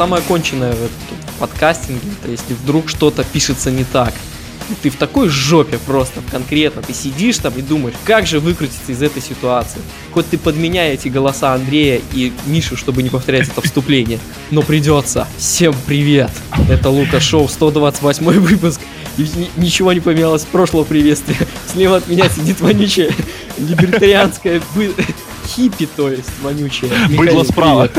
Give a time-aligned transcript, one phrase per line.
[0.00, 4.14] самое конченное в, в подкастинге, это если вдруг что-то пишется не так.
[4.70, 6.80] И ты в такой жопе просто, конкретно.
[6.80, 9.78] Ты сидишь там и думаешь, как же выкрутиться из этой ситуации.
[10.14, 14.18] Хоть ты подменяй эти голоса Андрея и Мишу, чтобы не повторять это вступление.
[14.50, 15.28] Но придется.
[15.36, 16.30] Всем привет.
[16.70, 18.80] Это Лука Шоу, 128 выпуск.
[19.18, 19.26] И
[19.58, 21.36] ничего не поменялось с прошлого приветствия.
[21.70, 23.12] Слева от меня сидит вонючая
[23.58, 24.94] либертарианская бы...
[25.46, 26.90] хиппи, то есть вонючая.
[27.10, 27.90] Быдло справа.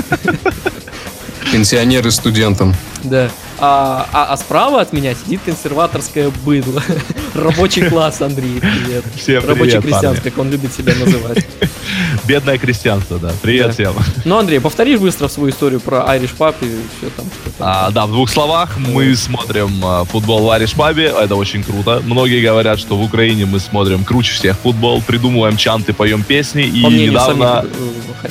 [1.52, 2.76] Пенсионеры студентам.
[3.04, 3.30] Да.
[3.64, 6.82] А, а, а справа от меня сидит консерваторское быдло.
[7.36, 9.06] Рабочий класс, Андрей, привет.
[9.16, 10.30] Всем Рабочий привет, крестьянство, парни.
[10.30, 11.46] как он любит себя называть.
[12.26, 13.32] Бедное крестьянство, да.
[13.44, 13.74] Привет Да.
[13.74, 13.94] всем.
[14.26, 17.52] Ну, Андрей, повторишь быстро свою историю про Irish Pub и все там, что.
[17.60, 22.02] А, да, в двух словах, мы смотрим а, футбол в Ариш Пабе, это очень круто.
[22.04, 26.64] Многие говорят, что в Украине мы смотрим круче всех футбол, придумываем чанты, поем песни.
[26.64, 27.72] И По мнению недавно, самих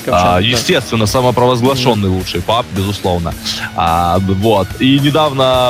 [0.06, 3.32] э, а, естественно, самопровозглашенный лучший паб, безусловно.
[3.76, 4.66] А, вот.
[4.80, 5.19] И недавно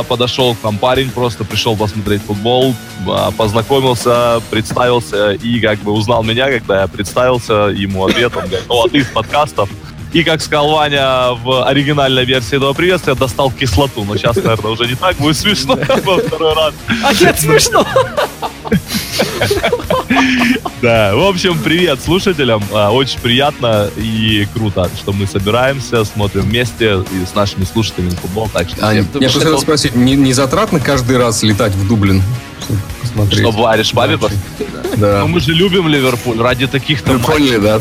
[0.09, 2.75] подошел к нам парень, просто пришел посмотреть футбол,
[3.09, 8.37] а, познакомился, представился и как бы узнал меня, когда я представился ему ответ.
[8.37, 9.69] Он говорит, ну, а ты из подкастов.
[10.13, 14.05] И, как сказал Ваня в оригинальной версии этого приветствия, достал кислоту.
[14.05, 16.75] Но сейчас, наверное, уже не так будет смешно во второй раз.
[17.21, 17.87] Нет, смешно!
[20.83, 22.63] Да, в общем, привет слушателям.
[22.73, 28.49] А, Очень приятно и круто, что мы собираемся, смотрим вместе и с нашими слушателями футбол.
[28.53, 32.23] Так что А, я просто хотел спросить, не, не затратно каждый раз летать в Дублин?
[32.61, 33.41] чтобы Посмотреть.
[33.41, 34.33] чтобы Ариш пос-
[34.97, 35.21] Да.
[35.23, 37.33] Ну, мы же любим Ливерпуль ради таких-то Вы матчей.
[37.33, 37.81] поняли, да?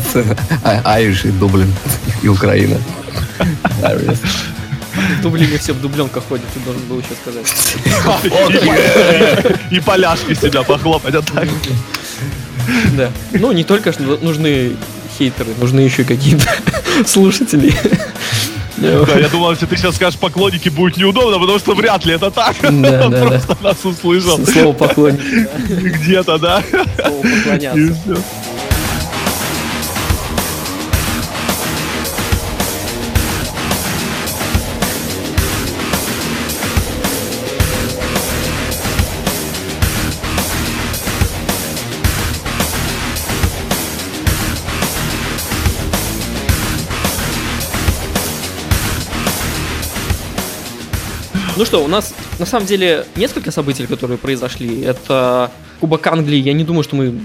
[0.64, 1.72] А- Айриш и Дублин.
[2.22, 2.76] И Украина.
[3.82, 7.46] В Дублине все в дубленках ходят, ты должен был еще сказать.
[9.70, 11.14] И, и поляшки себя похлопать.
[11.14, 11.48] а так.
[12.96, 13.10] Да.
[13.32, 14.76] Ну, не только ж нужны
[15.18, 16.46] хейтеры, нужны еще какие-то
[17.06, 17.74] слушатели.
[18.76, 22.30] Да, я думал, если ты сейчас скажешь поклонники, будет неудобно, потому что вряд ли это
[22.30, 22.56] так.
[22.62, 23.26] Да, Он да, да.
[23.26, 25.20] просто нас услышал Слово поклонник,
[25.68, 25.74] да.
[25.74, 26.62] где-то, да?
[26.70, 28.22] слово И поклоняться.
[51.60, 54.80] Ну что, у нас на самом деле несколько событий, которые произошли.
[54.80, 56.38] Это Кубок Англии.
[56.38, 57.20] Я не думаю, что мы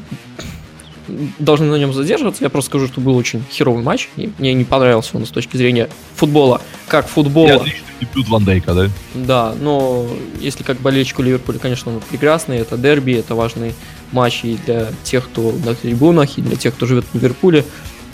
[1.39, 2.43] должны на нем задерживаться.
[2.43, 4.09] Я просто скажу, что был очень херовый матч.
[4.17, 6.59] И мне не понравился он с точки зрения футбола.
[6.89, 7.53] Как И футбола.
[7.53, 8.89] отличный дебют Ван Дейка, да?
[9.13, 10.05] Да, но
[10.41, 12.57] если как болельщику Ливерпуля, конечно, он прекрасный.
[12.57, 13.73] Это дерби, это важный
[14.11, 17.63] матч и для тех, кто на трибунах, и для тех, кто живет в Ливерпуле.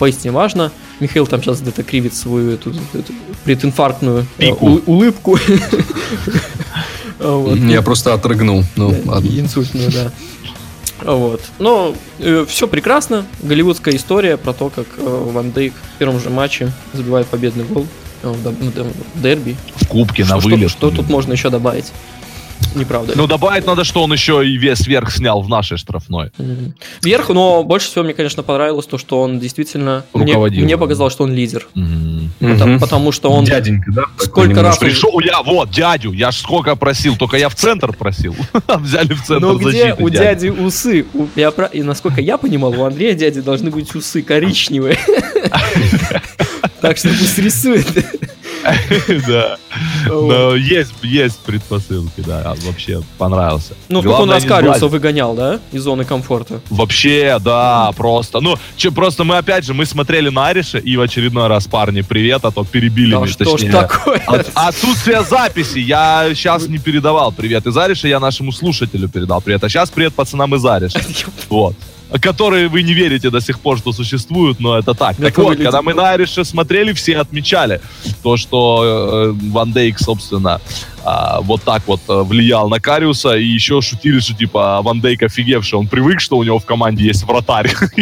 [0.02, 0.72] Поистине важно.
[0.98, 3.12] Михаил там сейчас где-то кривит свою эту, эту
[3.44, 4.66] прединфарктную э, Пику.
[4.66, 5.38] у- улыбку.
[7.20, 8.64] Я просто отрыгнул.
[8.74, 8.90] Ну.
[8.92, 10.10] Инсультную, да.
[11.04, 11.40] Вот.
[11.60, 11.94] Но
[12.48, 13.26] все прекрасно.
[13.44, 17.86] Голливудская история про то, как э, Ван Дейк в первом же матче забивает победный гол
[18.24, 19.54] э, в дерби.
[19.76, 20.68] В кубке на что- вылет.
[20.72, 21.92] Что тут можно еще добавить?
[22.74, 23.12] Неправда.
[23.16, 26.30] Ну, добавить надо, что он еще и весь верх снял в нашей штрафной.
[26.38, 26.74] Мгм.
[27.02, 30.04] Вверх, но больше всего мне, конечно, понравилось то, что он действительно...
[30.14, 30.64] Мне, Руководил.
[30.64, 31.66] мне показалось, что он лидер.
[31.74, 32.30] Мгм.
[32.40, 33.44] Потому, потому что он...
[33.44, 34.02] Дяденька, да?
[34.18, 38.34] Сколько раз Пришел я, вот, дядю, я ж сколько просил, только я в центр просил.
[38.78, 41.06] Взяли в центр Ну где защиты у дяди усы?
[41.14, 44.98] У- я про- И насколько я понимал, у Андрея дяди должны быть усы коричневые.
[46.80, 47.86] Так что пусть рисует.
[49.26, 49.56] Да.
[50.06, 53.74] Но есть, есть предпосылки, да, а вообще понравился.
[53.88, 54.82] Ну, как он сглазить.
[54.82, 55.60] выгонял, да?
[55.72, 56.60] Из зоны комфорта.
[56.70, 58.40] Вообще, да, просто.
[58.40, 62.02] Ну, че, просто мы опять же, мы смотрели на Ариша, и в очередной раз, парни,
[62.02, 64.18] привет, а то перебили Да что ж такое?
[64.26, 65.78] от- Отсутствие записи.
[65.78, 69.64] Я сейчас не передавал привет из Ариша, я нашему слушателю передал привет.
[69.64, 71.00] А сейчас привет пацанам из Ариша.
[71.48, 71.74] Вот.
[72.20, 75.16] Которые вы не верите до сих пор, что существуют, но это так.
[75.16, 77.80] Так Готовы вот, когда мы на Арише смотрели, все отмечали
[78.22, 80.60] то, что э, Ван Дейк, собственно,
[81.04, 85.00] а, вот так вот э, влиял на Кариуса, и еще шутили, что типа «А Ван
[85.00, 87.72] Дейк офигевший, он привык, что у него в команде есть вратарь,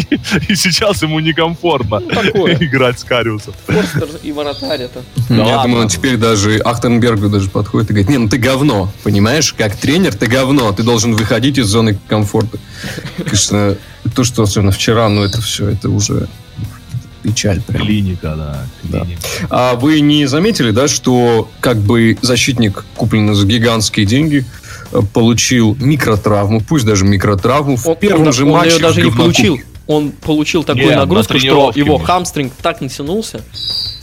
[0.49, 3.55] и сейчас ему некомфортно Ну, играть с Кариусом.
[3.67, 5.03] Форстер и вратарь это.
[5.29, 8.93] Да Я думаю, он теперь даже Ахтенбергу даже подходит и говорит, не, ну ты говно,
[9.03, 12.59] понимаешь, как тренер ты говно, ты должен выходить из зоны комфорта.
[13.17, 13.77] Конечно,
[14.15, 16.29] то, что особенно вчера, ну это все, это уже
[17.23, 17.83] печаль прям.
[17.87, 19.01] Клиника, да, Да.
[19.05, 19.23] клиника.
[19.51, 24.47] А вы не заметили, да, что как бы защитник, купленный за гигантские деньги,
[24.93, 29.03] э, получил микротравму, пусть даже микротравму, в Он, первом он- же он матче ее даже
[29.03, 29.59] не получил.
[29.87, 32.07] Он получил такую на нагрузку, что тренировке, его может.
[32.07, 33.43] хамстринг так натянулся.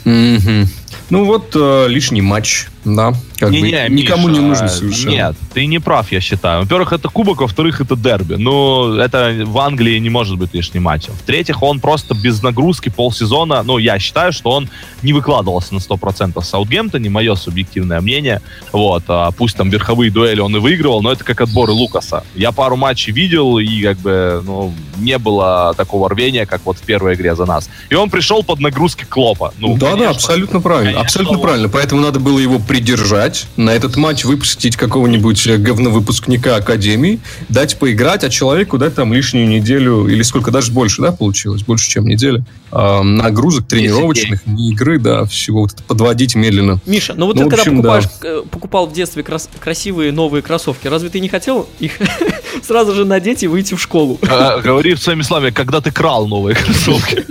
[0.04, 0.70] Мгм.
[1.10, 3.14] Ну вот э, лишний матч, да.
[3.38, 5.12] Как не, бы не, никому Миша, не нужен совершенно.
[5.12, 6.62] Нет, ты не прав, я считаю.
[6.64, 8.36] Во-первых, это кубок, во-вторых, это дерби.
[8.36, 11.14] Ну, это в Англии не может быть лишним матчем.
[11.14, 14.70] В-третьих, он просто без нагрузки полсезона, ну, я считаю, что он
[15.04, 18.42] не выкладывался на 100% в Саутгемптоне, мое субъективное мнение.
[18.72, 22.24] Вот, а пусть там верховые дуэли он и выигрывал, но это как отборы Лукаса.
[22.34, 26.82] Я пару матчей видел, и как бы, ну, не было такого рвения, как вот в
[26.82, 27.70] первой игре за нас.
[27.90, 29.54] И он пришел под нагрузки Клопа.
[29.60, 30.94] Ну, да, да, абсолютно правильно.
[30.94, 31.70] Конечно, абсолютно правильно.
[31.70, 37.20] Поэтому надо было его придержать, на этот матч выпустить какого-нибудь э, говновыпускника Академии,
[37.50, 41.64] дать поиграть, а человеку дать там лишнюю неделю, или сколько, даже больше, да, получилось?
[41.64, 42.44] Больше, чем неделя.
[42.72, 46.80] а, нагрузок тренировочных, не игры, да, всего вот это подводить медленно.
[46.86, 50.42] Миша, ну вот Ну, ты когда общем, покупаешь, э, покупал в детстве крас- красивые новые
[50.42, 51.94] кроссовки, разве ты не хотел их
[52.64, 54.20] сразу же надеть и выйти в школу?
[54.30, 57.26] А, Говори своими словами, когда ты крал новые кроссовки.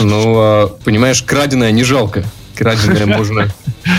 [0.00, 2.24] Ну, а, понимаешь, краденое не жалко.
[2.60, 3.50] Краденое можно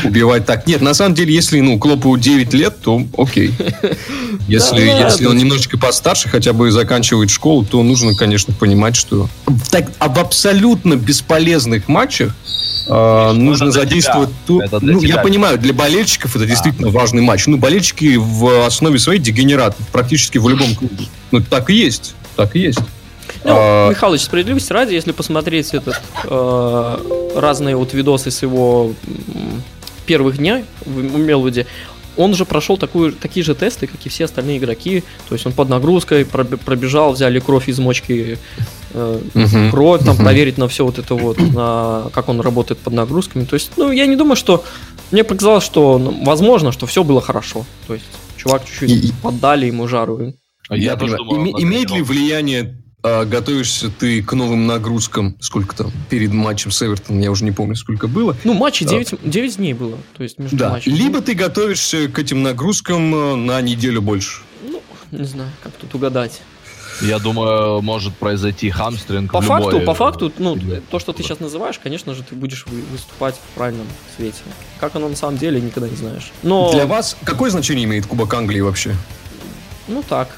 [0.04, 0.68] убивать так.
[0.68, 3.52] Нет, на самом деле, если, ну, Клопу 9 лет, то окей.
[4.48, 5.30] Если, Да если ладно.
[5.30, 9.30] он немножечко постарше, хотя бы заканчивает школу, то нужно, конечно, понимать, что
[9.72, 12.36] так, а в абсолютно бесполезных матчах
[12.88, 15.22] ну, нужно задействовать ту- ну, я тебя.
[15.24, 17.48] понимаю, для болельщиков это действительно важный матч.
[17.48, 21.06] Ну, болельщики в основе своей дегенераты практически в любом клубе.
[21.31, 22.13] Ну, так и есть.
[22.36, 22.80] Так и есть.
[23.44, 26.98] Ну, А, Михалыч, справедливости ради, если посмотреть этот э,
[27.36, 28.94] разные вот видосы с его
[30.06, 31.66] первых дней в, Мелвуде,
[32.18, 35.04] он же прошел такую, такие же тесты, как и все остальные игроки.
[35.30, 38.38] То есть он под нагрузкой проб- пробежал, взяли кровь из мочки,
[38.94, 39.72] э, мгм.
[39.72, 40.24] кровь, там Мгм.
[40.26, 43.46] проверить на все вот это вот, на как он работает под нагрузками.
[43.46, 44.64] То есть, ну, я не думаю, что...
[45.12, 47.66] Мне показалось, что ну, возможно, что все было хорошо.
[47.88, 48.06] То есть,
[48.38, 50.34] чувак чуть-чуть И- поддали ему жару.
[50.70, 55.92] А Я, тоже думаю, имеет ли влияние, а, готовишься ты к новым нагрузкам, сколько там,
[56.09, 58.36] перед матчем с Эвертоном, я уже не помню, сколько было.
[58.44, 58.92] Ну, матче Да.
[58.92, 59.98] 9, 9 дней было.
[60.18, 60.94] То есть, между Да, матчами.
[60.94, 64.42] либо ты готовишься к этим нагрузкам э, на неделю больше.
[64.68, 64.81] Ну,
[65.12, 66.42] не знаю, как тут угадать.
[67.01, 70.56] Я думаю, может произойти хамстринг По факту, любой- по факту, ну,
[70.92, 74.38] то, что ты сейчас называешь, конечно же, ты будешь вы- выступать в правильном свете.
[74.80, 76.31] Как оно на самом деле, никогда не знаешь.
[76.44, 78.95] Но, Для вас какое значение имеет Кубок Англии вообще?
[79.92, 80.30] Ну так.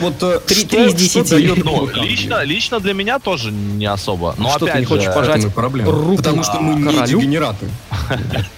[0.00, 1.62] Вот э, Три- из десяти.
[1.64, 4.34] Ну, лично, лично для меня тоже не особо.
[4.38, 7.68] Но А что, ты опять не хочешь пожать руку Потому что мы не дегенераты.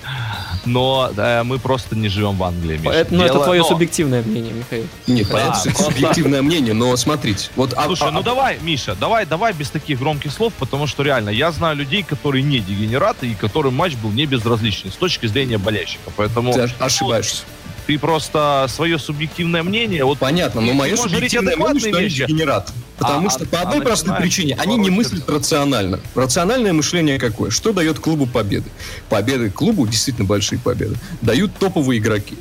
[0.67, 3.07] Но э, мы просто не живем в Англии, Миша.
[3.11, 4.87] Ну, это Дело- твое но- субъективное мнение, Михаил.
[5.07, 7.49] Нет, Да, понятно, что это субъективное мнение, но смотрите.
[7.57, 11.03] Вот, а- Слушай, а- ну давай, Миша, давай, давай без таких громких слов, потому что
[11.03, 15.27] реально я знаю людей, которые не дегенераты и которым матч был не безразличный с точки
[15.27, 16.11] зрения болельщика.
[16.17, 17.45] Поэтому ты ошибаешься.
[17.91, 20.05] Ты просто свое субъективное мнение.
[20.05, 22.27] Вот Понятно, но мое субъективное мнение, что вещи.
[22.27, 22.73] дегенераты.
[22.99, 25.99] Потому А- что а- по а одной простой начинаешь причине, они не мыслят рационально.
[26.15, 27.51] Рациональное мышление какое?
[27.51, 28.71] Что дает клубу победы?
[29.09, 32.37] Победы клубу, действительно большие победы, дают топовые игроки.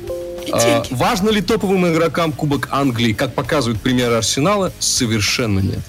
[0.52, 4.72] А, важно ли топовым игрокам Кубок Англии, как показывают примеры Арсенала?
[4.78, 5.80] Совершенно нет.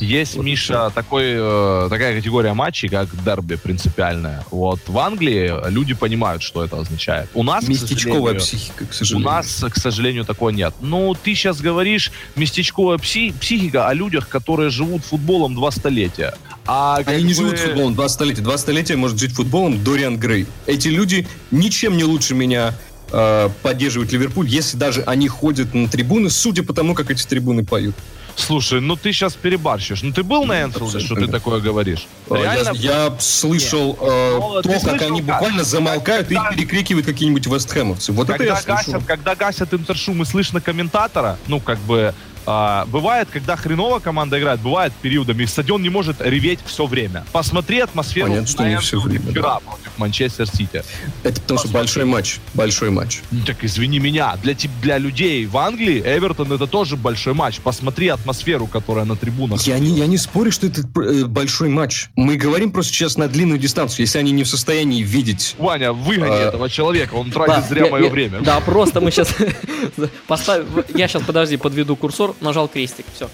[0.00, 4.44] Есть, Миша, такой, э, такая категория матчей, как дерби принципиальная.
[4.50, 7.28] Вот в Англии люди понимают, что это означает.
[7.34, 9.28] У нас, к Местечковая сожалению, психика, к У сожалению.
[9.30, 10.74] нас, к сожалению, такого нет.
[10.80, 16.34] Ну, ты сейчас говоришь местечковая пси- психика о людях, которые живут футболом два столетия.
[16.66, 18.42] А Они не бы- живут футболом два столетия.
[18.42, 20.46] Два столетия может жить футболом Дориан Грей.
[20.66, 22.74] Эти люди ничем не лучше меня
[23.14, 27.62] э, поддерживают Ливерпуль, если даже они ходят на трибуны, судя по тому, как эти трибуны
[27.64, 27.94] поют.
[28.36, 30.02] Слушай, ну ты сейчас перебарщишь.
[30.02, 32.06] Ну ты был на Энфилде, что ты такое говоришь?
[32.30, 32.70] Э, Реально?
[32.74, 35.34] Я, я слышал э, Ну, ты то, как слышал, они как?
[35.34, 38.12] буквально замолкают и Когда- перекрикивают какие-нибудь вестхэмовцы.
[38.12, 38.92] Вот это когда, я слышал.
[38.94, 42.14] гасят, когда гасят интершум и слышно комментатора, ну, как бы,
[42.46, 47.24] а, бывает, когда хреново команда играет, бывает периодами, стадион не может реветь все время.
[47.32, 50.82] Посмотри атмосферу Понятно, что на не Энфилде время, вчера против Манчестер Сити.
[51.22, 51.72] Это потому что Посмотри.
[51.72, 52.38] большой матч.
[52.54, 53.20] Большой матч.
[53.30, 57.60] Ну, Так извини меня, для, для людей в Англии Эвертон это тоже большой матч.
[57.60, 59.62] Посмотри атмосферу, которая на трибунах.
[59.62, 62.08] Я не, я не спорю, что это э, большой матч.
[62.16, 64.00] Мы говорим просто сейчас на длинную дистанцию.
[64.04, 65.54] Если они не в состоянии видеть...
[65.58, 66.48] Ваня, выгони А.
[66.48, 68.40] этого человека, он тратит Да, зря я- мое я- время.
[68.40, 69.34] Да, просто мы сейчас
[70.26, 70.66] поставим...
[70.94, 73.28] Я сейчас, подожди, подведу курсор, нажал крестик, все.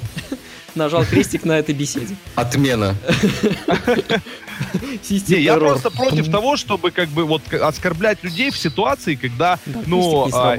[0.78, 2.14] Нажал крестик на этой беседе.
[2.36, 2.94] Отмена.
[5.28, 9.80] Не, я просто против того, чтобы как бы вот оскорблять людей в ситуации, когда, Да,
[9.86, 10.56] ну, а,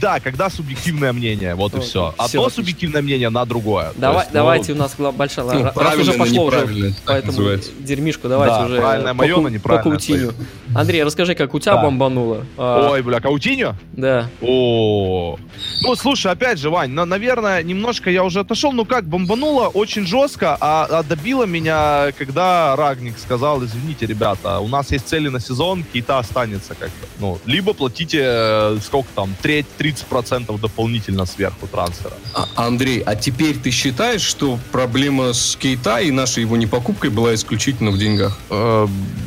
[0.00, 1.90] да, когда субъективное мнение, вот и Вот, все.
[1.90, 2.50] всё, Одно отлично.
[2.50, 3.92] субъективное мнение на другое.
[3.96, 5.46] Давай, есть, ну, давайте, у нас гла- большая...
[5.46, 7.70] Ну, раз правильно, уже пошло уже, поэтому называется.
[7.80, 10.32] дерьмишку давайте Да, уже правильное моё, ку- но неправильное по каутиню.
[10.74, 11.82] Андрей, расскажи, как у тебя Да.
[11.82, 12.46] бомбануло.
[12.56, 13.74] А, Ой, бля, Каутиньо?
[13.92, 14.30] Да.
[14.40, 15.36] О,
[15.82, 20.06] ну слушай, опять же, Вань, на- наверное, немножко я уже отошел, ну как, бомбануло очень
[20.06, 25.40] жестко, а, а добило меня, когда Рагник сказал, извините, ребята, у нас есть цели на
[25.40, 27.06] сезон, Кейта останется как бы.
[27.18, 32.14] Ну, либо платите, э, сколько там, треть, 30% дополнительно сверху трансфера.
[32.34, 37.34] А, Андрей, а теперь ты считаешь, что проблема с Кейта и нашей его непокупкой была
[37.34, 38.38] исключительно в деньгах?
[38.50, 38.86] Э,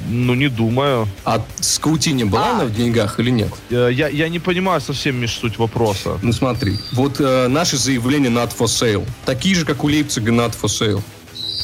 [0.09, 1.07] ну, не думаю.
[1.25, 2.51] А с Каутини была А.
[2.55, 3.51] она в деньгах или нет?
[3.69, 6.19] Э, я, я не понимаю совсем, Миш, суть вопроса.
[6.21, 10.67] Ну смотри, вот э, наши заявления not for sale, такие же, как у Лейпцига for
[10.67, 11.01] sale.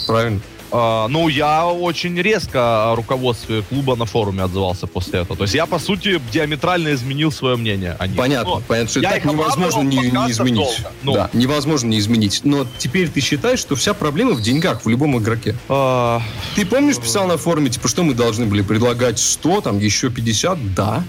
[0.07, 0.39] Правильно?
[0.71, 5.35] А, ну, я очень резко о руководстве клуба на форуме отзывался после этого.
[5.35, 8.15] То есть я, по сути, диаметрально изменил свое мнение о них.
[8.15, 10.85] Понятно, Ну, понятно, что так невозможно не, не изменить.
[11.01, 11.13] Ну.
[11.13, 12.41] Да, невозможно не изменить.
[12.43, 15.55] Но теперь ты считаешь, что вся проблема в деньгах в любом игроке.
[15.69, 16.21] а,
[16.55, 20.75] Ты помнишь, писал на форуме, типа, что мы должны были предлагать 100, там, еще 50?
[20.75, 21.03] Да.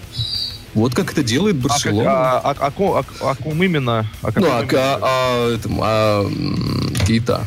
[0.75, 2.11] Вот как это делает а, как- Барселона.
[2.11, 4.07] а- а- о ком- о- о ком именно?
[4.23, 4.79] О каком ну, а, именно?
[4.79, 7.45] а, а, этому, а, м, Кейта.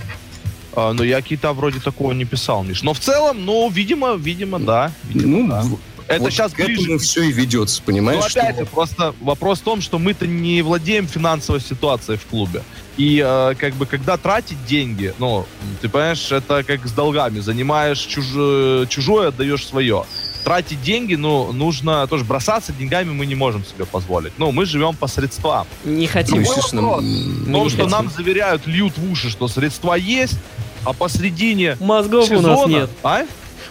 [0.76, 2.82] А, ну, я какие-то вроде такого не писал, Миш.
[2.84, 4.92] Но в целом, ну, видимо, видимо, да.
[5.04, 5.64] Видимо, Ну, да.
[6.08, 6.98] Это вот сейчас к этому ближе.
[6.98, 8.20] все и ведется, понимаешь?
[8.20, 12.26] Ну, опять что- же, просто вопрос в том, что мы-то не владеем финансовой ситуацией в
[12.26, 12.62] клубе.
[12.98, 15.46] И э, как бы когда тратить деньги, ну,
[15.82, 17.40] ты понимаешь, это как с долгами.
[17.40, 20.04] Занимаешь чуж- чужое, отдаешь свое.
[20.44, 24.34] Тратить деньги, ну, нужно тоже бросаться деньгами мы не можем себе позволить.
[24.38, 25.66] Ну, мы живем по средствам.
[25.86, 26.36] Не хотим.
[26.42, 27.04] Мой естественно, вопрос.
[27.04, 27.10] м,
[27.46, 27.92] В Мы том, не что хотим.
[27.92, 30.38] нам заверяют, льют в уши, что средства есть,
[30.86, 32.68] а посредине Мозгов у нас сезона...
[32.72, 32.90] нет.
[33.04, 33.26] А?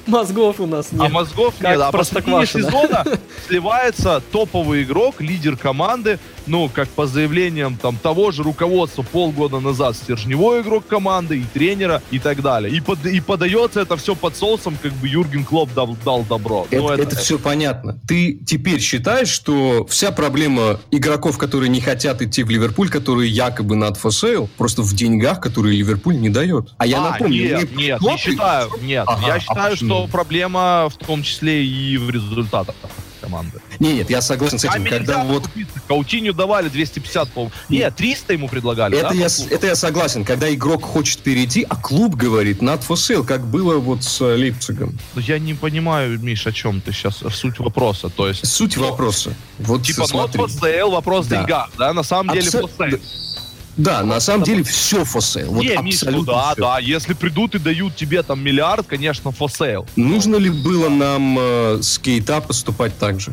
[0.06, 1.12] Мозгов у нас А нет.
[1.12, 1.80] мозгов Как нет.
[1.80, 3.04] А посредине сезона
[3.46, 9.96] сливается топовый игрок, лидер команды, ну, как по заявлениям там того же руководства полгода назад,
[9.96, 12.74] стержневой игрок команды и тренера и так далее.
[12.74, 16.66] И, под- и подается это все под соусом, как бы Юрген Клоп дал, дал добро.
[16.70, 17.98] Это, Ну, это все понятно.
[18.06, 23.76] Ты теперь считаешь, что вся проблема игроков, которые не хотят идти в Ливерпуль, которые якобы
[23.76, 26.74] над sale, просто в деньгах, которые Ливерпуль не дает.
[26.78, 28.70] А я А, напомню, нет, мне нет, Клоп- не считаю.
[28.82, 29.90] Нет, Ага, я а считаю, почему?
[29.90, 32.74] что проблема в том числе и в результатах
[33.22, 33.60] команды.
[33.78, 34.72] Не, нет, я согласен с этим.
[34.72, 35.44] Сами Когда вот.
[35.88, 37.52] Каутиню давали 250, по-моему.
[37.68, 38.98] Нет, 300 ему предлагали.
[38.98, 40.24] это да, я, это я согласен.
[40.24, 44.34] Когда игрок хочет перейти, а клуб говорит not for sale, как было вот с э,
[44.36, 44.98] Лейпцигом.
[45.14, 48.08] Ну, Я не понимаю, Миш, о чем ты сейчас, суть вопроса.
[48.08, 49.34] То есть, Суть Ну, вопроса.
[49.58, 50.40] Вот типа, not смотри.
[50.42, 51.36] for sale, вопрос Да.
[51.40, 53.00] деньгах, да, на самом деле Абсо- for sale.
[53.76, 55.46] Да, на самом деле все for sale.
[55.46, 56.62] Вот не, абсолютно да, всё.
[56.62, 59.86] да, если придут и дают тебе там миллиард, конечно, for sale.
[59.96, 63.32] Нужно ли было нам э, с Кейта поступать так же?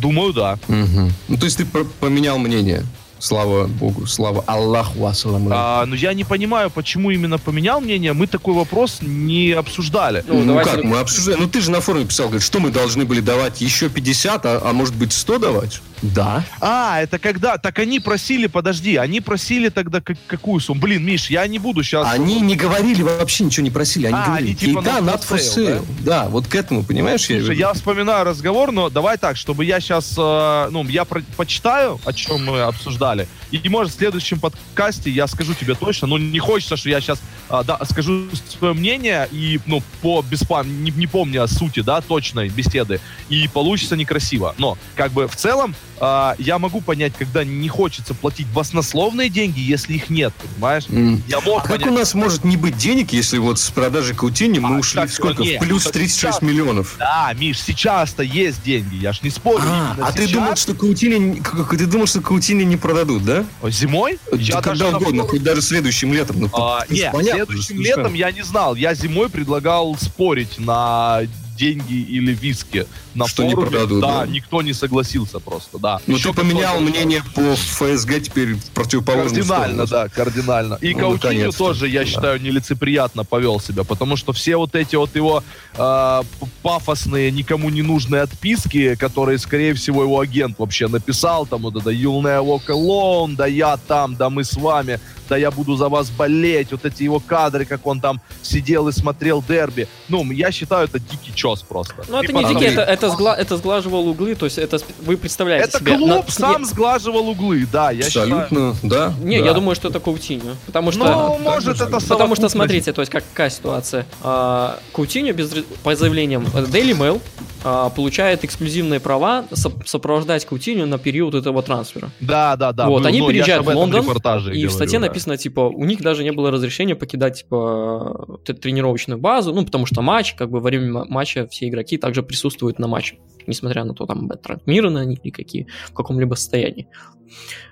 [0.00, 0.58] Думаю, да.
[0.68, 1.12] Мгм.
[1.28, 2.84] Ну, то есть ты поменял мнение.
[3.26, 5.48] Слава Богу, слава Аллаху, ассаламу.
[5.52, 10.24] А, но я не понимаю, почему именно поменял мнение, мы такой вопрос не обсуждали.
[10.26, 11.38] Ну, Ну, давайте- как, мы обсуждаем.
[11.40, 14.60] Ну, ты же на форуме писал, говорит, что мы должны были давать еще 50, а,
[14.64, 15.80] а может быть 100 давать?
[16.02, 16.44] Да.
[16.60, 17.58] А, это когда?
[17.58, 20.80] Так они просили, подожди, они просили тогда как- какую сумму?
[20.80, 22.08] Блин, Миш, я не буду сейчас...
[22.10, 24.06] Они не говорили вообще ничего не просили.
[24.06, 25.84] Они А, говорили, они типа Кейта not for sale, sale.
[26.00, 26.26] Да?
[26.28, 27.20] вот к этому, понимаешь?
[27.30, 27.52] я Слушай, веду?
[27.52, 32.46] я вспоминаю разговор, но давай так, чтобы я сейчас, ну, я про- почитаю, о чем
[32.46, 33.11] мы обсуждали,
[33.50, 37.20] и, может, в следующем подкасте я скажу тебе точно, но не хочется, что я сейчас
[37.48, 40.84] да, скажу свое мнение, и, ну, по беспам...
[40.84, 44.54] не, не помня сути, да, точной беседы, и получится некрасиво.
[44.58, 49.60] Но, как бы, в целом, а, я могу понять, когда не хочется платить баснословные деньги,
[49.60, 50.84] если их нет, понимаешь?
[50.88, 51.22] М.
[51.28, 51.86] Я А мог как понять...
[51.88, 55.10] у нас может не быть денег, если вот с продажи Каутини мы А, ушли так,
[55.10, 55.42] сколько?
[55.42, 56.96] нет, в плюс ну, так 36 сейчас- миллионов.
[56.98, 59.62] Да, Миш, сейчас-то есть деньги, я ж не спорю.
[59.66, 61.42] А, а ты думал, что Каутини,
[61.76, 63.44] ты думал, что Каутини не продадут, да?
[63.70, 64.18] Зимой?
[64.30, 66.40] Да Я когда даже на угодно, форуме- хоть даже следующим летом.
[66.40, 68.00] Ну, А, нет, понятно же следующим совершенно.
[68.00, 68.74] летом я не знал.
[68.74, 71.22] Я зимой предлагал спорить на
[71.56, 73.70] деньги или виски на Что не форуме.
[73.70, 74.26] продадут, да, да.
[74.26, 76.00] никто не согласился просто, да.
[76.06, 80.08] Ну, ты поменял какой-то- мнение по ФСГ теперь в противоположную Кардинально, сторону.
[80.08, 80.78] да, кардинально.
[80.80, 82.06] И Ну, Каутиньо тоже, я Да.
[82.06, 85.42] считаю, нелицеприятно повел себя, потому что все вот эти вот его
[85.78, 86.22] э,
[86.62, 91.90] пафосные, никому не нужные отписки, которые, скорее всего, его агент вообще написал, там вот это
[91.90, 95.88] «You'll never walk alone», «Да я там», «Да мы с вами», «Да я буду за
[95.88, 99.88] вас болеть», вот эти его кадры, как он там сидел и смотрел дерби.
[100.08, 101.94] Ну, я считаю, это дикий чес просто.
[102.08, 105.16] Ну, это И не дикий, это, это, сгла- это сглаживал углы, то есть это вы
[105.16, 105.96] представляете Это себе...
[105.96, 108.42] клуб на- сам сглаживал углы, да, я считаю.
[108.42, 109.14] Абсолютно, да.
[109.22, 109.46] Не, да.
[109.46, 110.56] я думаю, что это Каутиньо.
[110.66, 111.04] Потому что...
[111.04, 114.06] Ну, может, это Потому что, смотрите, то есть как, какая ситуация.
[114.22, 115.50] А, Каутиньо без,
[115.82, 117.20] по заявлениям э, Daily Mail
[117.64, 122.10] а, получает эксклюзивные права соп- сопровождать Каутиньо на период этого трансфера.
[122.20, 122.88] Да, да, да.
[122.88, 125.06] вот, был- они ну, переезжают в Лондон, и в говорю, статье да.
[125.06, 129.86] написано, типа, у них даже не было разрешения покидать, типа, т- тренировочную базу, ну, потому
[129.86, 133.16] что матч, как бы, во время ма- матча все игроки также присутствуют на матче.
[133.46, 136.86] несмотря на то, там травмированы они или какие, в каком-либо состоянии.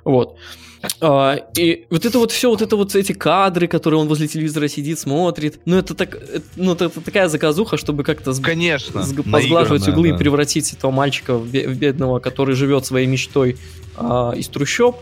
[0.05, 0.37] Вот.
[1.01, 4.69] А, и вот это вот все, вот это вот эти кадры, которые он возле телевизора
[4.69, 9.03] сидит, смотрит, ну это так, это, ну это, это такая заказуха, чтобы как-то с, Конечно.
[9.03, 10.15] с, позглаживать углы да.
[10.15, 13.59] и превратить этого мальчика в, бе- в бедного, который живет своей мечтой
[13.97, 14.97] а, из трущоб.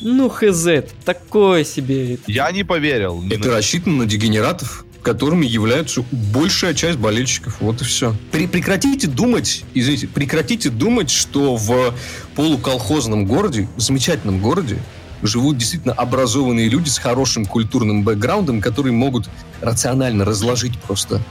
[0.00, 0.66] Ну, хз,
[1.04, 2.18] такое себе.
[2.26, 3.22] Я не поверил.
[3.30, 7.60] Это на- рассчитано на дегенератов, которыми являются большая часть болельщиков.
[7.60, 8.14] Вот и все.
[8.30, 11.94] прекратите думать, извините, прекратите думать, что в
[12.36, 14.78] полуколхозном городе, в замечательном городе,
[15.22, 19.28] живут действительно образованные люди с хорошим культурным бэкграундом, которые могут
[19.60, 21.22] рационально разложить просто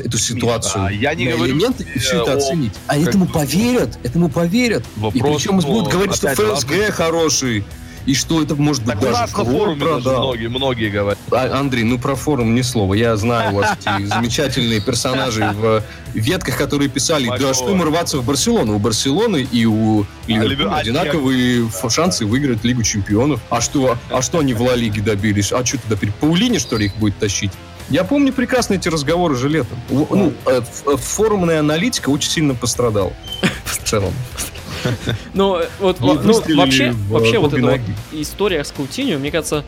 [0.00, 2.72] эту ситуацию а я не на говорю, элементы и все это о- оценить.
[2.86, 4.84] А этому поверят, этому поверят.
[4.96, 6.90] И Вопрос, причем ну, будут говорить, что ФСГ разный.
[6.90, 7.64] хороший,
[8.08, 11.18] и что это может быть Так у даже нас на форуме даже многие, многие говорят.
[11.30, 12.94] А, Андрей, ну про форум ни слова.
[12.94, 15.82] Я знаю у вас эти замечательные персонажи в
[16.14, 18.76] ветках, которые писали, да что им рваться в Барселону?
[18.76, 23.42] У Барселоны и у Ливерпуля Ливер- а одинаковые шансы выиграть Лигу Чемпионов.
[23.50, 25.52] А что, а что они в Ла Лиге добились?
[25.52, 27.52] А что туда теперь Паулини, что ли, их будет тащить?
[27.90, 29.78] Я помню прекрасно эти разговоры же летом.
[29.90, 33.12] У- Ну, э, э, форумная аналитика очень сильно пострадала.
[33.66, 34.14] В целом.
[35.34, 37.62] Ну, вот, ну, вообще, вообще вот эта
[38.12, 39.64] вот история с Каутиньо, мне кажется,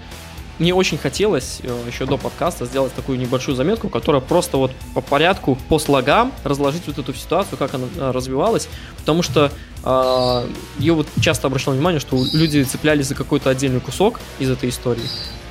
[0.59, 5.01] мне очень хотелось э, еще до подкаста сделать такую небольшую заметку, которая просто вот по
[5.01, 9.51] порядку, по слогам разложить вот эту ситуацию, как она э, развивалась, потому что
[9.83, 10.47] э,
[10.79, 15.03] я вот часто обращал внимание, что люди цеплялись за какой-то отдельный кусок из этой истории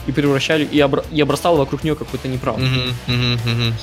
[0.05, 2.67] и превращали, и, обра- и обрастало вокруг нее какой-то неправдой.
[2.67, 3.73] Мгм, мгм, мгм.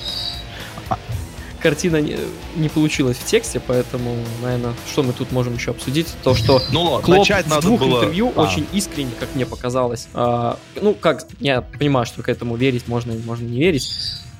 [1.63, 2.17] Картина не,
[2.57, 6.09] не получилась в тексте, поэтому, наверное, что мы тут можем еще обсудить?
[6.23, 7.99] То, что Ну ладно, Клоп начать в двух было...
[7.99, 10.09] интервью А, очень искренне, как мне показалось.
[10.15, 13.91] А, ну, как, я понимаю, что к этому верить можно и можно не верить,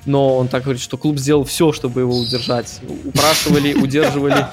[0.05, 2.81] но он так говорит, что клуб сделал все, чтобы его удержать.
[3.05, 4.47] Упрашивали, удерживали.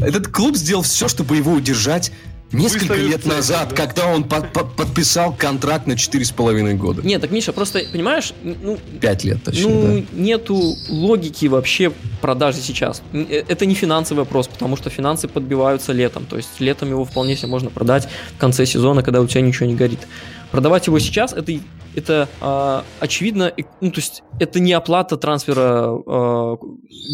[0.00, 2.12] Этот клуб сделал все, чтобы его удержать
[2.52, 3.76] несколько Выставив лет цель, назад, да.
[3.76, 7.02] когда он под- под- подписал контракт на 4,5 года.
[7.02, 13.02] Нет, так, Миша, просто, понимаешь, ну, 5 лет, точнее, ну, нету логики вообще продажи сейчас.
[13.12, 16.26] Э, Это не финансовый вопрос, потому что финансы подбиваются летом.
[16.26, 19.66] То есть летом его вполне себе можно продать в конце сезона, когда у тебя ничего
[19.66, 20.00] не горит.
[20.50, 21.52] Продавать его сейчас это,
[21.94, 26.56] это а, очевидно, ну, то есть это не оплата трансфера а,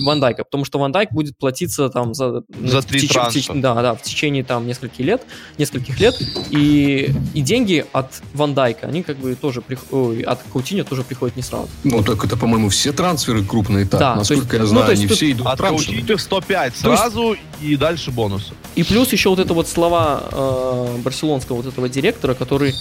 [0.04, 3.12] Ван Дайка, потому что Ван Дайк будет платиться там за, За в три теч- в
[3.12, 3.38] транша.
[3.38, 5.22] теч- да, да, в течение там нескольких лет,
[5.58, 6.14] нескольких лет,
[6.50, 11.02] и, и деньги от Ван Дайка, они как бы тоже, прих- ой, от Каутиньо тоже
[11.02, 11.68] приходят не сразу.
[11.84, 14.00] Ну, так это, по-моему, все трансферы крупные так.
[14.00, 15.96] Да, Насколько есть, я ну, знаю, то есть они тут все идут От траншами.
[15.96, 18.52] Каутиньо 105 То есть- сразу и дальше бонусы.
[18.76, 22.72] И плюс еще вот это вот слова э, барселонского вот этого директора, который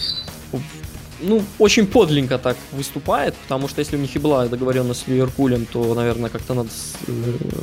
[1.21, 5.65] ну, очень подлинно так выступает, потому что если у них и была договоренность с Ливерпулем,
[5.65, 7.13] то, наверное, как-то надо с- э,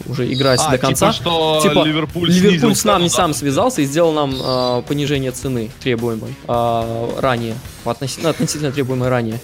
[0.07, 1.13] уже играть А, до конца.
[1.13, 5.71] типа, что Типа, Ливерпуль, Ливерпуль с нами сам связался и сделал нам э, понижение цены
[5.83, 9.41] требуемой э, ранее, относительно, относительно требуемой ранее.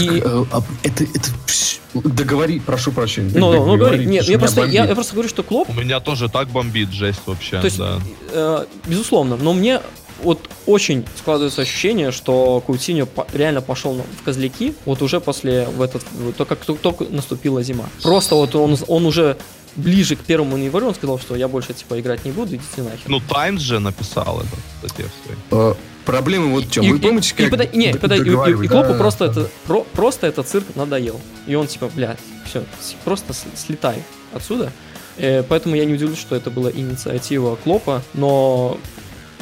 [0.00, 1.30] И, Э, а Это, это...
[1.46, 3.30] пш, Договори, прошу прощения.
[3.38, 4.06] ну, ну, ну, говори.
[4.06, 7.20] Нет, я просто, я, я просто говорю, что Клоп У меня тоже так бомбит, жесть
[7.26, 7.58] вообще.
[7.60, 7.98] То есть, да.
[8.32, 9.82] э, безусловно, но мне
[10.22, 16.02] вот очень складывается ощущение, что Каутиньо реально пошел в козляки вот уже после в этот,
[16.36, 17.84] только как только наступила зима.
[18.02, 19.36] Просто вот он, он уже
[19.76, 23.00] ближе к первому январю он сказал, что я больше типа играть не буду, идите нахер.
[23.08, 25.72] Ну, Таймс же написал это в статье в своей.
[25.72, 26.84] Э, Проблема вот в чем.
[26.84, 29.28] И- Вы и- помните, и как пода- не, пода- и- и- и Клопу да, просто
[29.28, 29.40] да.
[29.42, 31.20] это про- просто этот цирк надоел.
[31.46, 32.64] И он типа, блядь, все,
[33.04, 34.02] просто слетай
[34.34, 34.72] отсюда.
[35.16, 38.78] Э, поэтому я не удивлюсь, что это была инициатива Клопа, но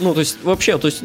[0.01, 1.03] ну, то есть, вообще, то есть,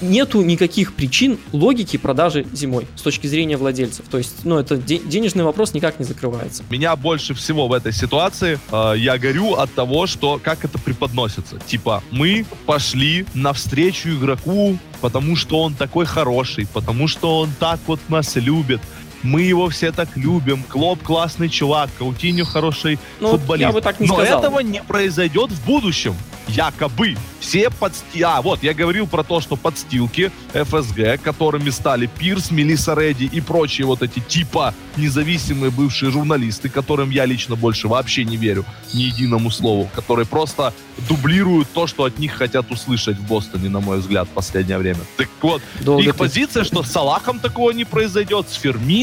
[0.00, 4.06] нету никаких причин логики продажи зимой с точки зрения владельцев.
[4.08, 6.62] То есть, ну, это де- денежный вопрос никак не закрывается.
[6.70, 11.58] Меня больше всего в этой ситуации э, я горю от того, что как это преподносится.
[11.66, 18.00] Типа, мы пошли навстречу игроку, потому что он такой хороший, потому что он так вот
[18.08, 18.80] нас любит.
[19.22, 20.62] Мы его все так любим.
[20.68, 23.66] Клоп классный чувак, Каутиньо хороший Ну, футболист.
[23.68, 24.38] я бы так не Но сказал.
[24.40, 26.14] этого не произойдет в будущем.
[26.48, 27.14] Якобы.
[27.40, 28.22] Все подсти...
[28.22, 33.42] А, вот, я говорил про то, что подстилки ФСГ, которыми стали Пирс, Мелисса Редди и
[33.42, 39.02] прочие вот эти типа независимые бывшие журналисты, которым я лично больше вообще не верю ни
[39.02, 40.72] единому слову, которые просто
[41.08, 45.00] дублируют то, что от них хотят услышать в Бостоне, на мой взгляд, в последнее время.
[45.18, 48.56] Так вот, Долго их ты- позиция, что с Салахом такого не произойдет, с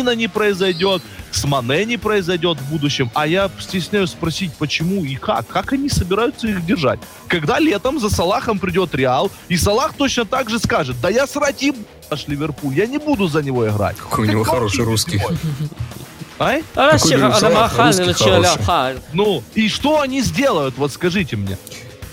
[0.05, 3.09] Фермино не произойдет, с Мане не произойдет в будущем.
[3.13, 5.47] А я стесняюсь спросить, почему и как?
[5.47, 6.99] Как они собираются их держать?
[7.27, 11.61] Когда летом за Салахом придет Реал, и Салах точно так же скажет, да я срать
[11.63, 11.75] еб-
[12.27, 13.97] Ливерпуль, я не буду за него играть.
[13.97, 15.19] Какой у него хороший русский.
[16.37, 16.63] Ай?
[17.69, 17.89] Ха.
[19.13, 20.77] Ну, и что они сделают?
[20.77, 21.57] Вот скажите мне.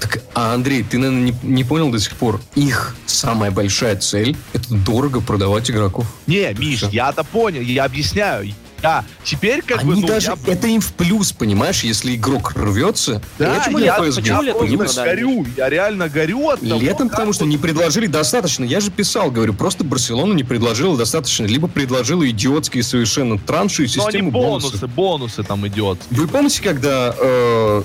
[0.02, 2.40] Так, а Андрей, ты, наверное, не, не понял до сих пор.
[2.56, 6.06] Их самая большая цель– это дорого продавать игроков.
[6.26, 8.52] Не, Миш, я-то понял, я объясняю.
[8.82, 12.52] Я теперь как бы, Они ну, даже, я- это им в плюс, понимаешь, если игрок
[12.56, 13.22] рвется.
[13.38, 14.14] Да, Почему я, PSG?
[14.16, 15.20] почему я просто продали?
[15.22, 18.64] горю, я реально горю от того, Летом, как потому что не предложили достаточно.
[18.64, 21.44] Я же писал, говорю, просто Барселона не предложила достаточно.
[21.46, 24.90] Либо предложила идиотские совершенно транши и систему бонусы, бонусов.
[24.94, 26.00] бонусы там идет.
[26.10, 27.82] Вы помните, когда э,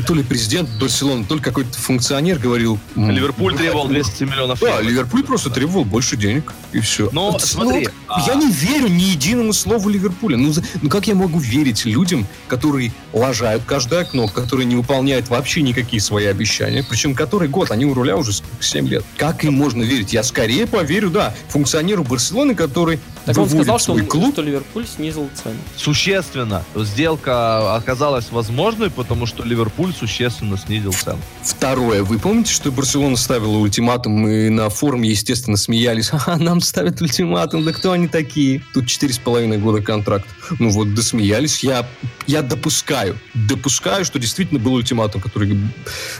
[0.00, 2.78] то ли президент Барселоны, то ли какой-то функционер говорил...
[2.96, 4.82] Ливерпуль ну, требовал ну, 200 миллионов Да, евро.
[4.82, 7.10] Ливерпуль просто требовал больше денег, и все.
[7.12, 7.82] Но смотри,
[8.26, 10.36] я а- не верю ни единому слову Ливерпуля.
[10.36, 15.62] Ну, ну как я могу верить людям, которые лажают каждое окно, которые не выполняют вообще
[15.62, 19.04] никакие свои обещания, причем который год, они у руля уже 7 лет.
[19.16, 20.12] Как им можно верить?
[20.12, 24.32] Я скорее поверю, да, функционеру Барселоны, который Так он сказал, что, он- клуб.
[24.32, 25.56] что Ливерпуль снизил цену.
[25.76, 31.18] существенно сделка оказалась возможной, потому что Ливерпуль существенно снизил цену.
[31.42, 32.04] Второе.
[32.04, 34.12] Вы помните, что Барселона ставила ультиматум?
[34.12, 36.10] Мы на форуме, естественно, смеялись.
[36.22, 37.64] Ага, нам ставят ультиматум.
[37.64, 38.62] Да кто они такие?
[38.74, 40.26] Тут четыре с половиной года контракт.
[40.60, 41.64] Ну вот, досмеялись.
[41.64, 41.88] Я,
[42.26, 45.56] я допускаю, допускаю, что действительно был ультиматум, который г-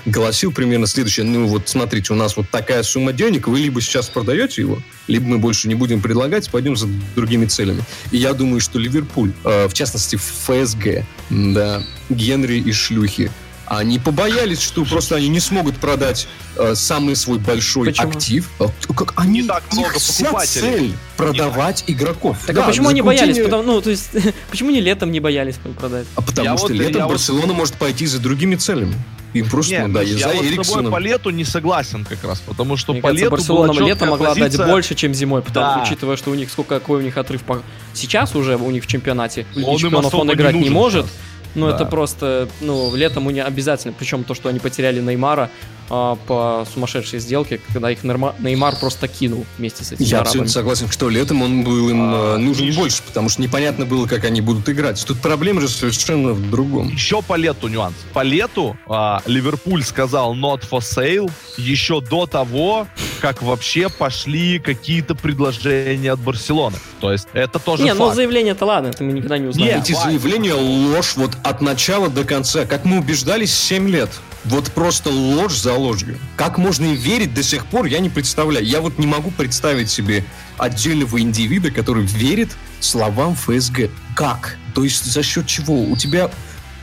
[0.07, 1.25] гласил примерно следующее.
[1.27, 5.27] Ну вот, смотрите, у нас вот такая сумма денег, вы либо сейчас продаете его, либо
[5.27, 7.85] мы больше не будем предлагать, пойдем за другими целями.
[8.11, 13.31] И я думаю, что Ливерпуль, э, в частности ФСГ, да, Генри и Шлюхи,
[13.67, 18.09] они побоялись, что просто они не смогут продать э, самый свой большой Почему?
[18.11, 18.51] актив.
[18.59, 20.61] А Как они, Не так много их вся покупателей.
[20.79, 22.39] цель продавать игроков.
[22.47, 23.39] Так Да, а почему они боялись?
[23.39, 24.11] Потому, ну, то есть,
[24.51, 26.07] почему не летом не боялись продать?
[26.17, 28.95] А потому Я что вот- летом я вот- Барселона может пойти за другими целями.
[29.35, 30.93] Им просто, Не, ну, да, Миш, и я за вот с тобой Эриксоном.
[30.93, 34.09] по лету не согласен как раз, потому что Мне по кажется, лету Барселона была летом
[34.11, 34.67] могла дать позиция.
[34.67, 35.83] больше, чем зимой, потому Да.
[35.83, 37.63] учитывая, что у них сколько какой у них отрыв по...
[37.95, 41.07] сейчас уже у них в чемпионате Он чемпионов он не играть не, нужен может.
[41.07, 41.17] сейчас.
[41.55, 41.75] Ну, Да.
[41.77, 43.95] это просто, ну, летом у них обязательно.
[43.99, 45.51] Причем то, что они потеряли Неймара
[45.95, 50.29] а, по сумасшедшей сделке, когда их Нейма- Неймар просто кинул вместе с этими Я арабами.
[50.29, 52.77] абсолютно согласен, что летом он был им А, э, нужен Миш.
[52.77, 55.05] больше, потому что непонятно было, как они будут играть.
[55.07, 56.89] Тут проблема же совершенно в другом.
[56.89, 57.95] Еще по лету нюанс.
[58.15, 62.87] По лету а, Ливерпуль сказал not for sale еще до того,
[63.21, 66.77] как вообще пошли какие-то предложения от Барселоны.
[67.01, 68.17] То есть это тоже Не, ну факт.
[68.17, 69.75] заявление-то ладно, это мы никогда не узнаем.
[69.77, 72.65] Нет, Эти заявления ложь вот от начала до конца.
[72.67, 74.11] Как мы убеждались 7 лет.
[74.45, 76.19] Вот просто ложь за ложью.
[76.37, 78.67] Как можно им верить до сих пор, я не представляю.
[78.67, 80.25] Я вот не могу представить себе
[80.59, 82.51] отдельного индивида, который верит
[82.81, 83.91] словам ФСГ.
[84.17, 84.57] Как?
[84.75, 85.85] То есть за счет чего?
[85.85, 86.31] У тебя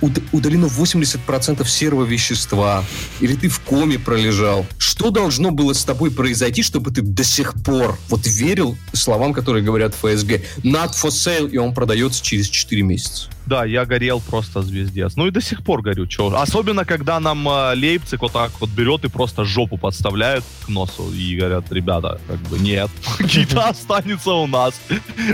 [0.02, 2.84] уд- удалено 80% серого вещества,
[3.20, 4.66] или ты в коме пролежал.
[4.78, 9.64] Что должно было с тобой произойти, чтобы ты до сих пор вот верил словам, которые
[9.64, 10.42] говорят ФСГ?
[10.64, 13.30] Not for sale, и он продается через 4 месяца.
[13.50, 15.16] Да, я горел просто звездец.
[15.16, 16.06] Ну и до сих пор горю.
[16.06, 16.28] Чё?
[16.36, 21.12] Особенно, когда нам э, Лейпциг вот так вот берет и просто жопу подставляют к носу
[21.12, 24.80] и говорят, ребята, как бы нет, Гита останется у нас.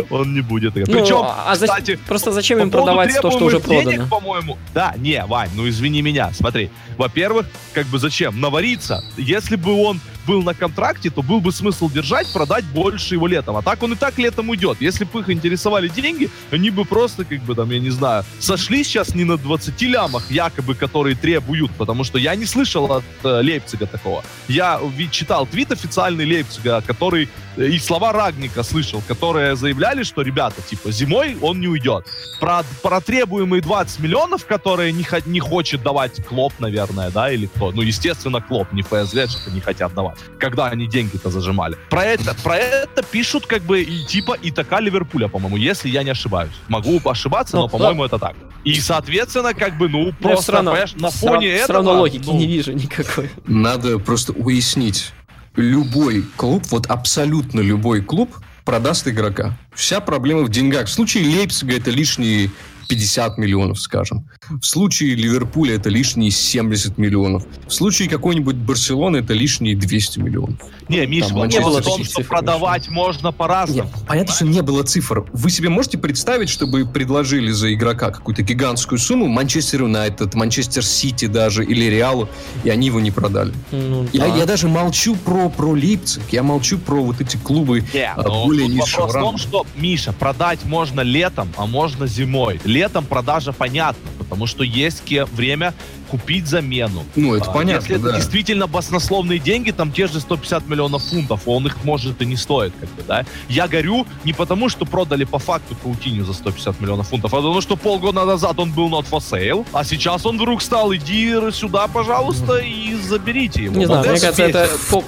[0.10, 0.78] Он не будет.
[0.78, 0.88] играть».
[0.88, 3.92] Ну, Причем, а за- кстати, просто зачем им продавать то, что уже продано?
[3.92, 4.58] денег, по-моему.
[4.74, 6.32] Да, не, Вань, ну извини меня.
[6.34, 8.40] Смотри, во-первых, как бы зачем?
[8.40, 9.04] Навариться.
[9.18, 13.56] Если бы он был на контракте, то был бы смысл держать, продать больше его летом.
[13.56, 14.78] А так он и так летом уйдет.
[14.82, 18.84] Если бы их интересовали деньги, они бы просто, как бы там, я не знаю, сошли
[18.84, 23.42] сейчас не на 20 лямах, якобы, которые требуют, потому что я не слышал от э,
[23.42, 24.24] Лейпцига такого.
[24.48, 24.80] Я
[25.12, 30.92] читал твит официальный Лейпцига, который э, и слова Рагника слышал, которые заявляли, что, ребята, типа,
[30.92, 32.06] зимой он не уйдет.
[32.40, 37.72] Про, про требуемые 20 миллионов, которые не, не хочет давать Клоп, наверное, да, или кто?
[37.72, 40.15] Ну, естественно, Клоп, не ФСГ, что не хотят давать.
[40.40, 41.78] Когда они деньги-то зажимали.
[41.90, 46.04] Про это, про это пишут, как бы, и, типа, и така Ливерпуля, по-моему, если я
[46.04, 46.54] не ошибаюсь.
[46.68, 48.36] Могу ошибаться, Ну, но, по-моему, это так.
[48.64, 51.64] И, соответственно, как бы, ну, просто, все равно, понимаешь, на фоне этого...
[51.64, 53.30] всё равно логики ну, не вижу никакой.
[53.46, 55.12] Надо просто уяснить.
[55.56, 59.58] Любой клуб, вот абсолютно любой клуб продаст игрока.
[59.74, 60.88] Вся проблема в деньгах.
[60.88, 62.50] В случае Лейпцига это лишние
[62.88, 64.28] 50 миллионов, скажем.
[64.50, 67.46] В случае Ливерпуля это лишние 70 миллионов.
[67.68, 70.60] В случае какой-нибудь Барселоны это лишние 200 миллионов.
[70.88, 73.90] Не, Миш, Там не было в том, что продавать можно по-разному.
[73.94, 75.26] Нет, понятно, что не было цифр.
[75.34, 81.26] Вы себе можете представить, чтобы предложили за игрока какую-то гигантскую сумму Манчестер Юнайтед, Манчестер Сити
[81.26, 82.30] даже или Реалу,
[82.64, 83.54] и они его не продали?
[83.72, 84.38] Ну, Я, да.
[84.38, 88.46] я даже молчу про, про Лейпциг, я молчу про вот эти клубы Не, а, ну,
[88.46, 92.60] более низшего вопрос в том, что, Миша, продать можно летом, а можно зимой.
[92.64, 95.74] Летом продажа понятна, потому что есть время
[96.10, 97.04] купить замену.
[97.16, 98.16] Ну, это А, понятно, Если это да.
[98.18, 102.74] действительно баснословные деньги, там те же 150 миллионов фунтов, он их может и не стоит,
[102.80, 103.26] как бы, да.
[103.50, 107.62] Я горю не потому, что продали по факту Каутиню за 150 миллионов фунтов, а потому
[107.62, 111.88] что полгода назад он был not for sale, а сейчас он вдруг стал, иди сюда,
[111.88, 113.76] пожалуйста, и заберите его.
[113.76, 114.88] Не Вот знаю, мне кажется, это бесит.
[114.90, 115.04] по-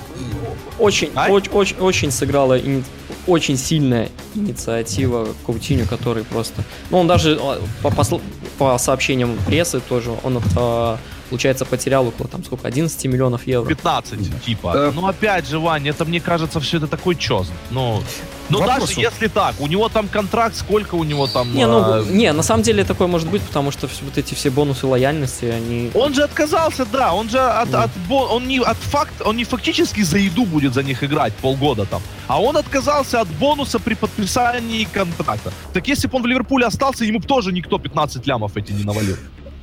[0.79, 1.31] очень, Ай.
[1.31, 2.83] очень, очень, очень сыграла ини-
[3.25, 6.63] очень сильная инициатива Каутиню, который просто...
[6.91, 8.21] Ну, он даже а, по, посл-
[8.57, 10.97] по сообщениям прессы тоже, он, а,
[11.29, 13.67] получается, потерял около, там, сколько, 11 миллионов евро.
[13.67, 14.73] 15, типа.
[14.75, 17.47] Э, Ну, опять же, Вань, это, мне кажется, все это такой чёс.
[17.71, 18.01] Ну,
[18.49, 21.53] ну даже если так, у него там контракт, сколько у него там...
[21.53, 24.49] Не, ну, а, не, на самом деле такое может быть, потому что вот эти все
[24.49, 25.91] бонусы лояльности, они...
[25.93, 27.79] Он же отказался, да, он же от, Ну.
[27.79, 31.85] от он не от факт, он не фактически за еду будет за них играть полгода
[31.85, 35.51] там, а он отказался от бонуса при подписании контракта.
[35.73, 38.83] Так если бы он в Ливерпуле остался, ему бы тоже никто 15 лямов эти не
[38.83, 39.17] навалил.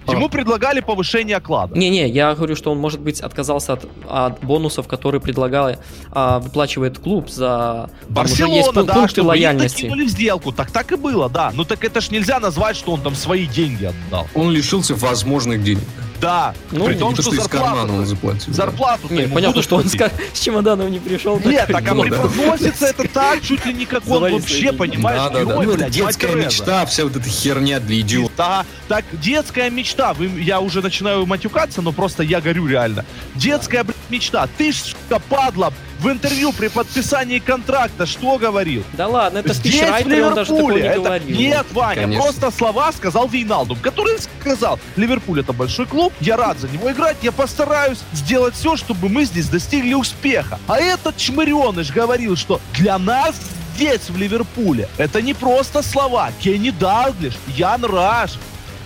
[0.09, 1.77] Ему предлагали повышение оклада.
[1.79, 5.73] Не-не, я говорю, что он, может быть, отказался от, от бонусов, которые предлагал,
[6.11, 7.89] а, выплачивает клуб за...
[8.09, 9.83] Уже есть Барселона, пун- да, пункты чтобы лояльности.
[9.85, 10.53] накинули в сделку.
[10.53, 11.53] Так так и было, да.
[11.55, 14.27] Ну так это ж нельзя назвать, что он там свои деньги отдал.
[14.35, 15.85] Он лишился возможных денег.
[16.21, 16.55] Да.
[16.71, 18.55] Ну, При том, что, что кармана он зарплату, заплатил.
[18.55, 19.95] зарплату Не, понятно, что он с,
[20.33, 21.41] с чемоданом не пришел.
[21.45, 25.31] Нет, так а «Ну, преподносится это так, чуть ли не как он вообще, понимаешь, Да,
[25.31, 25.63] да, да.
[25.63, 28.37] Ну, детская мечта, вся вот эта херня для идиотов.
[28.37, 30.15] Да, так, детская мечта.
[30.39, 33.05] Я уже начинаю матюкаться, но просто я горю реально.
[33.35, 34.49] Детская, мечта.
[34.57, 34.95] Ты ж,
[35.29, 35.73] падла,
[36.05, 38.85] в интервью при подписании контракта что говорил?
[38.93, 40.83] Да ладно, это Здесь, в спичрайтер, он даже такого Ливерпуле.
[40.83, 41.37] не это- говорил.
[41.39, 42.23] Нет, Ваня, Конечно.
[42.23, 47.17] просто слова сказал Вейналдум, который сказал, Ливерпуль это большой клуб, я рад за него играть,
[47.23, 50.59] я постараюсь сделать все, чтобы мы здесь достигли успеха.
[50.69, 53.35] А этот чмыреныш говорил, что для нас
[53.75, 56.31] здесь, в Ливерпуле, это не просто слова.
[56.41, 58.33] Кенни Далглиш, Ян Раш.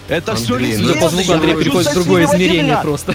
[0.09, 1.01] Это все Андрей, ну, Ну, легенды.
[1.05, 3.15] по звуку я Андрей хочу переходит в другое измерение просто.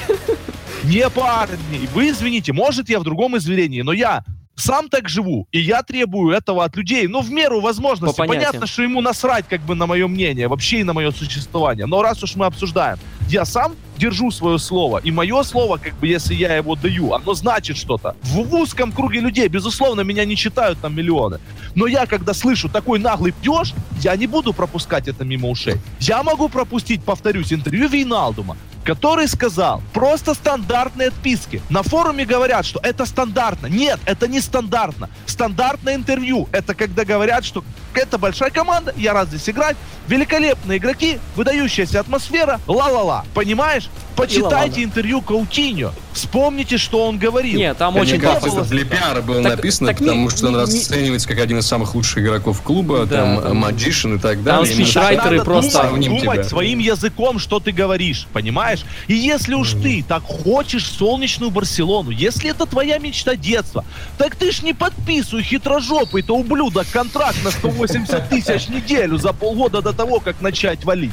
[0.84, 4.24] Не, парни, вы извините, может я в другом измерении, но я
[4.56, 8.18] сам так живу, и я требую этого от людей, ну, в меру возможности.
[8.18, 8.52] По понятиям.
[8.52, 11.86] Понятно, что ему насрать как бы на мое мнение, вообще и на мое существование.
[11.86, 16.08] Но раз уж мы обсуждаем, я сам держу свое слово, и мое слово, как бы,
[16.08, 18.16] если я его даю, оно значит что-то.
[18.22, 21.40] В, в узком круге людей, безусловно, меня не читают там миллионы.
[21.76, 25.76] Но я, когда слышу такой наглый пьешь, я не буду пропускать это мимо ушей.
[26.00, 31.62] Я могу пропустить, повторюсь, интервью Вейналдума, который сказал просто стандартные отписки.
[31.70, 33.68] На форуме говорят, что это стандартно.
[33.68, 35.10] Нет, это не стандартно.
[35.26, 36.48] Стандартное интервью.
[36.52, 37.64] Это когда говорят, что
[37.98, 39.76] это большая команда, я рад здесь играть,
[40.08, 43.26] великолепные игроки, выдающаяся атмосфера, ла-ла-ла.
[43.34, 43.90] Понимаешь?
[44.16, 45.92] Почитайте интервью Каутиньо.
[46.14, 47.58] Вспомните, что он говорил.
[47.58, 50.30] Нет, там Мне очень кажется, было это для пиара было Так- написано, так не- потому
[50.30, 53.66] что он не- не- расценивается как один из самых лучших игроков клуба, Да, там, там-
[53.66, 54.72] Magician и так Там далее.
[54.74, 56.44] Именно спичрайтеры просто- думать, думать тебя.
[56.44, 58.82] своим языком, что ты говоришь, понимаешь?
[59.08, 63.84] И если уж ты так хочешь солнечную Барселону, если это твоя мечта детства,
[64.20, 69.82] так ты ж не подписывай хитрожопый-то ублюдок контракт на 180 тысяч в неделю за полгода
[69.82, 71.12] до того, как начать валить.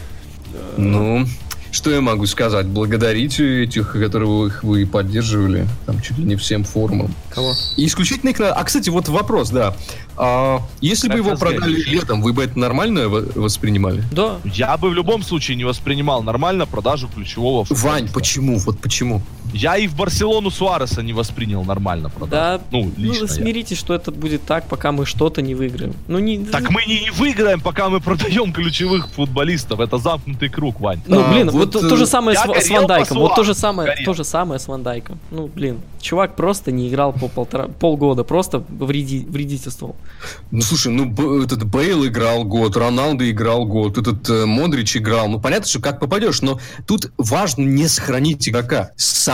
[0.77, 1.27] Ну,
[1.73, 2.67] что я могу сказать?
[2.67, 7.15] Благодарите этих, которых вы поддерживали, там чуть ли не всем форумам.
[7.31, 7.53] Кого?
[7.77, 8.41] И исключительно их...
[8.41, 9.77] А, кстати, вот вопрос, да.
[10.17, 11.57] А, если бы Как его разделить?
[11.61, 14.03] продали летом, вы бы это нормально во- воспринимали?
[14.13, 14.39] Да.
[14.45, 18.59] Я бы в любом случае не воспринимал нормально продажу ключевого Вань, почему?
[18.59, 19.23] Вот почему?
[19.53, 22.31] Я и в Барселону Суареса не воспринял нормально продажу.
[22.31, 23.29] Да, Ну, ну, лично я.
[23.29, 25.95] смиритесь, что это будет так, пока мы что-то не выиграем.
[26.09, 26.45] Ну, не...
[26.45, 29.81] Так мы не выиграем, пока мы продаем ключевых футболистов.
[29.81, 31.01] Это замкнутый круг, Вань.
[31.07, 33.19] Ну, А, блин, вот, вот, э, то же самое я с, с Ван Дайком.
[33.19, 34.05] Вот то же самое, горел.
[34.05, 35.19] то же самое с Ван Дайком.
[35.31, 39.97] Ну, блин, чувак просто не играл по полтора, полгода, просто вреди, вредительствовал.
[40.51, 45.29] Ну, слушай, ну, Б- этот Бейл играл год, Роналдо играл год, этот э, Модрич играл.
[45.29, 48.91] Ну, понятно, что как попадешь, но тут важно не сохранить игрока.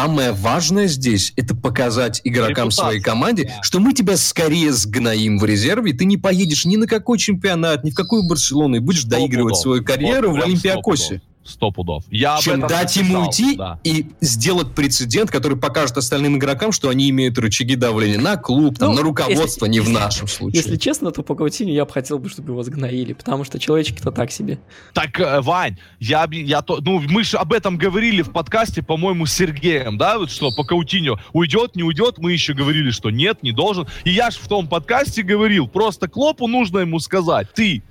[0.07, 2.85] Самое важное здесь– это показать игрокам Репутацию.
[2.85, 7.19] своей команде, что мы тебя скорее сгноим в резерве, ты не поедешь ни на какой
[7.19, 9.63] чемпионат, ни в какую Барселону, и будешь доигрывать пудов.
[9.63, 11.23] свою карьеру Вот в Олимпиакосе.
[11.47, 12.05] Сто пудов.
[12.11, 13.81] Я чем дать ему написал, уйти да.
[13.85, 18.91] и сделать прецедент, который покажет остальным игрокам, что они имеют рычаги давления на клуб, там,
[18.91, 20.63] Ну, на руководство, если- не в если- нашем случае.
[20.63, 24.11] Если честно, то по Каутине я бы хотел, бы, чтобы его сгноили, потому что человечек-то
[24.11, 24.59] так себе.
[24.93, 29.27] Так, э, Вань, я, я то, ну, мы же об этом говорили в подкасте, по-моему,
[29.27, 33.43] с Сергеем, да, вот что по Каутиню уйдет, не уйдет, мы еще говорили, что нет,
[33.43, 33.87] не должен.
[34.05, 37.83] И я же в том подкасте говорил, просто Клопу нужно ему сказать, ты,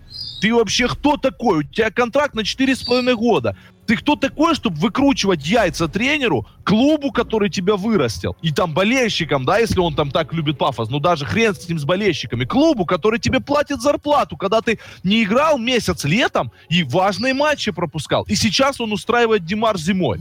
[0.46, 1.58] ты вообще кто такой?
[1.58, 3.58] У тебя контракт на 4,5 года.
[3.88, 9.58] Ты кто такой, чтобы выкручивать яйца тренеру, клубу, который тебя вырастил, и там болельщикам, да,
[9.58, 13.20] если он там так любит пафос, ну даже хрен с ним с болельщиками, клубу, который
[13.20, 18.24] тебе платит зарплату, когда ты не играл месяц летом и важные матчи пропускал.
[18.28, 20.20] И сейчас он устраивает Димар зимой.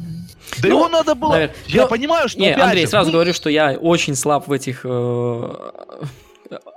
[0.63, 1.33] Да Ну, его надо было...
[1.33, 1.57] наверное.
[1.67, 2.41] Я Ну, понимаю, что...
[2.41, 5.55] Не, Андрей, же, сразу ну, говорю, что я очень слаб в этих э,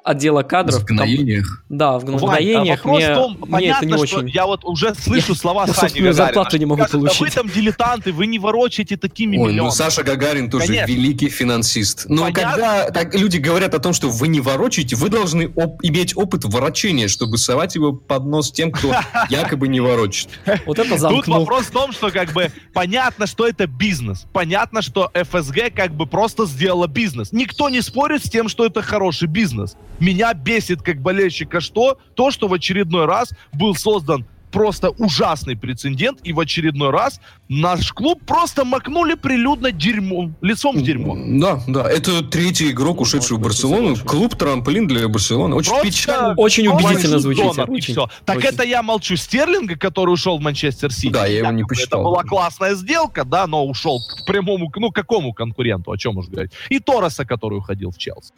[0.08, 0.82] отдела кадров.
[0.82, 1.64] В гноениях.
[1.70, 4.30] Да, в Вань, а гноениях вопрос мне, в том, мне это не понятно, что очень...
[4.30, 6.14] я вот уже слышу слова я Сани Гагарина.
[6.14, 7.22] зарплату не могу Скажет, «Да получить».
[7.22, 9.74] вы там дилетанты, вы не ворочаете такими Ой, ну миллионами.
[9.74, 10.92] Саша Гагарин тоже Конечно.
[10.92, 12.06] великий финансист.
[12.08, 12.52] Но Понятно.
[12.52, 16.46] когда так, люди говорят о том, что вы не ворочаете, вы должны оп- иметь опыт
[16.46, 18.94] ворочения, чтобы совать его под нос тем, кто
[19.30, 20.30] якобы не ворочит.
[20.66, 21.40] Вот это Тут замкнул.
[21.40, 24.26] вопрос в том, что как бы понятно, что это бизнес.
[24.32, 27.32] Понятно, что ФСГ как бы просто сделала бизнес.
[27.32, 29.76] Никто не спорит с тем, что это хороший бизнес.
[30.00, 31.98] Меня бесит как болельщика что?
[32.16, 37.92] То, что в очередной раз был создан просто ужасный прецедент, и в очередной раз наш
[37.94, 41.18] клуб просто макнули прилюдно дерьмо, лицом в дерьмо.
[41.18, 41.90] Да, да.
[41.90, 43.96] Это третий игрок, ушедший в Барселону.
[43.96, 45.56] Клуб трамплин для Барселоны.
[45.56, 46.34] Очень Просто печально.
[46.36, 47.96] Очень убедительно звучит.
[48.26, 48.50] Так очень.
[48.50, 49.16] это я молчу.
[49.16, 51.14] Стерлинга, который ушел в Манчестер Сити.
[51.14, 52.02] Да, я его не посчитал.
[52.02, 56.28] Это была классная сделка, да, но ушел к прямому, ну, какому конкуренту, о чем уж
[56.28, 56.52] говорить.
[56.70, 58.34] И Торреса, который уходил в Челси.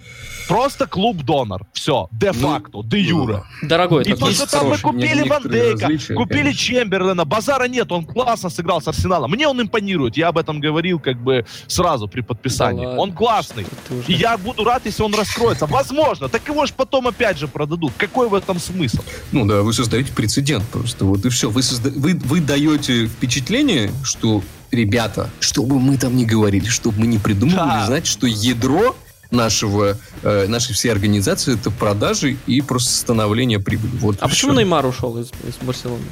[0.48, 1.66] Просто клуб-донор.
[1.74, 2.08] Все.
[2.12, 3.44] Де-факто, де-юре.
[3.64, 6.54] Дорогой И то, что там мы купили Ван Дейка, купили конечно.
[6.54, 9.32] Чемберлена, базара нет, он классно сыграл с Арсеналом.
[9.32, 12.82] Мне он импонирует, я об этом говорил как бы сразу при подписании.
[12.84, 13.02] Да ладно.
[13.02, 13.66] он классный.
[13.90, 15.66] Уже- И я буду рад, если он раскроется.
[15.66, 16.28] Возможно.
[16.30, 17.94] Так его же потом опять же продадут.
[17.98, 19.00] Какой в этом смысл?
[19.32, 21.06] Ну да, вы создаете прецедент просто.
[21.06, 21.50] Вот и все.
[21.50, 26.92] Вы, созда- вы, вы даете впечатление, что, ребята, что бы мы там ни говорили, что
[26.92, 27.86] бы мы ни придумывали, Да.
[27.86, 28.96] знаете, что ядро
[29.32, 33.92] нашего, э, нашей всей организации это продажи и просто становление прибыли.
[33.98, 34.54] Вот А почему.
[34.54, 36.04] Неймар ушел из, из Барселоны?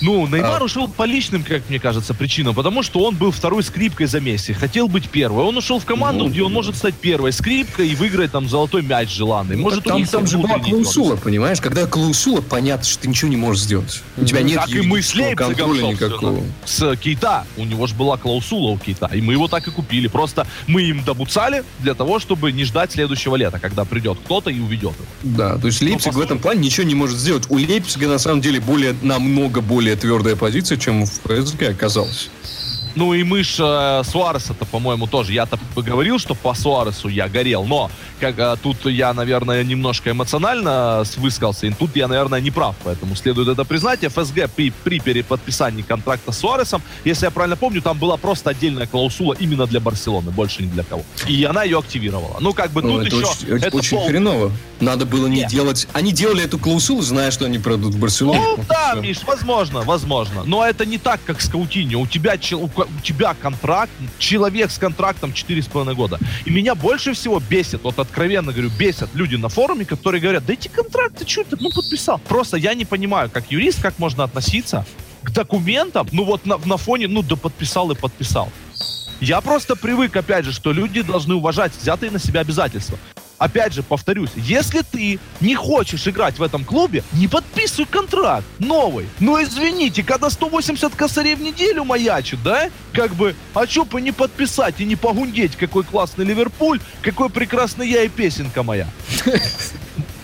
[0.00, 0.64] Ну, Неймар А.
[0.64, 4.52] ушел по личным, как мне кажется, причинам, потому что он был второй скрипкой за Месси,
[4.52, 5.44] хотел быть первой.
[5.44, 8.82] Он ушел в команду, Ну, где он может стать первой скрипкой и выиграть там золотой
[8.82, 9.56] мяч желанный.
[9.56, 11.60] Ну, может, так у там, них там же была клаусула, понимаешь?
[11.60, 14.02] Когда клаусула, понятно, что ты ничего не можешь сделать.
[14.16, 16.42] У тебя нет Как и мы с контроля никакого.
[16.64, 17.44] С Кейта.
[17.56, 20.08] У него же была клаусула у Кейта, и мы его так и купили.
[20.08, 24.60] Просто мы им добуцали для того, чтобы не ждать следующего лета, когда придет кто-то и
[24.60, 25.06] уведет его.
[25.22, 27.44] Да, то есть Лейпциг Ну, в этом плане ничего не может сделать.
[27.50, 32.30] У Лейпцига на самом деле более, намного более твердая позиция, чем в ПСГ оказалось.
[32.94, 35.32] Ну и мы ж э, Суареса-то, по-моему, тоже.
[35.32, 41.02] Я-то говорил, что по Суаресу я горел, но как, э, тут я, наверное, немножко эмоционально
[41.04, 44.00] с- высказался, и тут я, наверное, не прав, поэтому следует это признать.
[44.00, 48.86] ФСГ при, при переподписании контракта с Суаресом, если я правильно помню, там была просто отдельная
[48.86, 51.02] клаусула именно для Барселоны, больше не для кого.
[51.26, 52.36] И она ее активировала.
[52.40, 53.26] Ну, как бы Ну, тут это еще...
[53.26, 54.52] очень, это очень пол- хреново.
[54.80, 55.48] Надо было не Нет.
[55.50, 55.88] делать...
[55.92, 58.40] Они делали эту клаусулу, зная, что они продадут в Барселону.
[58.56, 58.94] Ну да.
[58.94, 60.42] Миш, возможно, возможно.
[60.44, 62.00] Но это не так, как с Каутиньо.
[62.00, 66.18] У тебя, у у тебя контракт, человек с контрактом 4,5 года.
[66.44, 70.52] И меня больше всего бесит, вот откровенно говорю, бесят люди на форуме, которые говорят, да
[70.52, 72.18] эти контракты, что ты, ну подписал.
[72.28, 74.86] Просто я не понимаю, как юрист, как можно относиться
[75.22, 78.50] к документам, ну вот на, на фоне, ну да подписал и подписал.
[79.20, 82.98] Я просто привык, опять же, что люди должны уважать взятые на себя обязательства.
[83.38, 89.06] Опять же, повторюсь, если ты не хочешь играть в этом клубе, не подписывай контракт новый.
[89.20, 92.68] Но извините, когда 180 косарей в неделю маячит, да?
[92.92, 97.88] Как бы, а чё бы не подписать и не погундеть, какой классный Ливерпуль, какой прекрасный
[97.88, 98.88] я и песенка моя.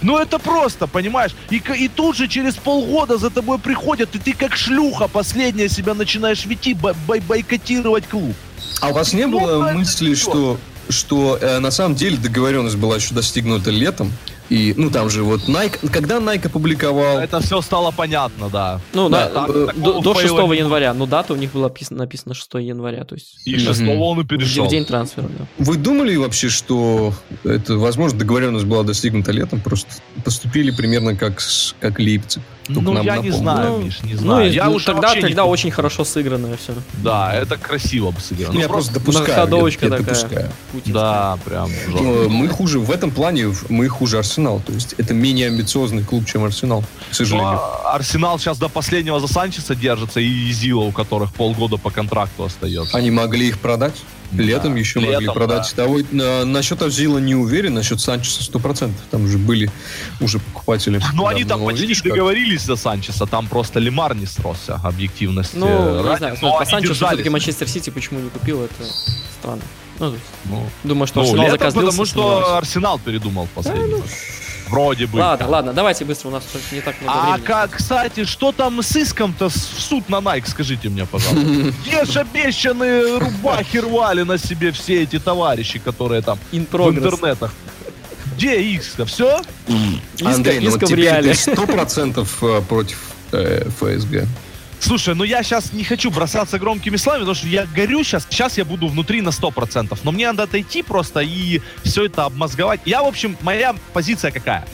[0.02, 1.34] Ну это просто, понимаешь?
[1.50, 5.94] И, и тут же через полгода за тобой приходят, и ты как шлюха последняя себя
[5.94, 8.34] начинаешь вести, бой- бой- бойкотировать клуб.
[8.80, 12.76] А у вас не Ну, было это мысли, что, что э, на самом деле договоренность
[12.76, 14.12] была еще достигнута летом?
[14.50, 15.88] И, ну, там же вот Nike...
[15.90, 17.18] Когда Nike опубликовал...
[17.18, 18.78] Это все стало понятно, да.
[18.92, 20.92] Ну, Да, да, э, до, до 6 фейла не января.
[20.92, 23.60] Ну, дата у них была пис- написано 6 января, то есть И Мгм.
[23.64, 24.68] 6 он и в перешел.
[24.68, 25.46] день трансфера, да.
[25.58, 29.60] Вы думали вообще, что это, возможно, договоренность была достигнута летом?
[29.62, 29.88] Просто
[30.24, 31.40] поступили примерно как,
[31.80, 32.42] как Лейпциг.
[32.66, 34.50] Только Ну, нам я не знаю, Ну, Миш, не Ну, знаю.
[34.50, 35.52] и я ну, уже тогда, не тогда помню.
[35.52, 36.72] очень хорошо сыгранное все.
[37.02, 38.54] Да, это красиво бы сыграно.
[38.54, 39.28] Ну, я Ну, просто допускаю.
[39.28, 39.98] я- я такая.
[39.98, 40.50] допускаю.
[40.86, 42.02] Да, прям жестко.
[42.30, 44.62] Мы хуже, в этом плане мы хуже Арсенал.
[44.66, 47.58] То есть это менее амбициозный клуб, чем Арсенал, к Ну, сожалению.
[47.60, 52.44] а Арсенал сейчас до последнего за Санчеса держится, и Зила, у которых полгода по контракту
[52.44, 52.96] остается.
[52.96, 53.94] Они могли их продать.
[54.32, 55.72] Летом Да, еще могли летом, продать.
[55.76, 58.92] Того, на- насчет Авзила не уверен, насчет Санчеса 100%.
[59.10, 59.70] Там же были
[60.20, 61.00] уже покупатели.
[61.12, 62.12] Ну, они там почти Видишь, как?
[62.12, 65.56] договорились за Санчеса, там просто Лемар не сросся, объективности.
[65.56, 68.62] Ну, ради, не знаю, но смотри, по они Санчесу все-таки Манчестер Сити почему не купил,
[68.62, 68.74] это
[69.38, 69.62] странно.
[70.00, 70.14] Ну,
[70.46, 72.56] Ну, думаю, что ну, Арсенал закозлился, потому что.
[72.56, 74.02] Арсенал передумал последний раз.
[74.74, 75.18] Вроде бы.
[75.20, 77.46] Ладно, ладно, давайте быстро, у нас не так много А времени.
[77.46, 81.46] как, кстати, что там с иском-то в суд на Nike, скажите мне, пожалуйста.
[81.86, 86.98] Где ж обещанные рубахи рвали на себе все эти товарищи, которые там In в progress.
[86.98, 87.52] интернетах?
[88.36, 89.04] Где иск-то?
[89.06, 89.40] Все?
[90.16, 91.32] Иска- Андрей, ну вот теперь реале.
[91.34, 92.98] ты сто процентов э, против
[93.32, 94.26] э, ФСГ.
[94.84, 98.26] Слушай, ну я сейчас не хочу бросаться громкими словами, потому что я горю сейчас.
[98.28, 99.98] Сейчас я буду внутри на 100%.
[100.02, 102.80] Но мне надо отойти просто и все это обмозговать.
[102.84, 104.66] Я, в общем, моя позиция какая?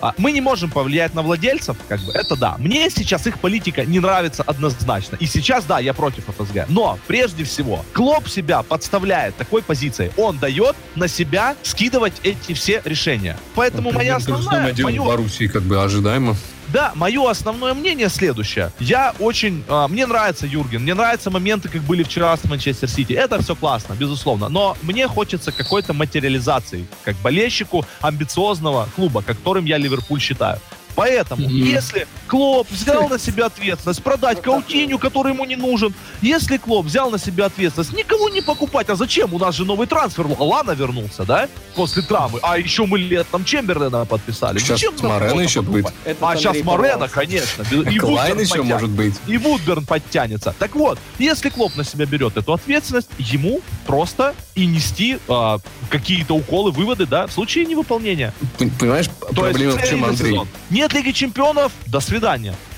[0.00, 2.56] А, Мы не можем повлиять на владельцев, как бы, это да.
[2.58, 5.14] Мне сейчас их политика не нравится однозначно.
[5.20, 6.64] И сейчас, да, я против ФСГ.
[6.68, 10.10] Но, прежде всего, Клоп себя подставляет такой позицией.
[10.16, 13.36] Он дает на себя скидывать эти все решения.
[13.54, 14.74] Поэтому моя то же основная...
[14.74, 16.34] моё- в Боруссии как бы ожидаемо.
[16.72, 18.72] Да, мое основное мнение следующее.
[18.80, 19.62] Я очень...
[19.68, 23.12] а, мне нравится Юрген, мне нравятся моменты, как были вчера с Манчестер Сити.
[23.12, 24.48] Это все классно, безусловно.
[24.48, 30.58] Но мне хочется какой-то материализации, как болельщику амбициозного клуба, которым я Ливерпуль считаю.
[30.94, 31.54] Поэтому, Мгм.
[31.56, 37.10] если Клоп взял на себя ответственность продать Каутиню, который ему не нужен, если Клоп взял
[37.10, 39.34] на себя ответственность никому не покупать, а зачем?
[39.34, 41.46] У нас же новый трансфер, Лана вернулся, да?
[41.74, 42.38] После травмы.
[42.42, 44.58] А еще мы летом Чемберлена подписали.
[44.60, 45.82] Сейчас Зачем кого-то еще покупать?
[45.82, 45.94] будет.
[46.06, 47.14] Этот А сейчас Андрей порвался.
[47.14, 47.62] конечно.
[47.90, 48.72] И Клайн Вудберн еще подтянет.
[48.72, 49.14] может быть.
[49.26, 50.54] И Вудберн подтянется.
[50.58, 55.58] Так вот, если Клоп на себя берет эту ответственность, ему просто и нести а,
[55.90, 58.32] какие-то уколы, выводы, да, в случае невыполнения.
[58.78, 60.30] Понимаешь, То проблема есть в чем, Андрей?
[60.30, 60.48] сезон.
[60.70, 62.21] Нет Лиги Чемпионов, до свидания.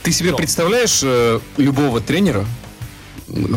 [0.02, 0.36] Ты себе Всё.
[0.36, 2.44] представляешь э, любого тренера,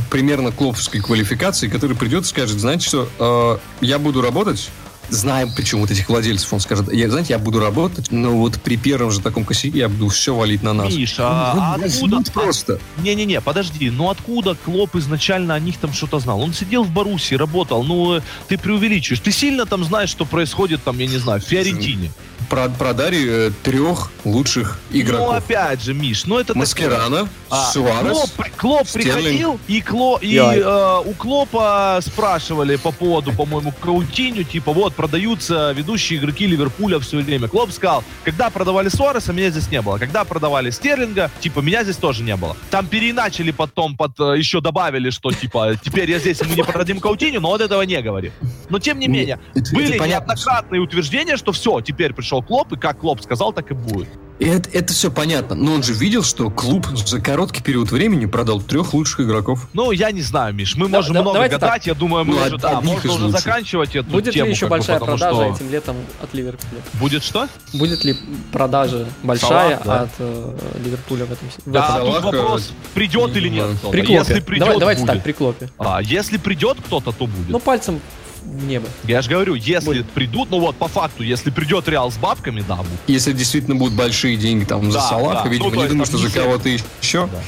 [0.09, 4.69] примерно клоповской квалификации, который придет и скажет, знаете что, э, я буду работать,
[5.09, 8.77] знаем почему вот этих владельцев, он скажет, я, знаете, я буду работать, но вот при
[8.77, 10.93] первом же таком косяке я буду все валить на нас.
[10.93, 12.21] Миш, а, откуда?
[12.31, 12.79] просто.
[12.97, 16.41] Не-не-не, подожди, ну откуда Клоп изначально о них там что-то знал?
[16.41, 19.21] Он сидел в Боруссии, работал, ну э, ты преувеличиваешь.
[19.21, 22.11] Ты сильно там знаешь, что происходит там, я не знаю, в Фиорентине.
[22.49, 25.35] Про- Продали э, трех лучших Ну игроков.
[25.35, 26.57] опять же, Миш, ну это.
[26.57, 28.11] Маскерана, А, Суарес.
[28.11, 29.13] Клоп, Клоп Стерлинг.
[29.15, 35.71] приходил, и, Кло, и э, у Клопа спрашивали по поводу, по-моему, Каутиню, типа, вот, продаются
[35.75, 37.47] ведущие игроки Ливерпуля все время.
[37.47, 39.97] Клоп сказал, когда продавали Суареса, меня здесь не было.
[39.97, 42.55] Когда продавали Стерлинга, типа, меня здесь тоже не было.
[42.69, 46.99] Там переиначили потом, под, э, еще добавили, что, типа, теперь я здесь, мы не продадим
[46.99, 48.31] Каутиню, но он этого не говорит.
[48.69, 49.39] Но, тем не Ну, менее,
[49.73, 54.07] были неоднократные утверждения, что все, теперь пришел Клоп, и как Клоп сказал, так и будет.
[54.39, 58.27] И Это, это все понятно, но он же видел, что клуб за короткий период времени
[58.27, 59.67] продал трех лучших игроков.
[59.73, 62.45] Ну, я не знаю, Миш, мы Да- можем да- много гадать, я думаю, мы Ну,
[62.45, 63.41] уже, да, можно уже лучших.
[63.41, 64.45] заканчивать эту Будет тему.
[64.45, 66.81] ли еще бы, большая потому продажа что- этим летом от Ливерпуля?
[66.93, 67.47] Будет что?
[67.73, 68.15] Будет ли
[68.51, 70.01] продажа большая Салах, да.
[70.03, 73.77] от э, Ливерпуля в этом се- в Да, этом- тут вопрос, придет или нет знаю.
[73.79, 73.91] кто-то.
[73.91, 74.13] При Клопе.
[74.19, 75.13] Если придет, Давай- давайте будет.
[75.15, 75.69] так, при Клопе.
[75.79, 77.49] А, если придет кто-то, то будет.
[77.49, 77.99] Ну, пальцем
[78.47, 78.87] в небо.
[79.05, 80.09] я же говорю, если Будет.
[80.09, 82.87] придут, ну вот, по факту, если придет Реал с бабками, да, будет.
[83.07, 85.49] Если действительно будут большие деньги там за Да, Салаха, да.
[85.49, 87.27] видимо, Ну, не есть думаю, что за кого-то еще.
[87.27, 87.41] Да.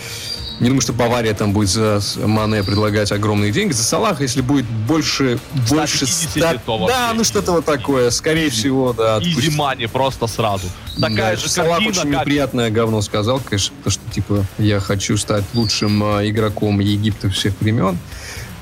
[0.60, 3.72] Не думаю, что Бавария там будет за Мане предлагать огромные деньги.
[3.72, 5.40] За Салаха, если будет больше,
[5.70, 6.98] больше 150, то вообще.
[6.98, 8.10] Да, ну что-то вот такое.
[8.10, 9.20] Скорее всего, да.
[9.22, 10.68] Изи мани просто сразу.
[11.00, 12.22] Такая Да, же Салах картина, очень как...
[12.28, 17.54] неприятное говно сказал, конечно, то, что типа я хочу стать лучшим а, игроком Египта всех
[17.62, 17.98] времен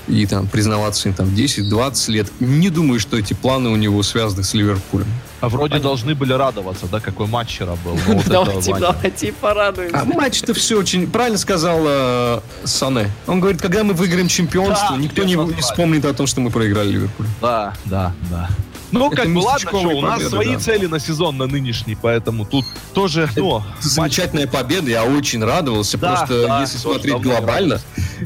[0.08, 2.28] и там признаваться им там 10-20 лет.
[2.40, 5.08] Не думаю, что эти планы у него связаны с Ливерпулем.
[5.40, 7.94] А вроде должны были радоваться, да, какой матч вчера был.
[8.08, 10.00] вот Давайте, давайте порадуемся.
[10.00, 13.12] А матч-то все очень правильно сказал э, Сане.
[13.28, 16.92] Он говорит, когда мы выиграем чемпионство, Да, никто не, вспомнит о том, что мы проиграли
[16.92, 17.28] Ливерпуль.
[17.42, 18.50] Да, да, да.
[18.92, 20.60] Ну, Это как бы, ладно, что, у нас победы, свои да.
[20.60, 25.98] цели на сезон, на нынешний, поэтому тут тоже, ну, матч Замечательная победа, я очень радовался.
[25.98, 27.82] Да, Просто да, если смотреть глобально,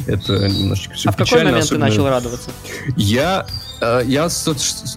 [0.07, 2.51] это немножечко все А в какой момент ты начал радоваться?
[2.95, 3.47] Я,
[3.81, 4.29] э, я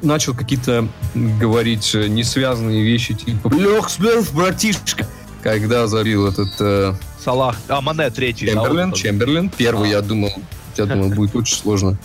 [0.02, 5.06] начал какие-то говорить э, несвязанные вещи, типа «Лех, сбив, братишка!»
[5.42, 8.46] Когда забил этот э, Салах, а Мане третий.
[8.46, 8.98] Чемберлен, вот это.
[8.98, 9.50] Чемберлен.
[9.50, 9.92] Первый, А.
[9.92, 10.30] я думал,
[10.76, 11.96] я думал, будет очень сложно.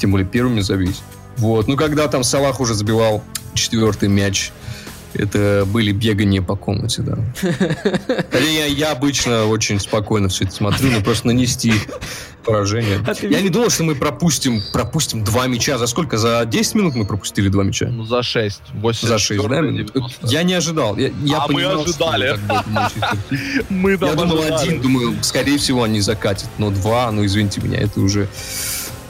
[0.00, 1.00] Тем более первыми забить.
[1.38, 1.68] Вот.
[1.68, 3.22] Ну, когда там Салах уже забивал
[3.54, 4.52] четвертый мяч,
[5.14, 7.16] это были бегания по комнате, да.
[8.30, 11.72] Хотя я, я обычно очень спокойно все это смотрю, но просто нанести
[12.44, 13.00] поражение.
[13.06, 15.78] А ты Я не думал, что мы пропустим, пропустим два мяча.
[15.78, 16.18] За сколько?
[16.18, 17.86] За 10 минут мы пропустили два мяча?
[17.86, 18.60] Ну, за 6.
[18.74, 19.60] 8, За 6, да?
[19.60, 19.92] минут?
[20.22, 20.96] Я не ожидал.
[20.96, 22.38] Я, я А мы понимал, ожидали.
[22.68, 23.64] Манчестер Сити.
[23.68, 26.48] Мы Я думал один, думаю, скорее всего, они закатят.
[26.58, 28.28] Но два, ну извините меня, это уже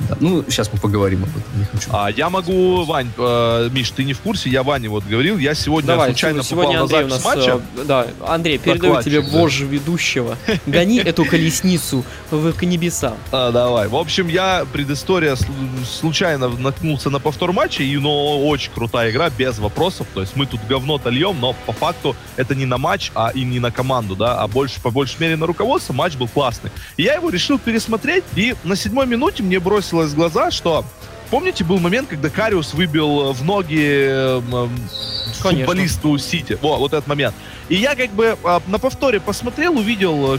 [0.08, 1.90] Да, ну, сейчас мы поговорим об этом, не хочу.
[1.92, 5.54] А, я могу, Вань, э, Миш, ты не в курсе, я Ване вот говорил, я
[5.54, 7.36] сегодня Давай, случайно сегодня попал Андрей у на запись нас...
[7.36, 7.60] матча.
[7.76, 9.72] э, Да, Андрей, передаю тебе Докладчик, да.
[9.74, 10.36] ведущего.
[10.66, 13.16] Гони эту колесницу в к небесам.
[13.32, 13.88] А, давай.
[13.88, 19.30] В общем, я предыстория сл- случайно наткнулся на повтор матча, и но очень крутая игра,
[19.30, 20.06] без вопросов.
[20.14, 23.42] То есть мы тут говно-то льем, но по факту это не на матч, а и
[23.44, 25.92] не на команду, да, а больше, по большей мере на руководство.
[25.92, 26.70] Матч был классный.
[26.96, 29.58] И я его решил пересмотреть, и на седьмой минуте мне
[29.88, 30.84] бросилось в глаза, что
[31.30, 34.70] Помните, был момент, когда Кариус выбил в ноги э, м,
[35.42, 35.66] Конечно.
[35.66, 36.58] футболисту Сити?
[36.62, 37.34] Во, вот этот момент.
[37.68, 40.38] И я как бы а, на повторе посмотрел, увидел, э,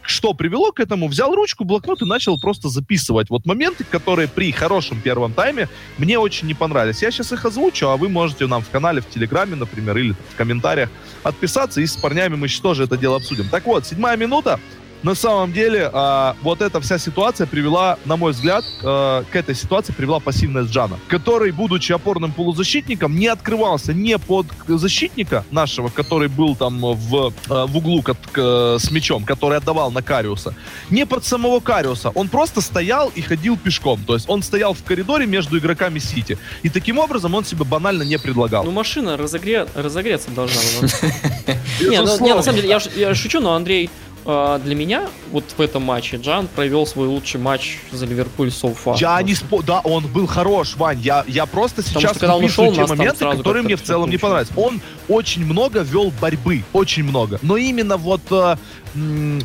[0.00, 4.52] что привело к этому, взял ручку, блокнот и начал просто записывать вот моменты, которые при
[4.52, 5.68] хорошем первом тайме
[5.98, 7.02] мне очень не понравились.
[7.02, 10.36] Я сейчас их озвучу, а вы можете нам в канале, в Телеграме, например, или в
[10.36, 10.88] комментариях
[11.24, 13.48] отписаться, и с парнями мы сейчас тоже это дело обсудим.
[13.48, 14.60] Так вот, седьмая минута.
[15.02, 19.54] На самом деле, а, вот эта вся ситуация привела, на мой взгляд, а, к этой
[19.54, 26.28] ситуации привела пассивность Джана, который, будучи опорным полузащитником, не открывался не под защитника нашего, который
[26.28, 30.54] был там в, а, в углу кот- к- с мячом, который отдавал на Кариуса,
[30.90, 32.10] не под самого Кариуса.
[32.14, 34.00] Он просто стоял и ходил пешком.
[34.04, 36.38] То есть он стоял в коридоре между игроками Сити.
[36.64, 38.64] И таким образом он себе банально не предлагал.
[38.64, 40.88] Ну, машина разогре- разогреться должна была.
[41.80, 43.88] Не, ну, не, на самом деле, я, шучу, но Андрей, э,
[44.28, 48.96] для меня вот в этом матче Джан провел свой лучший матч за Ливерпуль so far.
[48.98, 49.62] Я не спо...
[49.62, 51.00] Да, он был хорош, Вань.
[51.00, 54.50] Я, я просто Потому сейчас что ушел, те моменты, которые мне в целом не понравились.
[54.54, 57.38] Он очень много вел борьбы, очень много.
[57.40, 58.56] Но именно вот э,
[58.94, 59.40] э,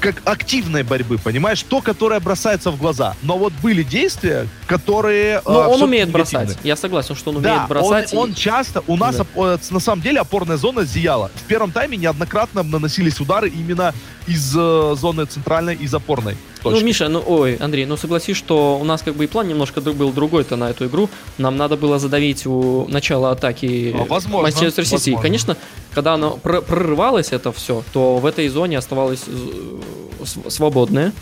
[0.00, 1.62] как активной борьбы, понимаешь?
[1.62, 3.14] То, которое бросается в глаза.
[3.22, 5.36] Но вот были действия, которые...
[5.38, 6.46] э, Но Ну, он всё-таки умеет негативные.
[6.46, 6.64] бросать.
[6.64, 8.12] Я согласен, что он Да, умеет бросать.
[8.14, 9.22] он, и- он часто, у нас Да.
[9.22, 11.30] оп- э, на самом деле опорная зона зияла.
[11.34, 13.94] В первом тайме неоднократно наносились удары именно
[14.26, 16.84] из э, зоны центральной, из опорной Ну, точки.
[16.84, 20.12] Миша, ну, ой, Андрей, ну согласись, что у нас как бы и план немножко был
[20.12, 21.08] другой-то на эту игру.
[21.38, 25.10] Нам надо было задавить у начала атаки А, возможно, Манчестер Сити.
[25.10, 25.56] И, конечно,
[25.94, 31.12] когда оно пр- прорывалось это все, то в этой зоне оставалось э, св- свободное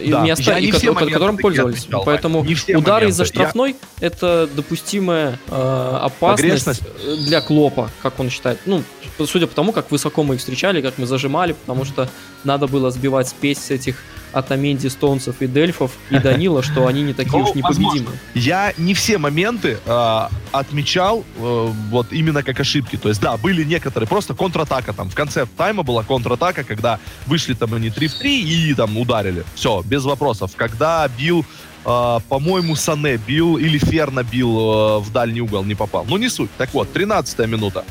[0.00, 1.80] и Да, место, я и не ко- все которым пользовались.
[1.80, 7.90] отмечал, Поэтому не все удары из-за Я- штрафной это допустимая э, опасность э, для Клопа,
[8.02, 8.58] как он считает.
[8.66, 8.82] Ну,
[9.26, 12.08] судя по тому, как высоко мы их встречали, как мы зажимали, потому что
[12.44, 13.96] надо было сбивать спесь с этих
[14.38, 18.18] Атаменди, Стоунсов и Дельфов и Данила, что они не такие Ну, уж непобедимые.
[18.34, 22.96] Я не все моменты э, отмечал э, вот именно как ошибки.
[22.96, 25.10] То есть, да, были некоторые, просто контратака там.
[25.10, 29.44] В конце тайма была контратака, когда вышли там они 3 в 3 и там ударили.
[29.54, 30.52] Все, без вопросов.
[30.56, 31.44] Когда бил,
[31.84, 36.04] э, по-моему, Сане бил или Ферна бил э, в дальний угол, не попал.
[36.08, 36.50] Ну, не суть.
[36.58, 37.84] Так вот, 13 минута.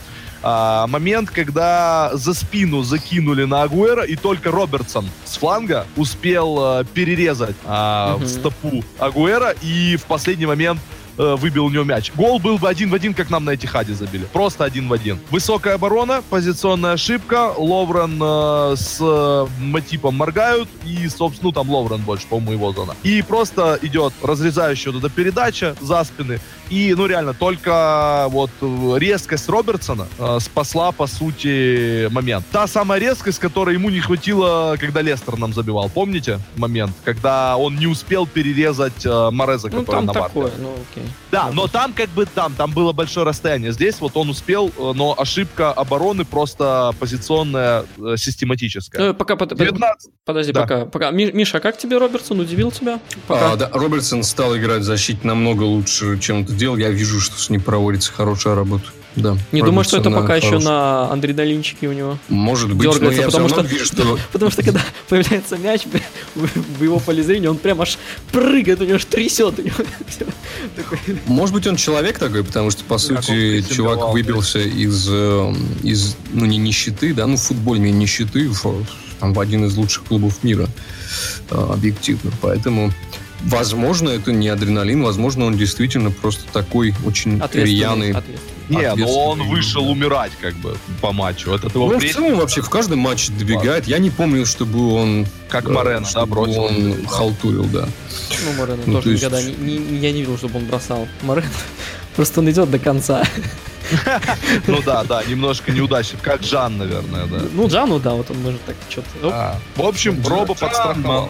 [0.49, 6.85] А, момент, когда за спину закинули на Агуэра, и только Робертсон с фланга успел э,
[6.85, 8.23] перерезать а, Мгм.
[8.25, 10.79] в стопу Агуэра и в последний момент
[11.17, 12.11] э, выбил у него мяч.
[12.15, 14.25] Гол был бы один в один, как нам на Этихаде забили.
[14.33, 15.19] Просто один в один.
[15.31, 17.53] Высокая оборона, позиционная ошибка.
[17.57, 20.69] Ловрен э, с э, Матипом моргают.
[20.85, 22.95] И, собственно, ну там Ловрен больше, по-моему, его зона.
[23.03, 26.39] И просто идет разрезающая вот эта передача за спины.
[26.69, 28.49] И, ну, реально, только вот
[28.97, 32.45] резкость Робертсона э, спасла, по сути, момент.
[32.51, 35.89] Та самая резкость, которой ему не хватило, когда Лестер нам забивал.
[35.89, 36.91] Помните момент?
[37.05, 41.06] Когда он не успел перерезать э, Мореза, Ну, который там на такое, ну, окей.
[41.31, 43.71] Да, но там как бы там, там было большое расстояние.
[43.71, 49.09] Здесь вот он успел, э, но ошибка обороны просто позиционная, э, систематическая.
[49.09, 50.11] Э, Пока, под- под- 19.
[50.25, 50.61] подожди, Да.
[50.61, 51.11] пока, пока.
[51.11, 52.39] Ми- Миша, а как тебе Робертсон?
[52.39, 52.99] Удивил тебя?
[53.27, 53.51] Пока.
[53.53, 56.77] А, да, Робертсон стал играть в защите намного лучше, чем это делал.
[56.77, 58.85] Я вижу, что с ним проводится хорошая работа.
[59.17, 59.35] Да.
[59.51, 60.63] Не думаю, что это пока да, еще хорош.
[60.63, 62.17] на адреналинчике у него.
[62.29, 64.19] Может быть, но дергается, я все потому равно что- вижу, что...
[64.31, 65.81] Потому что когда появляется мяч
[66.35, 67.97] в его поле зрения, он прям аж
[68.31, 69.57] прыгает, у него аж трясет.
[69.59, 69.75] у него.
[71.25, 75.53] Может быть, он человек такой, потому что, по сути, чувак выбился из, э,
[75.83, 78.85] из, ну, не нищеты, да, ну, футбольной нищеты, в,
[79.19, 80.69] там, в один из лучших клубов мира,
[81.49, 82.31] э, объективно.
[82.41, 82.91] Поэтому,
[83.43, 88.11] возможно, это не адреналин, возможно, он действительно просто такой очень Ответственный, рьяный.
[88.11, 88.56] ответственный.
[88.69, 89.89] Не, но он ответственный, вышел да.
[89.91, 91.51] умирать как бы по матчу.
[91.51, 93.87] Это его Ну, в целом, вообще, в каждом матче добегает.
[93.87, 95.25] Я не помню, чтобы он...
[95.49, 96.63] как э, Морено, да, бросил.
[96.63, 97.87] Он халтурил, да.
[98.45, 101.07] Ну, Морено Ну, тоже то есть- никогда не, не- я не видел, чтобы он бросал.
[101.21, 101.47] Морено
[102.15, 103.23] просто он идет до конца.
[104.67, 106.19] Ну да, да, немножко неудачно.
[106.21, 107.39] Как Жан, наверное, да.
[107.53, 109.07] Ну, Джану, да, вот он может так что-то.
[109.31, 111.29] А, В общем, Роба подстраховал.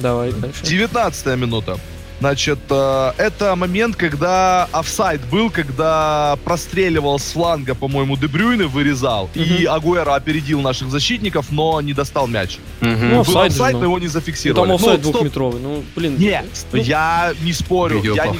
[0.00, 0.64] Давай дальше.
[0.64, 1.78] 19 минута.
[2.20, 9.64] Значит, э, это момент, когда офсайд был, когда простреливал с фланга, по-моему, Дебрюйны вырезал, и
[9.64, 12.58] Агуэра опередил наших защитников, но не достал мяч.
[12.80, 13.10] Мгм.
[13.10, 13.78] Ну, Был офсайд ну.
[13.78, 14.66] но его не Ну, зафиксировали.
[14.66, 15.60] там офсайд Ну, двухметровый.
[15.60, 16.16] Ну, блин.
[16.18, 18.02] Нет, ну, я не спорю.
[18.02, 18.38] Я не,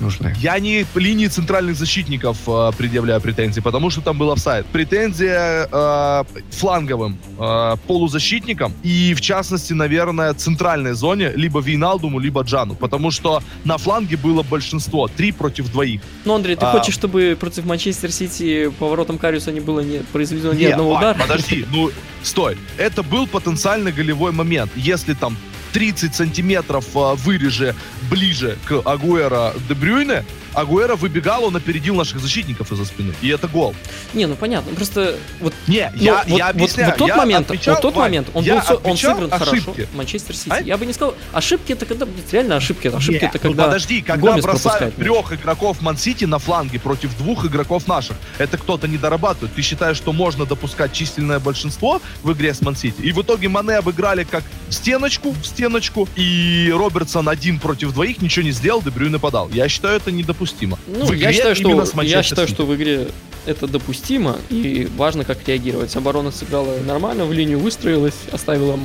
[0.00, 0.34] нужны.
[0.40, 4.66] я не линии центральных защитников э, предъявляю претензии, потому что там был офсайд.
[4.66, 12.74] Претензия э, фланговым э, полузащитникам и, в частности, наверное, центральной зоне, либо Вейналдуму, либо Джану,
[12.74, 16.00] потому что на фланге было большинство, три против двоих.
[16.24, 16.72] Ну, Андрей, ты А.
[16.72, 20.98] хочешь, чтобы против Манчестер Сити поворотом Кариуса не было не произведено ни Не, одного Вань,
[20.98, 21.18] удара?
[21.18, 21.90] подожди, ну,
[22.22, 22.56] стой.
[22.76, 24.70] Это был потенциально голевой момент.
[24.76, 25.36] Если там
[25.72, 27.74] 30 сантиметров э, выреже
[28.10, 30.24] ближе к Агуэра де Брюйне,
[30.60, 33.14] Агуэра выбегал, он опередил наших защитников из-за спины.
[33.22, 33.74] И это гол.
[34.12, 36.90] Не, ну понятно, просто вот Не, Ну, я, вот, я вот- объясняю.
[36.90, 39.52] вот тот я момент, отмечал, вот тот Вань, момент, он, был, он сыгран хорошо.
[39.52, 39.88] ошибки.
[39.94, 40.50] Манчестер Сити.
[40.50, 40.60] А?
[40.60, 42.88] Я бы не сказал, ошибки это когда, реально ошибки.
[42.88, 47.16] Ошибки Не, это ну когда подожди, когда Гомес бросают трех игроков Ман-Сити на фланге против
[47.18, 49.54] двух игроков наших, это кто-то не дорабатывает.
[49.54, 53.00] Ты считаешь, что можно допускать численное большинство в игре с Ман-Сити?
[53.02, 58.44] И в итоге Мане обыграли как стеночку, в стеночку, и Робертсон один против двоих ничего
[58.44, 59.48] не сделал, Дебрю нападал.
[59.50, 60.47] Я считаю, это недопустимо.
[60.86, 63.08] Ну, в я считаю, что, я считаю, что в игре
[63.46, 65.94] это допустимо, и важно, как реагировать.
[65.96, 68.78] Оборона сыграла нормально, в линию выстроилась, оставила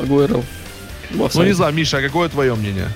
[0.00, 0.42] Агуэро
[1.10, 2.88] в Ну, не знаю, Миша, а какое твое мнение?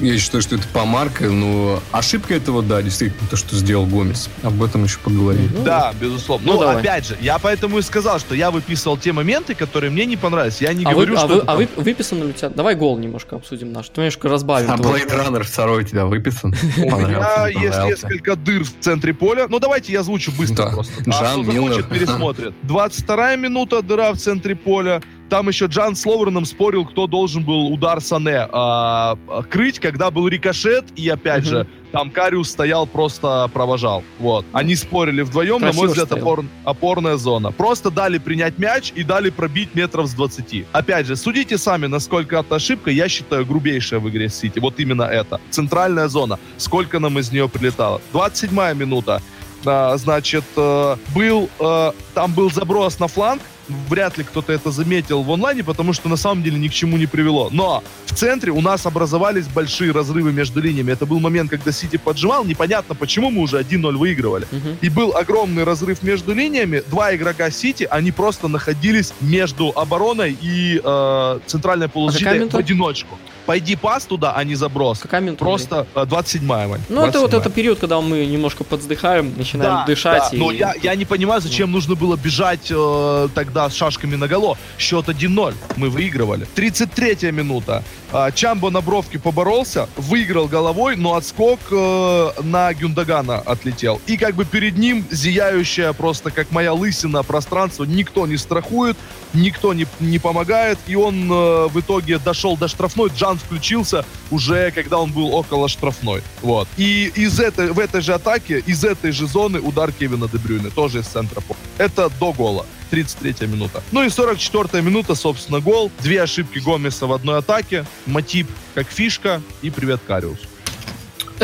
[0.00, 4.28] Я считаю, что это помарка, но ошибка этого, да, действительно, то, что сделал Гомес.
[4.42, 5.50] Об этом еще поговорим.
[5.54, 6.46] Ну, Да, безусловно.
[6.46, 6.76] Ну, Ну, давай.
[6.80, 10.60] опять же, я поэтому и сказал, что я выписывал те моменты, которые мне не понравились.
[10.60, 12.32] Я не а, говорю, вы, а, что вы, это а там- вы- выписано ли у
[12.32, 12.48] тебя?
[12.48, 13.88] Давай гол немножко обсудим наш.
[13.90, 14.70] Ты немножко разбавим.
[14.70, 15.02] А твой.
[15.02, 16.54] Blade Runner второй у тебя выписан?
[16.76, 19.46] У меня есть несколько дыр в центре поля.
[19.48, 21.02] Ну, давайте я озвучу быстро просто.
[21.02, 21.82] Джан а Миллер.
[21.84, 22.54] пересмотрит.
[22.62, 25.02] 22 минута, дыра в центре поля.
[25.32, 29.16] Там еще Джан с Ловерном спорил, кто должен был удар Сане а,
[29.48, 30.84] крыть, когда был рикошет.
[30.94, 31.48] И опять Мгм.
[31.50, 34.04] же, там Кариус стоял, просто провожал.
[34.18, 34.44] Вот.
[34.52, 36.26] Они спорили вдвоем, на мой Красиво взгляд, стоял.
[36.26, 37.50] опор- опорная зона.
[37.50, 40.66] Просто дали принять мяч и дали пробить метров с 20.
[40.70, 42.90] Опять же, судите сами, насколько это ошибка.
[42.90, 44.58] Я считаю, грубейшая в игре Сити.
[44.58, 45.40] Вот именно это.
[45.48, 46.38] Центральная зона.
[46.58, 48.02] Сколько нам из нее прилетало?
[48.12, 49.22] 27 минута.
[49.64, 53.40] А, значит, э, был, э, там был заброс на фланг.
[53.88, 56.96] Вряд ли кто-то это заметил в онлайне, потому что на самом деле ни к чему
[56.96, 57.48] не привело.
[57.52, 60.92] Но в центре у нас образовались большие разрывы между линиями.
[60.92, 62.44] Это был момент, когда Сити поджимал.
[62.44, 64.46] Непонятно, почему мы уже 1-0 выигрывали.
[64.50, 64.78] Мгм.
[64.80, 66.82] И был огромный разрыв между линиями.
[66.88, 72.56] Два игрока Сити, они просто находились между обороной и э, центральной полузащитой минута?
[72.56, 73.18] в одиночку.
[73.46, 75.00] Пойди пас туда, а не заброс.
[75.00, 75.44] Какая минута?
[75.44, 76.80] Просто э, 27-я, Вань.
[76.88, 77.40] Ну, это вот 27-я.
[77.40, 80.22] это период, когда мы немножко подздыхаем, начинаем Да, дышать.
[80.30, 80.38] да, и...
[80.38, 84.56] но я, я не понимаю, зачем нужно было бежать э, тогда с шашками наголо.
[84.78, 85.54] Счет 1-0.
[85.76, 86.46] Мы выигрывали.
[86.54, 87.82] 33-я минута.
[88.14, 94.02] А, Чамбо на бровке поборолся, выиграл головой, но отскок э, на Гюндагана отлетел.
[94.06, 97.84] И как бы перед ним зияющая просто, как моя лысина, пространство.
[97.84, 98.98] Никто не страхует,
[99.32, 100.78] никто не, не помогает.
[100.86, 103.10] И он э, в итоге дошел до штрафной.
[103.16, 106.22] Джан включился уже, когда он был около штрафной.
[106.42, 106.68] Вот.
[106.76, 111.00] И из этой, в этой же атаке, из этой же зоны удар Кевина Дебрюйна, тоже
[111.00, 111.58] из центра поля.
[111.78, 112.66] Это до гола.
[112.92, 113.82] 33 минута.
[113.90, 115.90] Ну и 44 минута, собственно, гол.
[116.00, 117.86] Две ошибки Гомеса в одной атаке.
[118.06, 120.38] Матип как фишка и привет Кариус.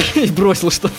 [0.14, 0.94] И бросил что-то.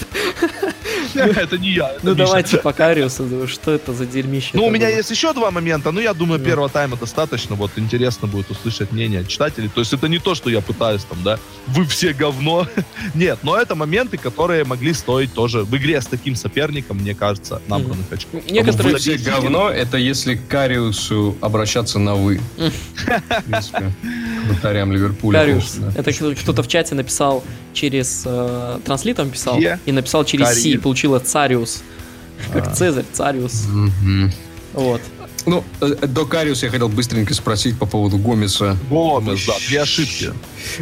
[1.15, 2.25] Это не я, это Ну, Миша.
[2.25, 3.47] давайте по Кариусу.
[3.47, 4.51] Что это за дерьмище?
[4.53, 4.95] Ну, у меня было?
[4.97, 6.45] есть еще два момента, но я думаю, Ну.
[6.45, 7.55] первого тайма достаточно.
[7.55, 9.69] Вот интересно будет услышать мнение читателей.
[9.73, 12.67] То есть это не то, что я пытаюсь там, да, вы все говно.
[13.15, 17.61] Нет, но это моменты, которые могли стоить тоже в игре с таким соперником, мне кажется,
[17.67, 18.43] набранных очков.
[18.49, 18.93] Некоторые...
[18.93, 22.39] Вы все говно, это если к Кариусу обращаться на «вы».
[22.57, 23.91] В принципе,
[24.45, 25.39] к вратарям Ливерпуля.
[25.39, 25.77] Кариус.
[25.97, 27.43] Это кто- кто-то в чате написал
[27.73, 28.23] через...
[28.25, 29.59] Э, транслитом писал.
[29.59, 29.79] Е.
[29.85, 30.61] И написал через.
[30.61, 30.71] Си.
[30.71, 31.83] И получилось Цариус.
[32.53, 32.71] Как А.
[32.71, 33.65] Цезарь, Цариус.
[33.67, 34.31] Мгм.
[34.73, 35.01] Вот.
[35.45, 38.77] Ну, э, до Кариуса я хотел быстренько спросить по поводу Гомеса.
[38.89, 40.33] Гомес, да, две ошибки.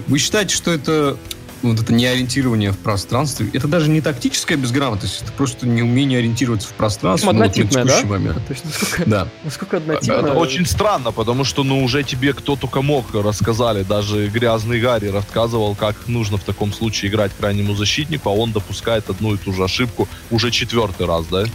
[0.08, 1.18] Вы считаете, что это
[1.62, 6.74] вот это неориентирование в пространстве, это даже не тактическая безграмотность, это просто неумение ориентироваться в
[6.74, 7.28] пространстве.
[7.32, 7.90] ну, вот на Однотипное, да?
[7.90, 8.48] текущий момент.
[8.48, 9.28] То есть насколько, Да.
[9.44, 10.14] насколько однотипно...
[10.14, 15.08] Это очень странно, потому что, ну, уже тебе кто только мог рассказали, даже грязный Гарри
[15.08, 19.54] рассказывал, как нужно в таком случае играть крайнему защитнику, а он допускает одну и ту
[19.54, 21.46] же ошибку уже четвертый раз, да?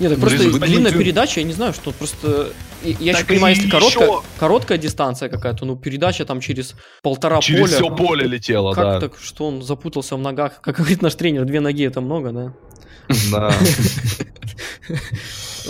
[0.00, 2.52] Нет, так просто вы длинная передача, я не знаю, что просто...
[2.82, 6.74] Я еще Так понимаю, и если короткая, еще- короткая дистанция какая-то, ну, передача там через
[7.02, 7.74] полтора Через поля.
[7.76, 9.00] все поле летело, Как да.
[9.00, 10.60] так, что он запутался в ногах?
[10.62, 12.54] Как говорит наш тренер, две ноги это много, да?
[13.30, 13.52] Да.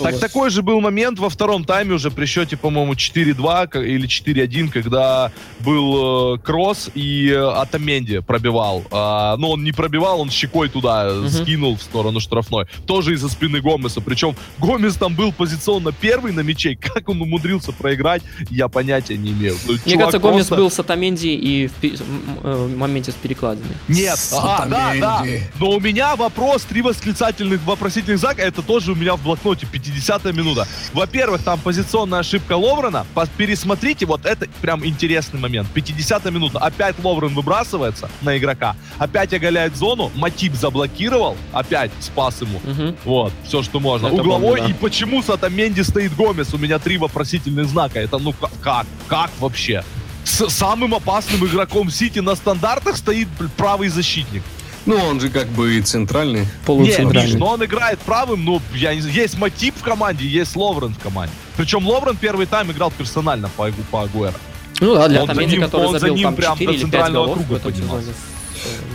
[0.01, 4.07] Так такой же был момент во втором тайме уже при счете, по-моему, 4-2 к- или
[4.07, 8.83] 4-1, когда был э, кросс и э, Атаменди пробивал.
[8.89, 12.65] А, ну, он не пробивал, он щекой туда скинул в сторону штрафной.
[12.87, 14.01] Тоже из-за спины Гомеса.
[14.01, 16.75] Причем Гомес там был позиционно первый на мячей.
[16.81, 19.55] Как он умудрился проиграть, я понятия не имею.
[19.67, 23.11] Ну, Мне кажется, Гомес просто- был с Атаменди и в пи- м- э, в моменте
[23.11, 23.75] с перекладиной.
[23.87, 25.25] Нет, а, да, да.
[25.59, 30.25] Но у меня вопрос, три восклицательных, вопросительных знака, это тоже у меня в блокноте, 50
[30.33, 30.67] минута.
[30.93, 33.05] Во-первых, там позиционная ошибка Ловрена,
[33.37, 35.67] пересмотрите, вот это прям интересный момент.
[35.73, 42.59] 50 минута, опять Ловрен выбрасывается на игрока, опять оголяет зону, Матип заблокировал, опять спас ему.
[42.63, 42.95] Мгм.
[43.05, 44.07] Вот, все, что можно.
[44.07, 44.69] Это Угловой, бомба, да.
[44.69, 46.53] и почему с Атаменди стоит Гомес?
[46.53, 47.99] У меня три вопросительных знака.
[47.99, 48.87] Это ну ка- как?
[49.07, 49.83] Как вообще?
[50.23, 53.27] С самым опасным игроком Сити на стандартах стоит
[53.57, 54.43] правый защитник.
[54.85, 56.39] Ну, он же как бы и центральный.
[56.41, 57.31] Нет, Полуцентральный.
[57.33, 60.93] Миш, но он играет правым, ну, я не знаю, есть Матип в команде, есть Ловрен
[60.95, 61.33] в команде.
[61.55, 64.33] Причем Ловрен первый тайм играл персонально по, по Агуэро.
[64.79, 66.65] Ну да, для Он за Атаменди, ним- который он за забил ним там прям 4
[66.67, 68.07] до или 5 центрального голов в круга этом поднимался.
[68.07, 68.17] сезоне.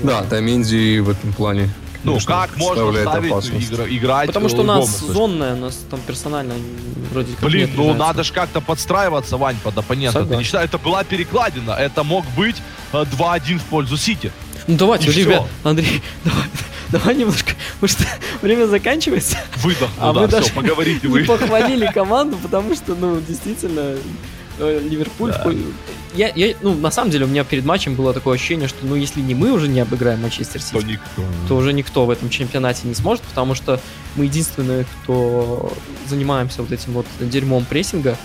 [0.03, 1.71] Да, Таменди в этом плане.
[2.03, 3.33] Ну, как можно ставить
[3.73, 5.13] игра- играть Потому что э, у нас Гомеса?
[5.13, 6.55] зонная, у нас там персонально
[7.13, 10.19] вроде как Блин, ну надо же как-то подстраиваться, Вань, под оппонента.
[10.19, 10.39] Ты Согласен.
[10.39, 11.73] не считаешь, это была перекладина.
[11.73, 12.57] Это мог быть
[12.93, 14.31] э, 2-1 в пользу Сити.
[14.67, 16.45] Ну давайте, И ребят, Андрей, давай,
[16.91, 18.05] давай немножко, потому что
[18.43, 19.39] время заканчивается.
[19.57, 21.25] Выдохнул, А да, вы все, даже поговорите не вы.
[21.25, 23.97] похвалили команду, потому что, ну, действительно,
[24.59, 25.33] э, Ливерпуль...
[25.33, 25.53] Да.
[26.15, 28.95] Я, я, ну, на самом деле, у меня перед матчем было такое ощущение, что, ну,
[28.95, 31.23] если не мы уже не обыграем Манчестер То Сити, никто.
[31.47, 33.81] то уже никто в этом чемпионате не сможет, потому что
[34.15, 35.71] мы единственные, кто
[36.09, 38.17] занимаемся вот этим вот дерьмом прессинга,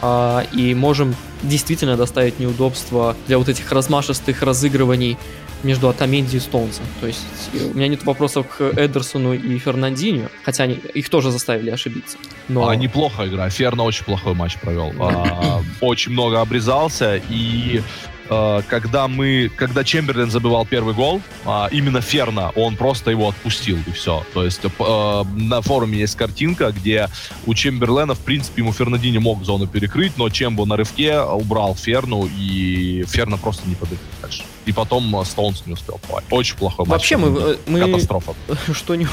[0.00, 5.18] а, и можем действительно доставить неудобства для вот этих размашистых разыгрываний
[5.62, 6.84] между Атаменди и Стоунсом.
[7.00, 11.30] То есть э, у меня нет вопросов к Эдерсону и Фернандинho, хотя они, их тоже
[11.30, 12.18] заставили ошибиться.
[12.48, 13.48] Но А, неплохо игра.
[13.50, 14.92] Ферна очень плохой матч провел.
[14.98, 17.20] А, очень много обрезался.
[17.30, 17.82] И
[18.30, 23.90] когда мы, когда Чемберлен забивал первый гол, а, именно Ферна, он просто его отпустил и
[23.90, 24.24] все.
[24.32, 27.08] То есть э, на форуме есть картинка, где
[27.46, 32.28] у Чемберлена, в принципе, ему Фернандини мог зону перекрыть, но Чембо на рывке убрал Ферну,
[32.38, 34.44] и Ферна просто не побежал дальше.
[34.66, 36.26] И потом э, Стоунс не успел попасть.
[36.30, 36.90] Очень плохой матч.
[36.90, 38.34] Вообще мы, э, мы Катастрофа.
[38.72, 39.06] что не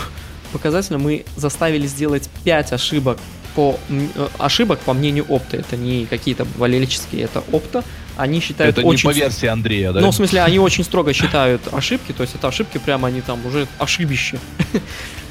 [0.52, 3.20] показательно, мы заставили сделать 5 ошибок
[3.56, 5.58] по э, ошибок по мнению опта.
[5.58, 7.84] Это не какие-то валерические, это опта.
[8.18, 10.02] Они считают Это не очень по версии Андрея, да?
[10.02, 13.46] Ну, в смысле, они очень строго считают ошибки, то есть это ошибки прямо они там
[13.46, 14.40] уже ошибище.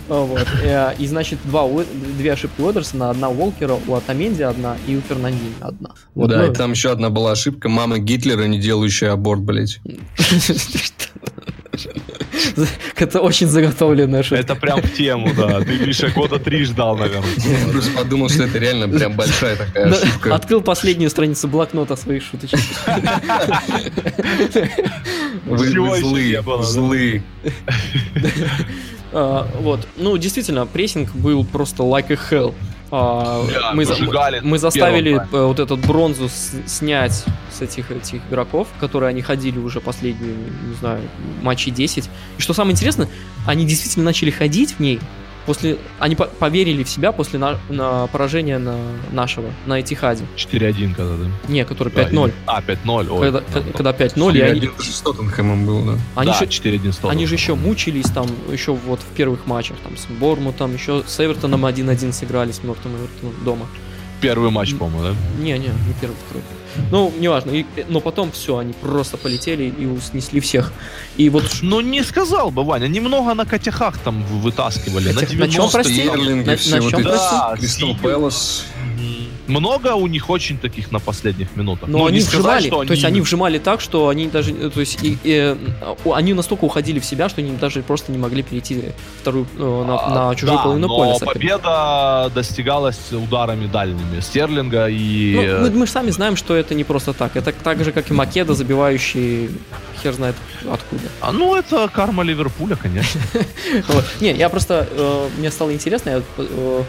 [0.09, 0.47] Вот.
[0.63, 1.69] Э, И, значит, два,
[2.17, 5.91] две ошибки у Эдерсона, одна у Уолкера, у Атаменди одна и у Фернандини одна.
[6.15, 7.69] Вот, да, ну, и там еще одна была ошибка.
[7.69, 9.81] Мама Гитлера, не делающая аборт, блядь.
[12.97, 14.43] Это очень заготовленная ошибка.
[14.43, 15.61] Это прям в тему, да.
[15.61, 17.29] Ты, Миша, года три ждал, наверное.
[17.37, 20.35] Я просто подумал, что это реально прям большая такая ошибка.
[20.35, 22.59] Открыл последнюю страницу блокнота своих шуточек.
[25.47, 27.23] Вы, злые, злые.
[29.13, 29.87] А, Вот.
[29.97, 32.55] Ну, действительно, прессинг был просто like a hell.
[32.91, 37.91] А, Да, мы, выжигали мы заставили первом э, вот этот бронзу с- снять с этих,
[37.91, 40.35] этих игроков, которые они ходили уже последние,
[40.69, 41.01] не знаю,
[41.43, 42.09] матчи 10.
[42.39, 43.09] И что самое интересное,
[43.47, 45.01] они действительно начали ходить в ней
[45.47, 45.79] после...
[45.99, 48.77] Они по- поверили в себя после на, на поражения на
[49.13, 50.25] нашего, на Этихаде.
[50.37, 51.31] 4-1 когда, да?
[51.49, 52.29] Не, который Да, 5-0.
[52.29, 53.09] и- А, 5-0.
[53.11, 53.21] ой.
[53.21, 53.73] Когда, Да, да.
[53.73, 55.99] когда 5-0, и они, 4-1 с Тоттенхэмом был, да.
[56.17, 59.77] они да, же 4-1 с Они же еще мучились там, еще вот в первых матчах,
[59.83, 63.67] там, с Бормутом, еще с Эвертоном 1-1 сыграли, с мертвым Эвертоном дома.
[64.21, 65.43] Первый матч, по-моему, да?
[65.43, 66.43] Не, не, не первый, второй.
[66.91, 67.51] Ну, неважно.
[67.53, 70.73] И, но потом все, они просто полетели и снесли всех.
[71.17, 72.87] И вот ш- Ну, не сказал бы, Ваня.
[72.89, 75.13] Немного на котяхах там вытаскивали.
[75.13, 76.05] Хотя- на на чем 90 прости?
[76.05, 77.09] на- все на вот чем эти.
[77.09, 77.97] Да, Кристал.
[78.03, 78.65] Пэлас.
[79.49, 81.89] Много у них очень таких на последних минутах.
[81.89, 84.51] но Ну, они не сказать, вжимали, что то есть они вжимали так, что они даже,
[84.51, 85.57] э, то есть и, э,
[86.05, 88.87] у- они настолько уходили в себя, что они даже просто не могли перейти
[89.21, 91.15] вторую э, на, А, на чужую да, половину но поля.
[91.15, 91.59] соперника.
[91.59, 94.19] победа достигалась ударами дальними.
[94.21, 95.35] Стерлинга и...
[95.37, 97.37] Ну, э, мы, мы же сами знаем, что это не просто так.
[97.37, 99.51] Это так же, как и Македа, забивающий
[100.03, 100.37] хер знает
[100.71, 101.03] откуда.
[101.21, 103.21] а, ну, это карма Ливерпуля, конечно.
[104.21, 106.83] Не, я просто, э, мне стало интересно, я э,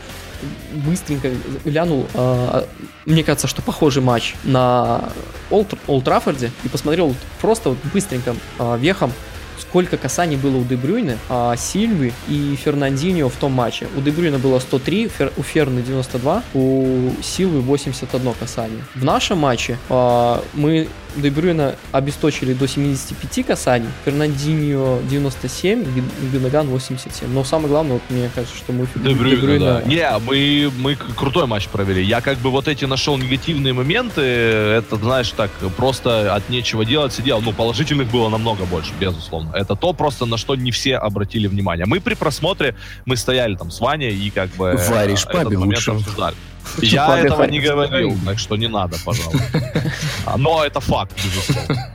[0.73, 1.31] быстренько
[1.65, 2.63] глянул, э,
[3.05, 5.09] мне кажется, что похожий матч на
[5.49, 5.73] Олд,
[6.03, 8.35] Траффорде, и посмотрел просто быстренько
[8.77, 9.11] вехом
[9.59, 13.87] сколько касаний было у Дебрюйна, а, Сильвы и Фернандинho в том матче.
[13.95, 18.83] У Дебрюйна было 103, Фер, у Ферны 92, у Силвы 81 касание.
[18.95, 27.29] В нашем матче а, мы Дебрюйна обесточили до 75 касаний, Фернандинho 97 и Гюнаган 87.
[27.29, 29.65] Но самое главное, вот мне кажется, что мы Дебрюйна, Дебрюйна...
[29.65, 29.81] Да.
[29.83, 32.03] Не, мы, мы крутой матч провели.
[32.03, 37.13] Я как бы вот эти нашел негативные моменты, это, знаешь, так, просто от нечего делать
[37.13, 37.41] сидел.
[37.41, 39.46] Ну, положительных было намного больше, безусловно.
[39.53, 41.85] Это то просто, на что не все обратили внимание.
[41.85, 42.75] Мы при просмотре,
[43.05, 44.79] мы стояли там с Ваней и как бы...
[44.89, 45.91] Варишь папе лучше.
[45.91, 46.35] Обсуждали.
[46.81, 49.37] Я этого не говорил, так что не надо, пожалуйста.
[50.25, 51.87] А, но это факт, безусловно.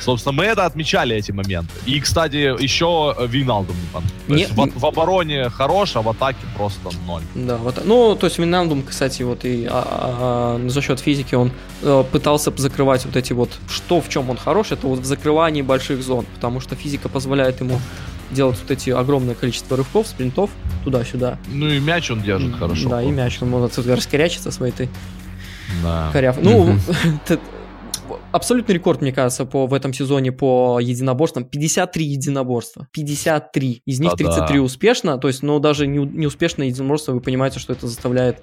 [0.00, 1.72] Собственно, мы это отмечали, эти моменты.
[1.84, 3.76] И, кстати, еще Виналдум
[4.28, 4.78] не понравился.
[4.78, 7.22] В, в обороне хорош, а в атаке просто ноль.
[7.34, 7.84] Да, вот.
[7.84, 11.50] Ну, то есть Виналдум, кстати, вот и а, а, за счет физики он
[11.82, 13.50] а, пытался закрывать вот эти вот...
[13.68, 17.60] Что, в чем он хорош, это вот в закрывании больших зон, потому что физика позволяет
[17.60, 17.80] ему
[18.30, 20.50] делать вот эти огромное количество рывков, спринтов
[20.84, 21.38] туда-сюда.
[21.48, 22.88] Ну и мяч он держит хорошо.
[22.88, 23.38] Да, и мяч.
[23.40, 24.88] Он может раскорячиться своей этой
[25.82, 26.10] да.
[26.12, 26.38] коряв.
[26.40, 26.76] Ну,
[28.32, 31.44] абсолютный рекорд, мне кажется, по, в этом сезоне по единоборствам.
[31.44, 32.88] 53 единоборства.
[32.92, 33.82] 53.
[33.84, 35.18] Из них 33 успешно.
[35.18, 38.42] То есть, ну, даже не, не успешное единоборство, вы понимаете, что это заставляет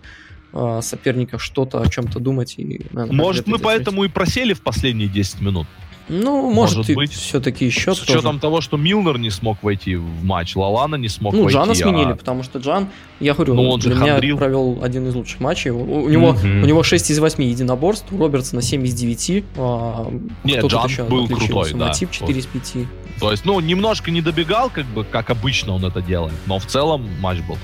[0.53, 2.55] э, соперников что-то о чем-то думать.
[2.57, 5.67] И, наверное, Может, мы поэтому и просели в последние 10 минут?
[6.09, 7.13] Ну, может, может быть.
[7.13, 7.95] Все-таки счет.
[7.95, 8.39] С учетом тоже.
[8.39, 11.57] того, что Милнер не смог войти в матч, Лалана не смог ну, войти.
[11.57, 12.15] Ну, Джана сменили, а...
[12.15, 12.89] потому что Джан,
[13.19, 14.37] я говорю, ну, он для меня хандрил.
[14.37, 15.71] провел один из лучших матчей.
[15.71, 16.63] У, у него, mm-hmm.
[16.63, 19.43] у него 6 из 8 единоборств, у Робертсона 7 из 9.
[19.57, 20.11] А,
[20.43, 21.87] Нет, Джан еще был крутой, да.
[21.87, 22.73] Матип 4 из 5.
[23.19, 26.65] То есть, ну, немножко не добегал, как бы, как обычно он это делает, но в
[26.65, 27.57] целом матч был.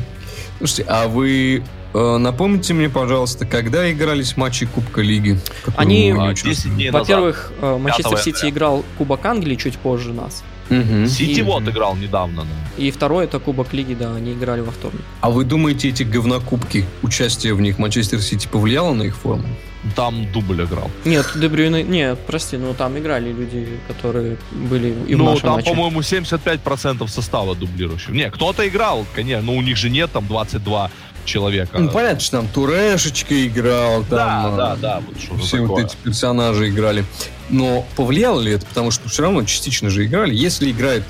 [0.59, 1.63] Слушайте, а вы
[1.93, 5.39] напомните мне, пожалуйста, когда игрались матчи Кубка Лиги?
[5.75, 10.43] Они, во-первых, э, Манчестер Сити играл Кубок Англии чуть позже нас.
[10.69, 11.07] Угу.
[11.07, 12.43] Сити и, вот играл недавно.
[12.43, 12.83] Да.
[12.83, 15.01] И второй это Кубок Лиги, да, они играли во вторник.
[15.21, 19.47] А вы думаете, эти говнокубки, участие в них Манчестер Сити повлияло на их форму?
[19.95, 20.91] Там дубль играл.
[21.05, 25.53] Нет, Дебрюйне, нет, прости, ну там играли люди, которые были и ну, в нашем там,
[25.53, 25.69] матче.
[25.69, 28.09] по-моему, 75% состава дублирующих.
[28.09, 30.91] Не, кто-то играл, конечно, но у них же нет там 22
[31.29, 31.77] человека.
[31.77, 35.67] Ну, понятно, что там Турешечка играл, там да, да, да, вот все такое.
[35.67, 37.05] вот эти персонажи играли.
[37.49, 38.65] Но повлияло ли это?
[38.65, 40.35] Потому что все равно частично же играли.
[40.35, 41.03] Если играет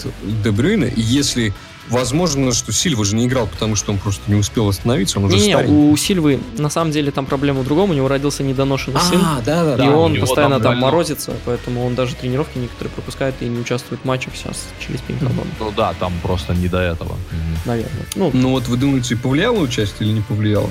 [0.44, 1.54] Дебрюйна, и если
[1.90, 5.38] Возможно, что Сильва же не играл, потому что он просто не успел остановиться, он уже
[5.38, 9.00] не, не, у Сильвы на самом деле там проблема в другом, у него родился недоношенный
[9.02, 12.58] сын, а, да, да, и да, он постоянно там, там морозится, поэтому он даже тренировки
[12.58, 15.48] некоторые пропускает и не участвует в матчах сейчас через Пинкадон.
[15.60, 17.18] Ну да, там просто не до этого.
[17.66, 18.06] Наверное.
[18.16, 20.70] Ну, ну вот вы думаете, повлияло участие или не повлияло?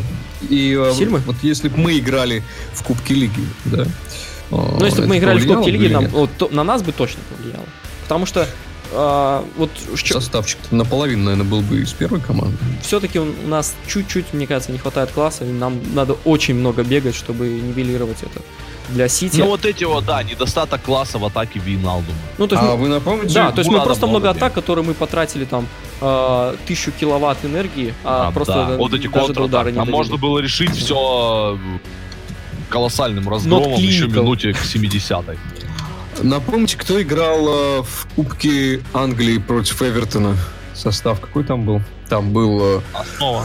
[0.49, 1.21] И э, Сильвы?
[1.27, 2.43] вот если бы мы играли
[2.73, 3.87] в Кубке Лиги, да,
[4.51, 7.21] ну, если бы мы играли в Кубке Лиги, нам, вот, то, на нас бы точно
[7.29, 7.64] повлияло.
[8.05, 8.49] Потому что
[8.93, 12.57] а, вот Составчик наполовину, наверное, был бы из первой команды.
[12.82, 17.14] Все-таки у нас чуть-чуть, мне кажется, не хватает класса, и нам надо очень много бегать,
[17.14, 18.41] чтобы нивелировать это.
[18.89, 19.41] Для Сити.
[19.41, 22.16] Ну вот эти вот, да, недостаток класса в атаке Виналдума.
[22.39, 23.34] Ну, то есть, а мы, вы напомните?
[23.34, 25.66] Да, то есть мы просто много атак, которые мы потратили там
[26.01, 28.76] э, тысячу киловатт энергии, а, а просто да.
[28.78, 29.76] вот эти контратаки.
[29.76, 31.59] А можно было решить все
[32.70, 35.39] колоссальным разгромом еще минуте к 70-й.
[36.23, 40.37] Напомните, кто играл э, в Кубке Англии против Эвертона?
[40.75, 41.81] Состав какой там был?
[42.09, 42.79] Там был...
[42.79, 43.45] Э, основа.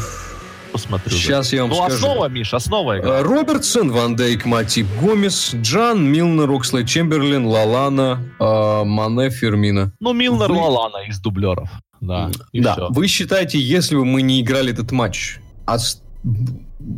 [0.71, 1.15] Посмотрю.
[1.15, 1.95] Сейчас я вам ну, скажу.
[1.95, 3.19] основа, Миш, основа игра.
[3.19, 9.91] Э, Робертсон, Ван Дейк, Матип, Гомес, Джан, Милнер, Окслей, Чемберлин, Лалана, э, Мане, Фермина.
[9.99, 10.57] Ну, Милнер, Вы...
[10.57, 11.69] Лалана из дублеров.
[12.01, 12.73] Да, да.
[12.73, 12.87] Все.
[12.89, 15.39] Вы считаете, если бы мы не играли этот матч,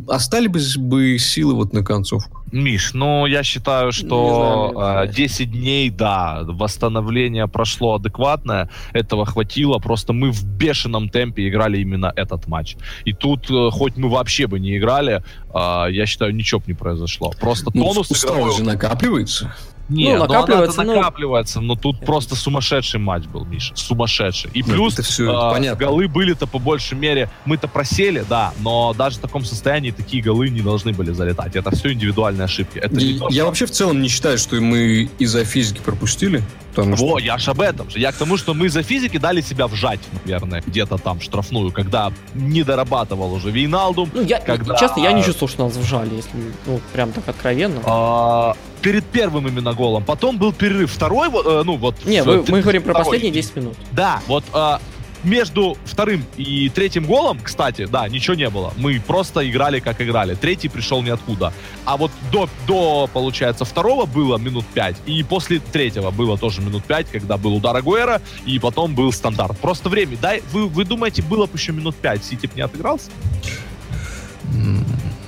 [0.08, 2.44] остались бы силы вот на концовку?
[2.52, 9.78] Миш, ну я считаю, что знаю, 10 а, дней, да, восстановление прошло адекватное, этого хватило,
[9.78, 12.76] просто мы в бешеном темпе играли именно этот матч.
[13.04, 15.22] И тут, э, хоть мы вообще бы не играли,
[15.52, 17.32] а, я считаю, ничего бы не произошло.
[17.40, 18.56] Просто ну, тонус игровой...
[18.56, 19.54] же накапливается.
[19.88, 24.50] Не, ну, накапливается, ну, накапливается, но тут просто сумасшедший матч был, Миша, сумасшедший.
[24.52, 25.86] И ну, плюс это все, э, понятно.
[25.86, 30.48] голы были-то по большей мере, мы-то просели, да, но даже в таком состоянии такие голы
[30.48, 31.54] не должны были залетать.
[31.54, 32.78] Это все индивидуальные ошибки.
[32.78, 36.42] Это я, я вообще в целом не считаю, что мы из-за физики пропустили.
[36.76, 37.18] Потому Во, что...
[37.18, 37.98] я ж об этом же.
[37.98, 42.12] Я к тому, что мы за физики дали себя вжать, наверное, где-то там штрафную, когда
[42.34, 44.10] не дорабатывал уже Вейналдум.
[44.12, 44.76] Ну, я, когда...
[44.76, 47.80] честно, я не чувствовал, что нас вжали, если ну, прям так откровенно.
[47.84, 48.54] А,
[48.86, 50.04] перед первым именно голом.
[50.04, 50.92] Потом был перерыв.
[50.92, 51.96] Второй, э, ну вот...
[52.04, 53.74] Не, в, вы, мы говорим про последние 10 минут.
[53.90, 54.78] Да, вот э,
[55.24, 58.72] между вторым и третьим голом, кстати, да, ничего не было.
[58.76, 60.36] Мы просто играли, как играли.
[60.36, 61.52] Третий пришел ниоткуда.
[61.84, 66.84] А вот до, до получается, второго было минут пять, и после третьего было тоже минут
[66.84, 69.58] пять, когда был удар Агуэра, и потом был стандарт.
[69.58, 70.16] Просто время.
[70.22, 73.10] Дай, вы, вы думаете, было бы еще минут пять, Сити не отыгрался?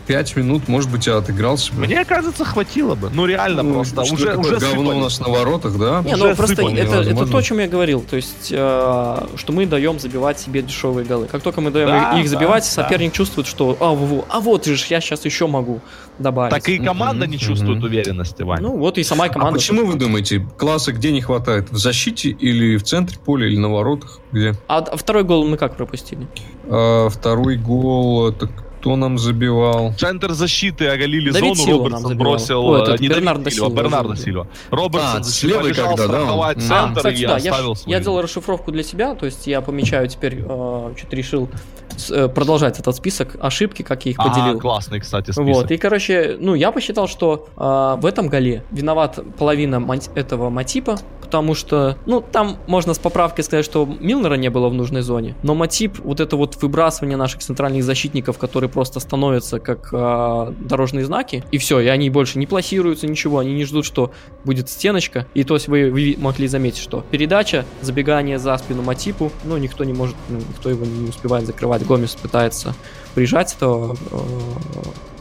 [0.09, 1.81] Пять минут, может быть, я отыгрался бы.
[1.83, 3.11] Мне кажется, хватило бы.
[3.13, 4.07] Ну, реально Ну, просто.
[4.07, 4.97] что Уже, уже говно сыпали.
[4.97, 6.03] у нас на воротах, да?
[6.03, 8.01] Не, Уже ну просто сыпали, это, это то, о чем я говорил.
[8.09, 11.27] То есть, э, что мы даем забивать себе дешевые голы.
[11.27, 12.71] Как только мы даем Да, их да, забивать, да.
[12.85, 15.83] соперник чувствует, что а, во, а вот же я сейчас еще могу
[16.19, 16.55] добавить.
[16.55, 17.85] Так и команда Мгм, не чувствует мгм.
[17.89, 18.63] уверенности, Вань.
[18.63, 19.59] Ну вот и сама А команда.
[19.59, 21.71] почему вы думаете, класса где не хватает?
[21.71, 24.21] В защите или в центре поля, или на воротах?
[24.33, 24.55] Где?
[24.69, 26.27] А второй гол мы как пропустили?
[26.67, 28.49] А, второй гол, это
[28.89, 29.93] кто нам забивал?
[29.99, 32.65] Центр защиты оголили Давид зону, Силва нам Робертсон бросил...
[32.65, 34.25] Ой, э, этот не Бернардо Сильва, Силва Бернардо забил.
[34.25, 34.47] Сильва.
[34.71, 36.49] Робертсон А, за- с левой побежал когда, да?
[36.49, 37.93] А, центр кстати, и да, я, оставил ж- свой.
[37.93, 41.88] я делал расшифровку для себя, то есть я помечаю теперь, э, что-то решил э,
[42.35, 44.59] продолжать этот список ошибки, как я их А, поделил.
[44.61, 45.45] классный, кстати, список.
[45.47, 50.51] Вот, и, короче, ну, я посчитал, что э, в этом голе виноват половина мать- этого
[50.51, 55.03] Матипа, потому что, ну, там можно с поправкой сказать, что Милнера не было в нужной
[55.03, 60.53] зоне, но Матип, вот это вот выбрасывание наших центральных защитников, которые просто становятся как э,
[60.61, 64.11] дорожные знаки, и все, и они больше не пласируются, ничего, они не ждут, что
[64.45, 69.31] будет стеночка, и то есть вы, вы могли заметить, что передача, забегание за спину Матипу,
[69.45, 72.75] ну, никто не может, ну, никто его не успевает закрывать, Гомес пытается
[73.15, 74.19] прижать этого э,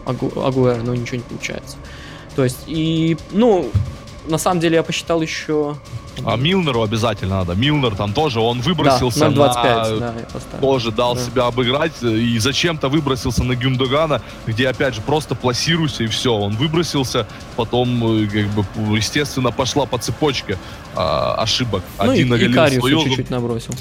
[0.05, 1.77] Агу- Агуэра, но ничего не получается.
[2.35, 3.71] То есть, и, ну,
[4.27, 5.75] на самом деле я посчитал еще...
[6.25, 7.53] А Милнеру обязательно надо.
[7.53, 9.99] Милнер там тоже, он выбросился да, 0.25, на...
[9.99, 10.59] да, я.
[10.59, 11.21] Тоже дал Да.
[11.21, 16.33] себя обыграть и зачем-то выбросился на Гюндогана, где опять же просто пласируйся и все.
[16.33, 20.57] Он выбросился, потом э, как бы естественно пошла по цепочке
[20.95, 21.83] а, ошибок.
[21.99, 23.75] Ну Один и, и Кариусу чуть-чуть набросил.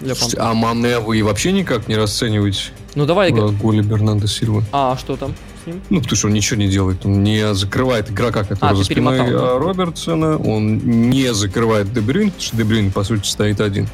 [0.00, 0.38] Для Слушайте.
[0.40, 4.64] А Мане вы вообще никак не расцениваете Ну давай, в голе Бернандо Сильвы?
[4.72, 5.80] А, что там с ним?
[5.90, 7.04] Ну, потому что он ничего не делает.
[7.04, 10.36] Он не закрывает игрока, который А, за спиной перемотал, а, Робертсона.
[10.38, 13.88] Он не закрывает Дебрюйн, потому что Дебрюйн, по сути, стоит один.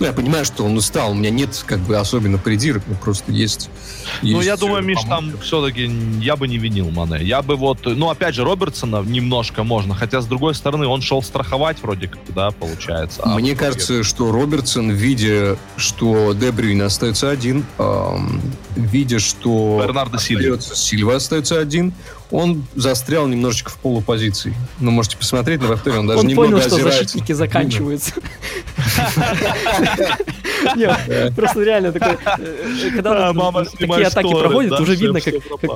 [0.00, 1.10] Ну, я понимаю, что он устал.
[1.12, 2.82] У меня нет, как бы, особенно придирок.
[2.86, 3.68] Ну, просто есть...
[4.22, 5.32] Ну, я думаю, э, Миш, помылка.
[5.32, 5.90] там все-таки
[6.20, 7.24] я бы не винил Мане.
[7.24, 11.22] Я бы вот, ну, опять же, Робертсона немножко можно, хотя, с другой стороны, он шел
[11.22, 13.22] страховать вроде как, да, получается.
[13.24, 18.40] А Мне кажется, что Робертсон, видя, что Дебрюйн остается один, ам,
[18.76, 20.60] видя, что Бернардо Сильва.
[20.60, 21.92] Сильва остается один,
[22.30, 24.54] он застрял немножечко в полупозиции.
[24.80, 27.02] Ну, можете посмотреть на повторе, он даже Он немного понял, что озирается.
[27.04, 28.12] защитники заканчиваются.
[30.76, 35.20] Не, Просто реально такой, э, когда мама, такие атаки проходят, уже видно,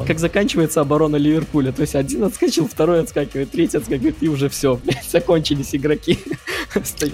[0.07, 1.73] как- заканчивается оборона Ливерпуля.
[1.73, 4.81] То есть один отскочил, второй отскакивает, третий отскакивает, и уже все,
[5.11, 6.19] закончились игроки.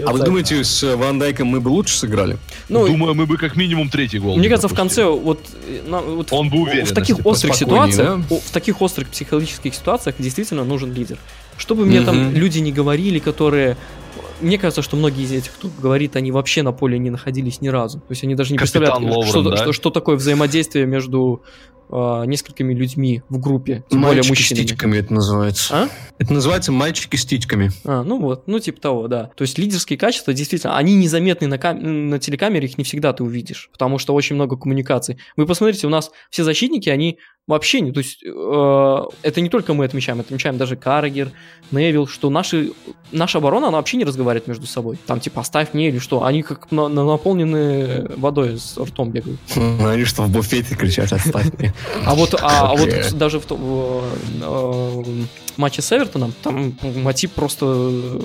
[0.07, 2.39] А вы думаете, с Ван Дайком мы бы лучше сыграли?
[2.69, 4.35] Ну, Думаю, мы бы как минимум третий гол.
[4.37, 8.21] Мне не кажется, в конце вот, э, вот Он бы в уверенности таких острых ситуациях,
[8.29, 11.19] в таких острых психологических ситуациях действительно нужен лидер.
[11.57, 13.77] Что бы мне там люди не говорили, которые
[14.41, 17.69] мне кажется, что многие из этих, кто говорит, они вообще на поле не находились ни
[17.69, 17.99] разу.
[17.99, 19.57] То есть они даже не Капитан представляют, Ловрен, что, да?
[19.57, 21.43] что, что такое взаимодействие между
[21.91, 24.67] э, несколькими людьми в группе, тем более Мальчики с мужчинами.
[24.67, 25.75] титьками это называется.
[25.75, 25.89] А?
[26.19, 27.71] Это называется мальчики с титьками.
[27.85, 29.31] А, ну вот, ну типа того, да.
[29.35, 33.25] То есть лидерские качества, действительно, они незаметны на, кам- на телекамере, их не всегда ты
[33.25, 35.19] увидишь, потому что очень много коммуникаций.
[35.37, 37.19] Вы посмотрите, у нас все защитники, они
[37.49, 41.33] вообще не, то есть э, это не только мы отмечаем, отмечаем даже Каррагер,
[41.73, 42.71] Невил, что наши,
[43.13, 44.99] наша оборона, она вообще не разговаривает между собой.
[45.07, 49.39] Там типа оставь мне или что, они как на- на- наполнены водой с ртом бегают.
[49.57, 51.75] Они что, в буфете кричат, отставь меня.
[52.07, 52.89] А вот, а, а вот
[53.19, 54.03] даже в, том- в,
[54.41, 55.03] э,
[55.57, 57.67] матче с Эвертоном, там Матип просто...
[57.67, 58.21] э,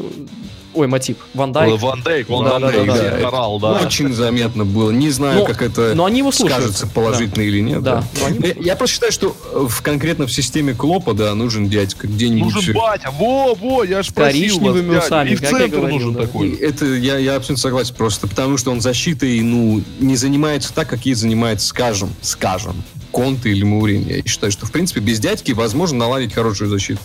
[0.76, 1.80] Ой, Матип, Ван Дайк.
[1.80, 3.28] Ван Дейк, он Да, Ван да, Дейк да, да.
[3.28, 3.74] орал, да.
[3.86, 4.90] Очень заметно было.
[4.90, 6.64] Не знаю, Но- как это Но они его слушают.
[6.64, 7.84] скажется положительно или нет.
[7.84, 8.04] Да, да.
[8.22, 11.70] но они- Я, я просто считаю, что э, в, конкретно в системе Клопа, да, нужен
[11.70, 12.54] дядька где-нибудь.
[12.54, 15.30] Нужен батя, во, во, я ж просил вас, усами.
[15.32, 16.24] И в центр говорил, нужен да.
[16.24, 16.50] И такой.
[16.56, 21.06] Это я, я абсолютно согласен просто, потому что он защитой, ну, не занимается так, как
[21.06, 24.06] ей занимается, скажем, скажем, Конте или Маурин.
[24.08, 27.00] Я считаю, что, в принципе, без дядьки возможно наладить хорошую защиту.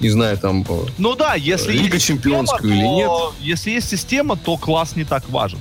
[0.00, 0.64] Не знаю, там...
[0.98, 5.04] Ну да, если Лига есть чемпионскую система, или то- Если есть система, то класс не
[5.04, 5.58] так важен.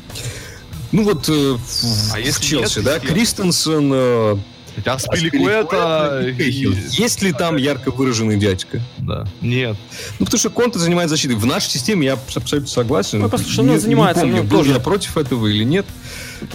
[0.91, 2.99] Ну вот э, в, А в Челси, нет да?
[2.99, 4.37] Кристенсен, э,
[4.75, 6.33] Хотя Спиликуэта...
[6.37, 6.73] Кейхил.
[6.91, 8.81] Есть ли там ярко выраженный дядька?
[8.97, 9.25] Да.
[9.41, 9.77] Нет.
[10.19, 11.35] Ну, потому что Конте занимает защитой.
[11.35, 13.21] В нашей системе я абс- абсолютно согласен.
[13.21, 14.71] Ну, просто что он занимается, Не помню, ну, был тоже.
[14.73, 15.85] я против этого или нет.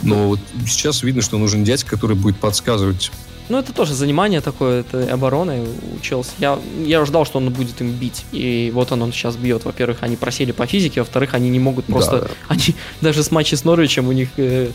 [0.02, 3.10] Но вот сейчас видно, что нужен дядька, который будет подсказывать.
[3.48, 6.30] Ну, это тоже занимание такое, это обороны у Челси.
[6.38, 8.24] Я, я ждал, что он будет им бить.
[8.30, 9.64] И вот он, он сейчас бьет.
[9.64, 12.20] Во-первых, они просели по физике, во-вторых, они не могут просто...
[12.20, 12.28] Да.
[12.46, 14.68] Они даже с матча с Норвичем у них э,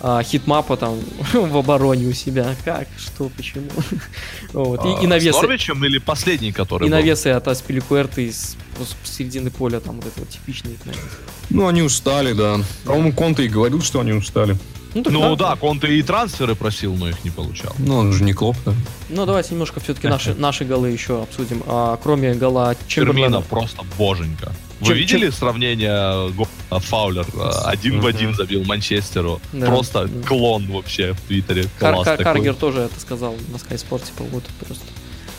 [0.00, 0.98] а, хитмапа там
[1.32, 2.54] в обороне у себя.
[2.64, 2.88] Как?
[2.98, 3.28] Что?
[3.36, 3.68] Почему?
[4.52, 4.84] Вот.
[4.84, 5.38] И, и А, навесы.
[5.38, 6.96] С Норвичем или последний, который И был?
[6.96, 8.56] навесы от Аспиликуэрта из
[9.04, 10.98] середины поля, там вот это вот типичный навес.
[11.50, 12.58] Ну, они устали, да.
[12.84, 14.56] По-моему, Конте и говорил, что они устали.
[14.94, 17.74] так Ну да, Конте и трансферы просил, но их не получал.
[17.78, 18.72] Ну, он же не Клоп, да.
[19.10, 21.62] Ну, давайте немножко все-таки наши, наши голы еще обсудим.
[21.66, 23.40] А, кроме гола Фермина Чемберлена.
[23.42, 24.52] просто боженька.
[24.80, 28.06] Вы Чем- видели сравнение го- Фаулер э, один в Мгм.
[28.06, 29.40] один забил Манчестеру?
[29.52, 29.66] Да.
[29.66, 31.66] Просто клон вообще в Твиттере.
[31.78, 32.16] Кар- Кар-.
[32.22, 34.84] Каргер тоже это сказал на Sky Sport, типа, вот просто.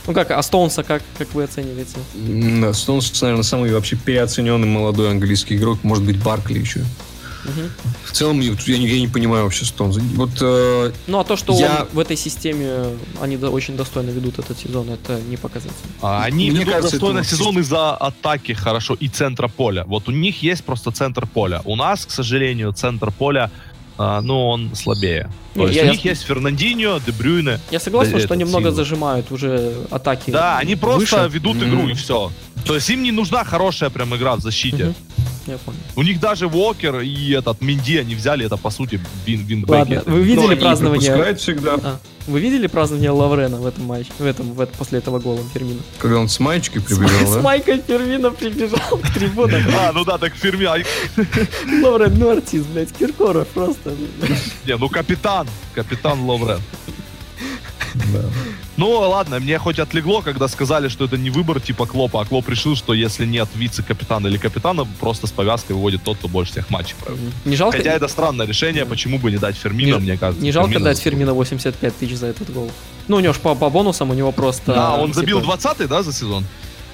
[0.07, 1.97] Ну как, а Стоунса как, как вы оцениваете?
[2.15, 5.79] Да, Стоунс, наверное, самый вообще переоцененный молодой английский игрок.
[5.83, 6.83] Может быть, Баркли еще.
[7.49, 7.69] Мгм.
[8.05, 9.99] В целом, я, я не, я не понимаю вообще Стоунса.
[10.15, 14.09] Вот э, Ну а то, что Я- он в этой системе, они до- очень достойно
[14.11, 15.75] ведут этот сезон, это не показатель.
[16.01, 19.83] А Они Мне ведут кажется, достойно это- сезон из-за атаки хорошо и центра поля.
[19.85, 21.61] Вот у них есть просто центр поля.
[21.65, 23.49] У нас, к сожалению, центр поля,
[23.97, 25.29] а, ну, он слабее.
[25.53, 27.59] То Не, есть я- у я- них есть Фернандинho, Дебрюйне.
[27.71, 28.75] Я согласен, Да, что немного сила.
[28.75, 30.31] зажимают уже атаки.
[30.31, 31.29] Да, они просто выше.
[31.33, 31.69] ведут Мгм.
[31.69, 32.31] игру и все.
[32.65, 34.85] То есть им не нужна хорошая прям игра в защите.
[34.85, 34.95] Мгм.
[35.49, 35.79] Я понял.
[35.95, 39.71] У них даже Уокер и этот Минди, они взяли это, по сути, вин винбеки.
[39.71, 41.09] Ладно, вы ну, видели они празднование?
[41.11, 41.73] пропускают всегда.
[41.83, 45.39] А, вы видели празднование Лаврена в этом матче, в этом, в этом после этого гола
[45.53, 45.81] Фермина?
[45.97, 47.41] Когда он с маечкой С, прибежал, с да?
[47.41, 49.63] Майкой Фермина прибежал к трибунам.
[49.79, 50.65] А, ну да, так Ферми.
[50.65, 50.75] а,
[51.83, 53.95] Лаврен, ну артист, блядь, Киркоров просто.
[54.65, 55.47] Не, ну капитан.
[55.73, 56.59] Капитан Ловрен.
[58.77, 62.47] Ну ладно, мне хоть отлегло, когда сказали, что это не выбор типа Клопа, а Клоп
[62.47, 66.69] решил, что если нет вице-капитана или капитана, просто с повязкой выводит тот, кто больше всех
[66.69, 67.19] матчей провел.
[67.45, 70.43] Не жалко, Хотя это странное решение, почему бы не дать Фермина, Не- мне кажется.
[70.43, 70.99] не жалко Фермино дать.
[70.99, 72.71] Фермина 85 тысяч за этот гол.
[73.09, 74.73] Ну, у него ж по, по бонусам, у него просто...
[74.73, 76.45] Да, он забил типа, 20-й, да, за сезон?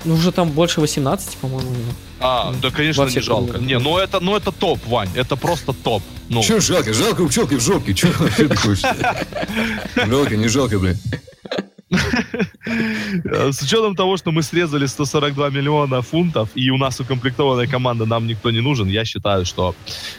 [0.06, 1.72] Ну, уже там больше 18, по-моему.
[2.20, 3.53] А, да, конечно, не жалко.
[3.53, 3.84] турнирах.
[3.84, 6.03] Не, ну это, ну это топ, Вань, это просто топ.
[6.30, 6.93] Ну, Че жалко?
[6.93, 7.93] Жалко у пчелки в жопке.
[7.93, 8.82] Че ты хочешь?
[9.95, 10.97] Жалко, не жалко, блин.
[11.92, 18.06] Э, С учетом того, что мы срезали 142 миллиона фунтов, и у нас укомплектованная команда,
[18.06, 19.76] нам никто не нужен, я считаю, что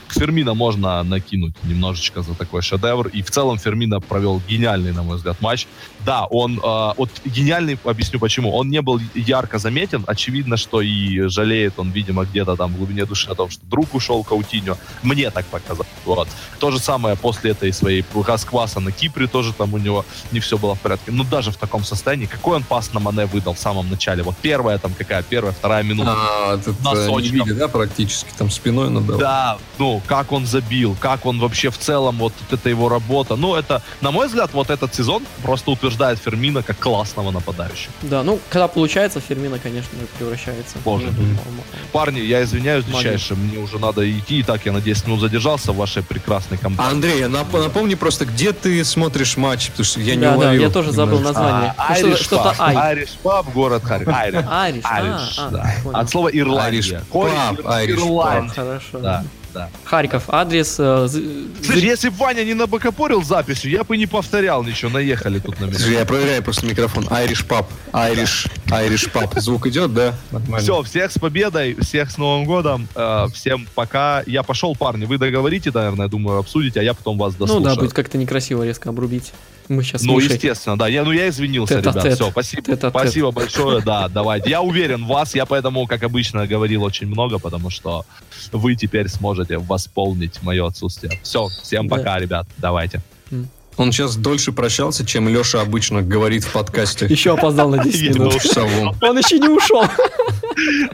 [0.09, 3.09] Фермина можно накинуть немножечко за такой шедевр.
[3.09, 5.67] И в целом Фермина провел гениальный, на мой взгляд, матч.
[6.05, 6.59] Да, он...
[6.63, 8.53] э, вот гениальный, объясню почему.
[8.55, 10.05] Он не был ярко заметен.
[10.07, 13.95] Очевидно, что и жалеет он, видимо, где-то там в глубине души о том, что друг
[13.95, 14.77] ушел Каутиньо.
[15.03, 15.89] Мне так показалось.
[16.05, 16.29] Вот.
[16.59, 20.57] То же самое после этой своей раскваса на Кипре тоже там у него не все
[20.57, 21.13] было в порядке.
[21.13, 24.23] Но даже в таком состоянии, какой он пас на Мане выдал в самом начале?
[24.23, 25.23] Вот первая там какая?
[25.23, 26.15] Первая, вторая минута.
[26.17, 27.23] А, э, не Носочком.
[27.47, 29.17] видя, да, практически, там спиной надо.
[29.17, 33.37] Да, ну, как он забил, как он вообще в целом, вот это его работа.
[33.37, 37.93] Ну, это, на мой взгляд, вот этот сезон просто утверждает Фермина как классного нападающего.
[38.03, 40.77] Да, ну, когда получается, Фермина, конечно, превращается.
[40.85, 41.07] Боже.
[41.17, 41.39] Ну, м-
[41.93, 44.39] Парни, я извиняюсь, дичайше, мне уже надо идти.
[44.41, 46.93] И так, я надеюсь, минут задержался в вашей прекрасной компании.
[46.93, 50.37] Андрей, а нап- напомни просто, где ты смотришь матч, потому что я не Да, да,
[50.37, 50.63] уловил.
[50.63, 51.41] я тоже забыл немножко.
[51.47, 51.75] Название.
[51.77, 52.55] А, Ну, Irish Что-то.
[52.59, 54.15] Irish Pub, город Харьков.
[54.15, 54.45] Айриш.
[54.49, 55.75] Ариш, а, Irish, а, да.
[56.01, 56.81] От слова Ирландия.
[56.81, 58.49] Irish Pub, Irish.
[58.55, 58.99] Хорошо.
[59.01, 59.25] Да,
[59.55, 59.69] да.
[59.85, 60.77] Харьков, адрес...
[60.79, 61.23] э, з-
[61.65, 65.65] Слушай, если бы Ваня не набокопорил записью, я бы не повторял ничего, наехали тут на
[65.65, 65.79] меня.
[65.79, 67.05] Слушай, Я проверяю просто микрофон.
[67.05, 67.65] Irish Pub.
[67.93, 69.41] Irish, Irish Pub.
[69.41, 70.13] Звук идет, да?
[70.31, 70.59] Нормально.
[70.59, 74.23] Все, всех с победой, всех с Новым годом, э, всем пока.
[74.27, 77.75] Я пошел, парни, вы договорите, наверное, думаю, обсудите, а я потом вас Ну дослушаю.
[77.77, 79.33] да, будет как-то некрасиво резко обрубить.
[79.69, 80.89] Мы сейчас Ну, естественно, да.
[80.89, 81.97] Я, ну, я извинился, ребят.
[82.15, 82.63] Все, спасибо.
[82.63, 82.91] Тет-а-тет.
[82.91, 84.51] Спасибо большое, да, давайте.
[84.51, 88.05] Я уверен в вас, я поэтому, как обычно, говорил очень много, потому что
[88.53, 91.19] вы теперь сможете восполнить мое отсутствие.
[91.23, 91.97] Все, всем Да.
[91.97, 93.01] пока, ребят, давайте.
[93.77, 97.07] Он сейчас дольше прощался, чем Леша обычно говорит в подкасте.
[97.11, 98.35] Еще опоздал на 10 минут.
[99.03, 99.85] Он еще не ушел.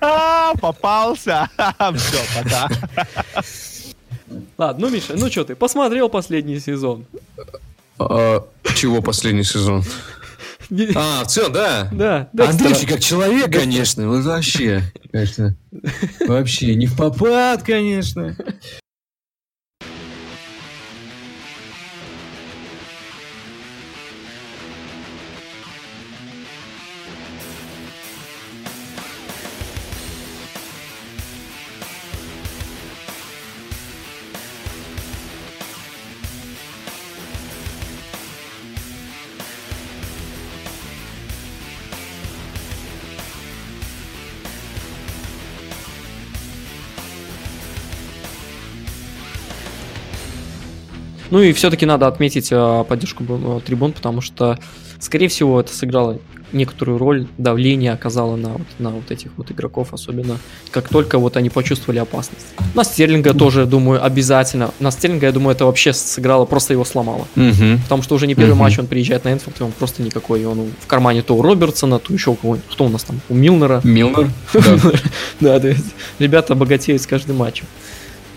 [0.00, 1.48] А, попался.
[1.94, 2.68] Все, пока.
[4.58, 7.04] Ладно, ну, Миша, ну что ты, посмотрел последний сезон?
[8.10, 9.84] А, Чего последний сезон?
[10.94, 11.88] А, все, да.
[11.92, 12.48] Да, да.
[12.48, 14.82] Андрей как человек, конечно, вот вообще.
[15.10, 15.56] Конечно.
[16.26, 18.36] Вообще, не в попад, конечно.
[51.32, 54.58] Ну и все-таки надо отметить э, поддержку э, трибун, потому что,
[55.00, 56.18] скорее всего, это сыграло
[56.52, 60.36] некоторую роль, давление оказало на вот, на вот этих вот игроков, особенно
[60.70, 62.44] как только вот они почувствовали опасность.
[62.74, 64.72] На Стерлинга тоже, думаю, обязательно.
[64.78, 67.26] На Стерлинга, я думаю, это вообще сыграло, просто его сломало.
[67.34, 67.80] Мгм.
[67.82, 68.58] Потому что уже не первый Мгм.
[68.58, 70.44] матч он приезжает на Энфилд, и он просто никакой.
[70.44, 72.68] Он в кармане то у Робертсона, то еще у кого-нибудь.
[72.70, 73.22] Кто у нас там?
[73.30, 73.80] У Милнера.
[73.84, 74.28] Милнер?
[75.40, 75.58] Да.
[76.18, 77.64] Ребята богатеют с каждым матчем.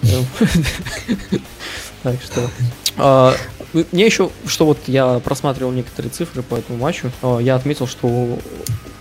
[2.06, 2.48] Так что...
[2.98, 3.36] а,
[3.92, 8.38] Мне еще, что вот я просматривал некоторые цифры по этому матчу, а, я отметил, что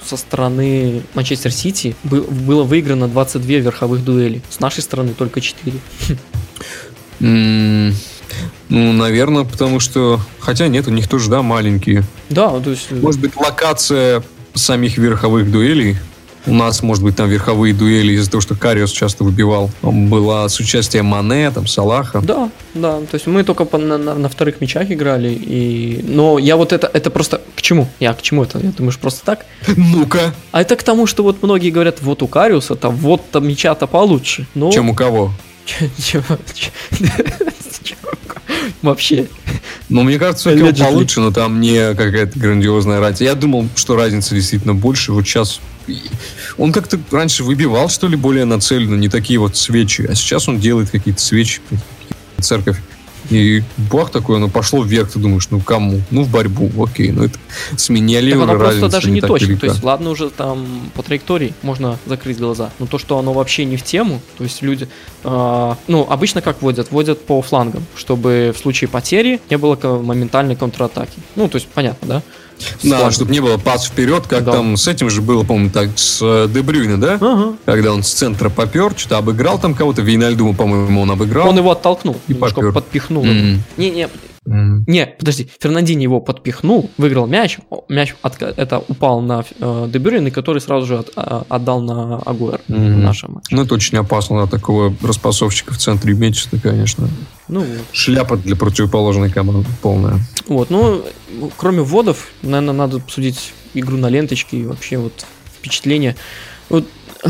[0.03, 4.41] со стороны Манчестер Сити бы- было выиграно 22 верховых дуэли.
[4.49, 5.77] С нашей стороны только 4.
[7.20, 7.95] М,
[8.70, 10.19] Ну, наверное, потому что...
[10.41, 12.03] Хотя нет, у них тоже, да, маленькие.
[12.31, 12.87] Да, то есть...
[12.91, 14.23] э, Может быть, локация
[14.55, 15.97] самих верховых дуэлей.
[16.47, 19.71] У нас, может быть, там верховые дуэли из-за того, что Кариус часто выбивал.
[19.81, 22.21] Там была с участием Мане, там, Салаха.
[22.21, 22.99] Да, да.
[23.01, 25.31] То есть мы только по- на, на- на вторых мячах играли.
[25.33, 26.05] И...
[26.07, 27.41] Но я вот это, это просто...
[27.57, 27.89] К чему?
[27.99, 28.59] Я к чему это?
[28.59, 29.47] Я думаю, что просто так?
[29.77, 30.35] Ну-ка!
[30.53, 34.47] А это к тому, что вот многие говорят, вот у Кариуса-то вот там мяча-то получше.
[34.55, 35.33] Ну, Чем у кого?
[35.99, 36.23] чё-
[38.82, 39.28] Вообще.
[39.89, 40.78] Ну, мне кажется, Allegedly.
[40.78, 43.24] получше, но там не какая-то грандиозная разница.
[43.24, 45.12] Я думал, что разница действительно больше.
[45.12, 45.61] Вот сейчас...
[46.57, 50.07] Он как-то раньше выбивал, что ли, более нацеленно, не такие вот свечи.
[50.09, 51.61] А сейчас он делает какие-то свечи,
[52.41, 52.78] церковь.
[53.31, 56.01] И бах такой, оно пошло вверх, ты думаешь, ну кому?
[56.11, 57.39] Ну в борьбу, окей, ну это
[57.77, 57.89] с
[58.33, 59.47] Так оно просто даже не не точно.
[59.47, 59.61] велика.
[59.61, 62.71] То есть, ладно, уже там по траектории можно закрыть глаза.
[62.79, 64.89] Но то, что оно вообще не в тему, то есть люди.
[65.23, 66.91] а, ну, обычно как вводят?
[66.91, 71.19] Вводят по флангам, чтобы в случае потери не было моментальной контратаки.
[71.37, 72.23] Ну, то есть, понятно, да?
[72.83, 74.53] Да, чтобы не было пас вперед, как Да.
[74.53, 77.15] там с этим же было, по-моему, так с э, Дебрюйне, да?
[77.21, 77.55] Ага.
[77.65, 81.49] Когда он с центра попер, что-то обыграл там кого-то, Вейнальдума, по-моему, он обыграл.
[81.49, 82.73] Он его оттолкнул, И немножко попёр.
[82.73, 83.25] подпихнул.
[83.25, 83.63] М.
[83.77, 84.09] Не,
[84.47, 84.85] не, М.
[84.87, 87.59] не, подожди, Фернандини его подпихнул, выиграл мяч,
[87.89, 92.19] мяч отка- это упал на э, Де Брюйне, который сразу же от- а, отдал на
[92.19, 93.55] Агуэр в нашем матче.
[93.57, 97.09] Ну, это очень опасно, да, такого распасовщика в центре иметь, конечно,
[97.49, 97.69] Ну вот.
[97.93, 100.19] шляпа для противоположной команды полная.
[100.47, 101.05] Вот, ну,
[101.57, 105.25] кроме вводов, наверное, надо обсудить игру на ленточке и вообще вот
[105.57, 106.16] впечатление.
[106.69, 106.87] Вот,
[107.25, 107.29] э,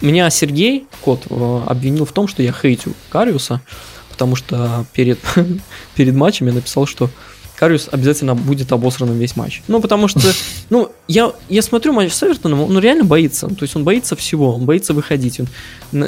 [0.00, 3.60] меня Сергей Кот э, обвинил в том, что я хейтю Кариуса,
[4.22, 5.18] потому что перед,
[5.96, 7.10] перед матчем я написал, что
[7.56, 9.62] Кариус обязательно будет обосранным весь матч.
[9.66, 10.20] Ну, потому что,
[10.70, 13.48] ну, я, я смотрю матч с Эвертоном, он реально боится.
[13.48, 15.40] То есть он боится всего, он боится выходить.
[15.40, 15.48] Он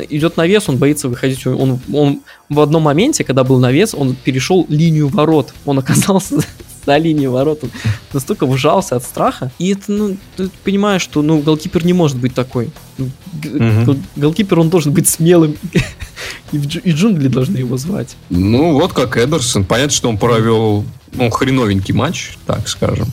[0.09, 1.45] идет на вес, он боится выходить.
[1.45, 5.53] Он, он в одном моменте, когда был на вес, он перешел линию ворот.
[5.65, 6.37] Он оказался
[6.87, 7.65] на линии ворот.
[7.65, 7.71] Он
[8.13, 9.51] настолько вжался от страха.
[9.59, 12.71] И это, ну, ты понимаешь, что, ну, голкипер не может быть такой.
[12.97, 15.57] Гол- Голкипер, он должен быть смелым.
[16.53, 16.59] И,
[16.93, 18.17] джунгли должны его звать.
[18.31, 19.65] Ну, вот как Эдерсон.
[19.65, 23.09] Понятно, что он провел ну, хреновенький матч, так скажем.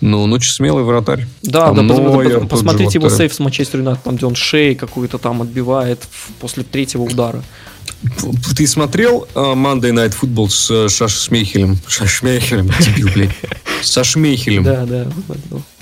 [0.00, 1.26] Ну, ну, смелый вратарь.
[1.42, 4.26] Да, Там да, Нойер, же посмотрите его вот, э, сейф с Манчестер Юнайтед, там, где
[4.26, 6.06] он шеей какую-то там отбивает
[6.40, 7.42] после третьего удара.
[8.56, 11.78] Ты смотрел э, Monday Night Football с э, Шашмейхелем?
[11.86, 13.30] Шашмейхелем, дебил, блядь.
[13.82, 14.64] Со Шмейхелем.
[14.64, 15.06] Да, да.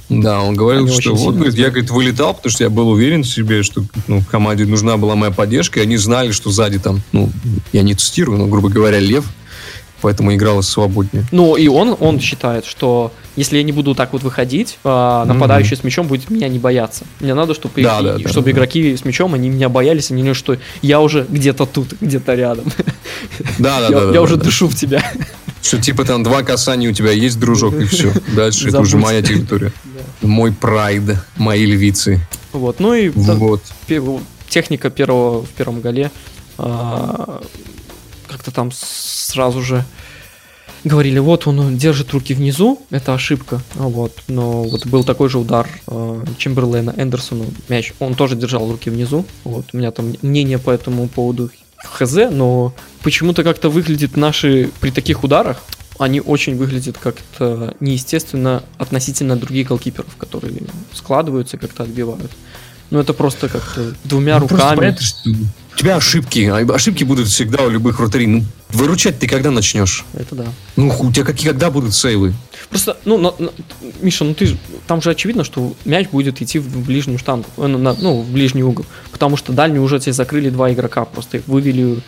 [0.08, 3.22] Да, он говорил, Они что вот, говорит, я, говорит, вылетал, потому что я был уверен
[3.22, 7.00] в себе, что ну, команде нужна была моя поддержка, и они знали, что сзади там,
[7.12, 7.30] ну,
[7.72, 9.24] я не цитирую, но, грубо говоря, лев,
[10.02, 11.24] поэтому игралось свободнее.
[11.32, 15.76] Ну, и он, он считает, что если я не буду так вот выходить, а, нападающий
[15.76, 17.04] с мячом будет меня не бояться.
[17.20, 18.50] Мне надо, чтобы, Да, и- да, да, чтобы да.
[18.50, 22.64] игроки с мячом, они меня боялись, они не что я уже где-то тут, где-то рядом.
[23.58, 24.00] Да, да, Я да.
[24.00, 24.44] да, я да, уже да.
[24.44, 25.02] дышу в тебя.
[25.62, 28.12] Что типа там два касания у тебя есть, дружок, и все.
[28.36, 29.72] Дальше это уже моя территория.
[30.20, 31.02] Мой прайд,
[31.36, 32.20] мои львицы.
[32.52, 33.62] Вот, ну и да, Вот.
[34.48, 36.10] техника первого в первом голе
[36.58, 37.40] а,
[38.32, 39.84] как-то там сразу же
[40.84, 45.68] говорили, вот он держит руки внизу, это ошибка, вот, но вот был такой же удар
[45.86, 50.70] э, Чемберлейна Эндерсону, мяч, он тоже держал руки внизу, вот, у меня там мнение по
[50.70, 55.62] этому поводу хз, но почему-то как-то выглядит наши, при таких ударах,
[55.98, 60.52] они очень выглядят как-то неестественно относительно других голкиперов, которые
[60.92, 62.30] складываются и как-то отбивают.
[62.90, 64.78] Ну, это просто как-то двумя Ну, просто руками.
[64.78, 65.30] понятно, что
[65.74, 66.40] у тебя ошибки.
[66.52, 68.26] а Ошибки будут всегда у любых вратарей.
[68.26, 70.04] Ну, выручать ты когда начнешь?
[70.14, 70.44] Это да.
[70.76, 72.34] Ну, у тебя какие, когда будут сейвы?
[72.70, 73.52] Просто, ну, на- на-
[74.00, 77.94] Миша, ну ты там же очевидно, что мяч будет идти в ближнюю штангу, э, на-
[77.94, 78.86] ну, в ближний угол.
[79.10, 82.00] Потому что дальний уже тебе закрыли два игрока, просто вывели,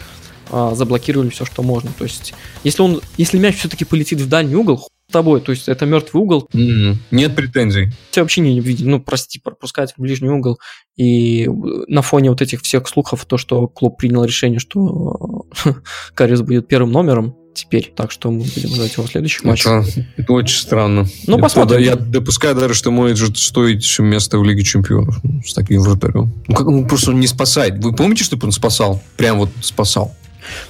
[0.50, 1.90] а, заблокировали все, что можно.
[1.98, 2.34] То есть,
[2.64, 6.48] если он, если мяч все-таки полетит в дальний угол, тобой, то есть это мертвый угол,
[6.52, 7.90] М, Нет претензий.
[8.10, 10.58] тебя вообще не видели, ну, прости, пропускать в ближний угол.
[10.96, 11.48] И
[11.88, 15.46] на фоне вот этих всех слухов, то, что клуб принял решение, что
[16.14, 17.92] Кариус будет первым номером, теперь.
[17.96, 19.70] Так что мы будем ждать его следующих матчей.
[19.70, 21.06] Это, это очень странно.
[21.26, 21.80] Ну, посмотрим.
[21.80, 26.32] Я допускаю даже, что может стоить место в Лиге Чемпионов ну, с таким вратарем.
[26.48, 27.82] Ну, как, ну, просто не спасает.
[27.82, 29.02] Вы помните, что он спасал?
[29.16, 30.14] Прям вот спасал.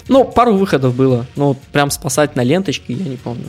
[0.09, 1.27] Ну, пару выходов было.
[1.37, 3.45] Вот прям спасать на ленточке я не помню.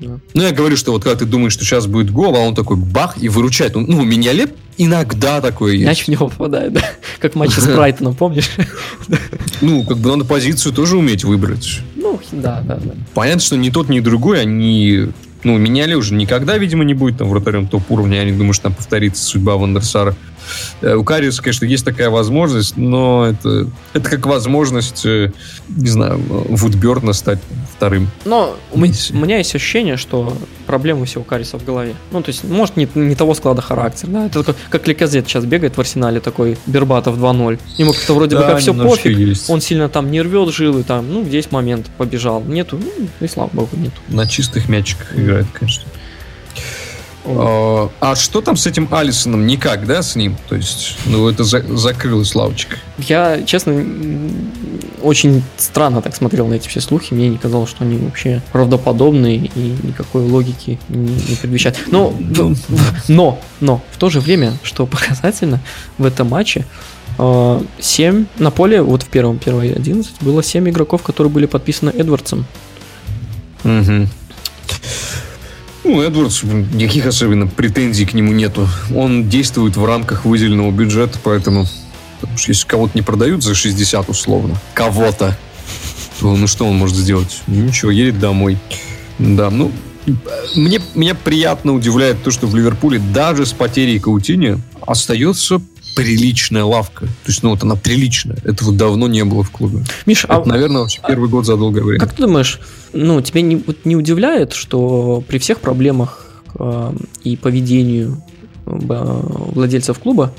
[0.00, 0.18] Да.
[0.32, 2.76] Ну, я говорю, что вот когда ты думаешь, что сейчас будет гол, а он такой
[2.76, 3.74] бах и выручает.
[3.74, 5.86] Ну, у меня лет иногда такое есть.
[5.86, 6.82] Мяч в него попадает, да?
[7.18, 8.50] Как в матче с Брайтоном, помнишь?
[9.60, 11.80] Ну, как бы надо позицию тоже уметь выбрать.
[11.94, 12.92] Ну, да, да, да.
[13.12, 15.08] Понятно, что ни тот, ни другой, они...
[15.44, 18.18] Ну, меняли уже никогда, видимо, не будет там вратарем топ-уровня.
[18.18, 20.16] Я не думаю, что там повторится судьба Вандерсара.
[20.82, 25.32] Э, У Кариуса, конечно, есть такая возможность, но это, это как возможность, э,
[25.68, 27.38] не знаю, Вудберна стать
[27.76, 28.08] вторым.
[28.24, 29.12] Но у, м- Месси.
[29.14, 30.32] у меня есть ощущение, что
[30.66, 31.94] проблемы всего Кариса в голове.
[32.12, 34.26] Ну, то есть, может, не, не того склада характера, да?
[34.26, 37.58] Это такой, как Леказет сейчас бегает в арсенале, такой Бербатов 2-0.
[37.78, 39.50] Ему как-то вроде бы Да, как все пофиг, есть.
[39.50, 42.42] он сильно там не рвет жилы, там, ну, здесь момент побежал.
[42.42, 43.94] Нету, ну, и слава богу, нету.
[44.08, 45.84] На чистых мячиках играет, конечно.
[47.24, 49.46] А, а что там с этим Алисоном?
[49.46, 50.36] Никак, да, с ним?
[50.48, 52.76] То есть, ну, это за- закрылась лавочка.
[52.98, 53.84] Я, честно,
[55.02, 57.12] очень странно так смотрел на эти все слухи.
[57.14, 61.78] Мне не казалось, что они вообще правдоподобные и никакой логики не, не предвещают.
[61.88, 62.14] Но,
[63.08, 65.60] но, но, в то же время, что показательно,
[65.98, 66.64] в этом матче
[67.18, 72.46] 7 на поле, вот в первом, первой 11, было 7 игроков, которые были подписаны Эдвардсом.
[73.62, 74.08] Мгм.
[75.84, 78.68] Ну, Эдвардс, никаких особенно претензий к нему нету.
[78.94, 81.66] Он действует в рамках выделенного бюджета, поэтому
[82.20, 85.38] потому что если кого-то не продают за 60 условно, кого-то,
[86.20, 87.40] то ну что он может сделать?
[87.46, 88.58] Ничего, едет домой.
[89.18, 89.72] Да, ну,
[90.54, 95.60] мне, меня приятно удивляет то, что в Ливерпуле даже с потерей Каутини остается
[96.00, 97.06] приличная лавка.
[97.06, 98.38] То есть, ну, вот она приличная.
[98.44, 99.84] Этого давно не было в клубе.
[100.06, 102.00] Миш, а Это, наверное, вообще первый год за долгое время.
[102.00, 102.60] Как ты думаешь,
[102.92, 106.26] ну, тебя не, вот не удивляет, что при всех проблемах
[106.58, 108.22] э, и поведению
[108.66, 110.32] э, владельцев клуба,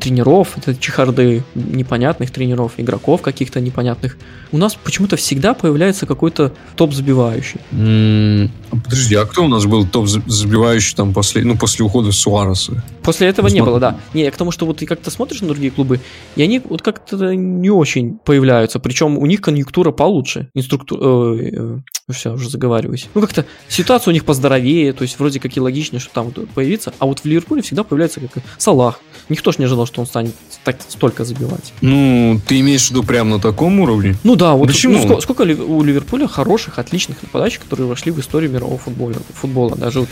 [0.00, 4.16] тренеров, это чехарды непонятных тренеров, игроков каких-то непонятных,
[4.52, 7.60] у нас почему-то всегда появляется какой-то топ-забивающий.
[7.72, 12.12] А Подожди, а кто у нас был топ за- забивающий там после, ну, после ухода
[12.12, 12.82] Суареса?
[13.02, 13.66] После этого не Смотри.
[13.66, 13.98] было, да.
[14.14, 16.00] Не, я к тому, что вот ты как-то смотришь на другие клубы,
[16.36, 18.78] и они вот как-то не очень появляются.
[18.78, 20.48] Причем у них конъюнктура получше.
[20.54, 21.82] Инструктура...
[22.10, 23.08] все, уже заговариваюсь.
[23.14, 26.92] Ну, как-то ситуация у них поздоровее, то есть вроде как и логичнее, что там появится.
[26.98, 29.00] А вот в Ливерпуле всегда появляется как Салах.
[29.28, 30.34] Никто ж не ожидал, что он станет
[30.64, 31.72] так столько забивать.
[31.80, 34.16] Ну, ты имеешь в виду прямо на таком уровне?
[34.22, 34.98] Ну да, вот Почему?
[34.98, 39.14] ну, ско- сколько, ли у Ливерпуля хороших, отличных нападающих, которые вошли в историю мирового футбола.
[39.34, 39.76] футбола.
[39.76, 40.08] Даже вот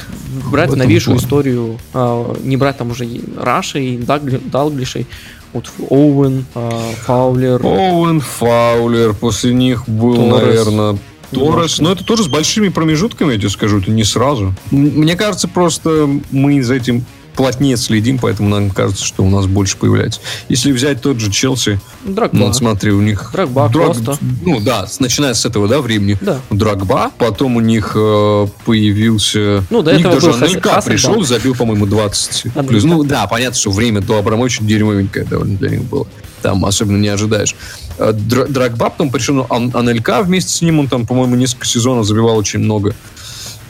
[0.51, 1.24] брать новейшую плане.
[1.26, 3.06] историю, а, не брать там уже
[3.39, 5.06] Раши и Дагли- Далглишей,
[5.52, 6.70] вот Оуэн, а,
[7.05, 7.60] Фаулер.
[7.64, 10.40] Оуэн, Фаулер, после них был, Торрес.
[10.66, 10.98] наверное,
[11.30, 11.78] Торрес.
[11.80, 14.55] Но это тоже с большими промежутками, я тебе скажу, это не сразу.
[14.70, 17.05] Мне кажется, просто мы за этим
[17.36, 20.20] плотнее следим, поэтому нам кажется, что у нас больше появляется.
[20.48, 22.36] Если взять тот же Челси, Драгба.
[22.36, 23.30] ну, вот смотри, у них...
[23.32, 24.18] Дрогба, Коста.
[24.44, 26.18] Ну да, начиная с этого, да, времени.
[26.20, 26.40] Да.
[26.50, 29.64] Драгба, потом у них э, появился...
[29.70, 30.84] Ну, до у них этого даже Хас- Анелька Хасселбах.
[30.84, 32.62] пришел, забил, по-моему, 20 Анелька.
[32.64, 32.84] плюс.
[32.84, 36.06] Ну да, понятно, что время до Абрамовича дерьмовенькое довольно для них было.
[36.42, 37.54] Там особенно не ожидаешь.
[37.98, 41.66] Э, Дра- Драгба потом пришел, ну, Ан- Анелька вместе с ним, он там, по-моему, несколько
[41.66, 42.94] сезонов забивал очень много.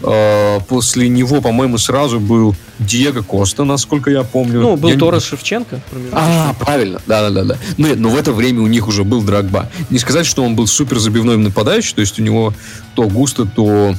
[0.03, 4.61] Э, После него, по-моему, сразу был Диего Коста, насколько я помню.
[4.61, 5.81] Ну, был Я не- Торрес Шевченко.
[6.13, 7.57] а, правильно, да-да-да.
[7.77, 9.71] Ну, нет, но в это время у них уже был Драгба.
[9.91, 12.53] Не сказать, что он был супер забивной нападающий, то есть у него
[12.95, 13.95] то густо, то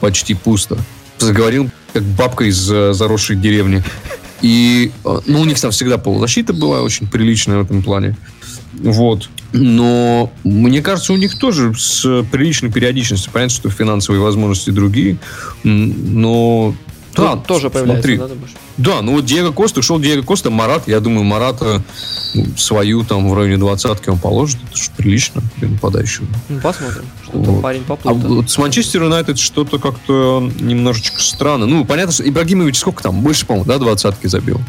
[0.00, 0.78] почти пусто.
[1.18, 3.82] Заговорил как бабка из э, заросшей деревни.
[4.42, 8.16] И, э, ну, у них там всегда полузащита была очень приличная в этом плане.
[8.74, 9.28] Вот.
[9.52, 13.32] Но мне кажется, у них тоже с приличной периодичностью.
[13.32, 15.16] Понятно, что финансовые возможности другие.
[15.64, 16.74] Но
[17.16, 18.18] да, Тут тоже появляется, смотри.
[18.18, 18.54] да, думаешь?
[18.76, 21.82] Да, ну вот Диего Коста, ушел Диего Коста, Марат, я думаю, Марата
[22.34, 26.26] ну, свою там в районе двадцатки он положит, это же прилично для нападающего.
[26.48, 27.62] Ну, посмотрим, что там Вот.
[27.62, 28.36] парень А поплыл.
[28.36, 31.66] вот с Манчестер Юнайтед что-то как-то немножечко странно.
[31.66, 33.20] Ну, понятно, что Ибрагимович сколько там?
[33.20, 34.60] Больше, по-моему, да, двадцатки забил?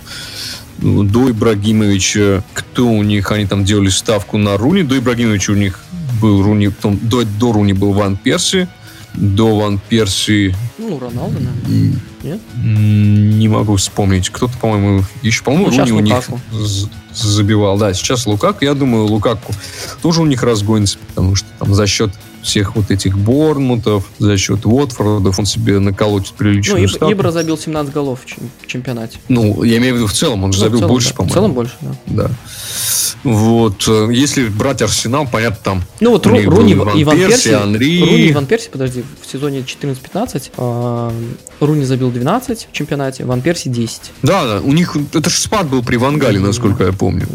[0.82, 5.80] До Ибрагимовича, кто у них, они там делали ставку на Руни, до Ибрагимовича у них
[6.22, 8.68] был Руни, потом до, до Руни был Ван Перси,
[9.14, 12.00] до Ван Перси Ну, Роналдо, наверное.
[12.24, 12.40] Нет?
[12.56, 14.30] не могу вспомнить.
[14.30, 16.40] Кто-то, по-моему, еще, по-моему, Ну, Руни у них Лукаку.
[17.14, 17.78] забивал.
[17.78, 18.62] Да, сейчас Лукак.
[18.62, 19.54] Я думаю, Лукаку
[20.02, 24.66] тоже у них разгонится, потому что там за счет всех вот этих Борнмутов, за счет
[24.66, 27.12] Уотфордов он себе наколотит Ну, приличную Иб- ставку.
[27.14, 29.18] Ибра забил 17 голов в чем- в чемпионате.
[29.28, 31.14] Ну, я имею в виду в целом, он же Ну, в забил целом, больше, да.
[31.14, 31.34] В по-моему.
[31.34, 31.92] целом больше, да.
[32.08, 32.32] Да.
[33.24, 37.50] Вот, э, если брать Арсенал, понятно, там Ну вот Ру- Руни был и Ван Перси,
[37.50, 38.00] Анри.
[38.02, 41.14] Руни и Ван Перси, подожди, в сезоне 14-15 а,
[41.60, 44.12] Руни забил 12 в чемпионате, Ван Перси 10.
[44.24, 47.28] Да, да, у них это же спад был при Вангале, насколько я помню.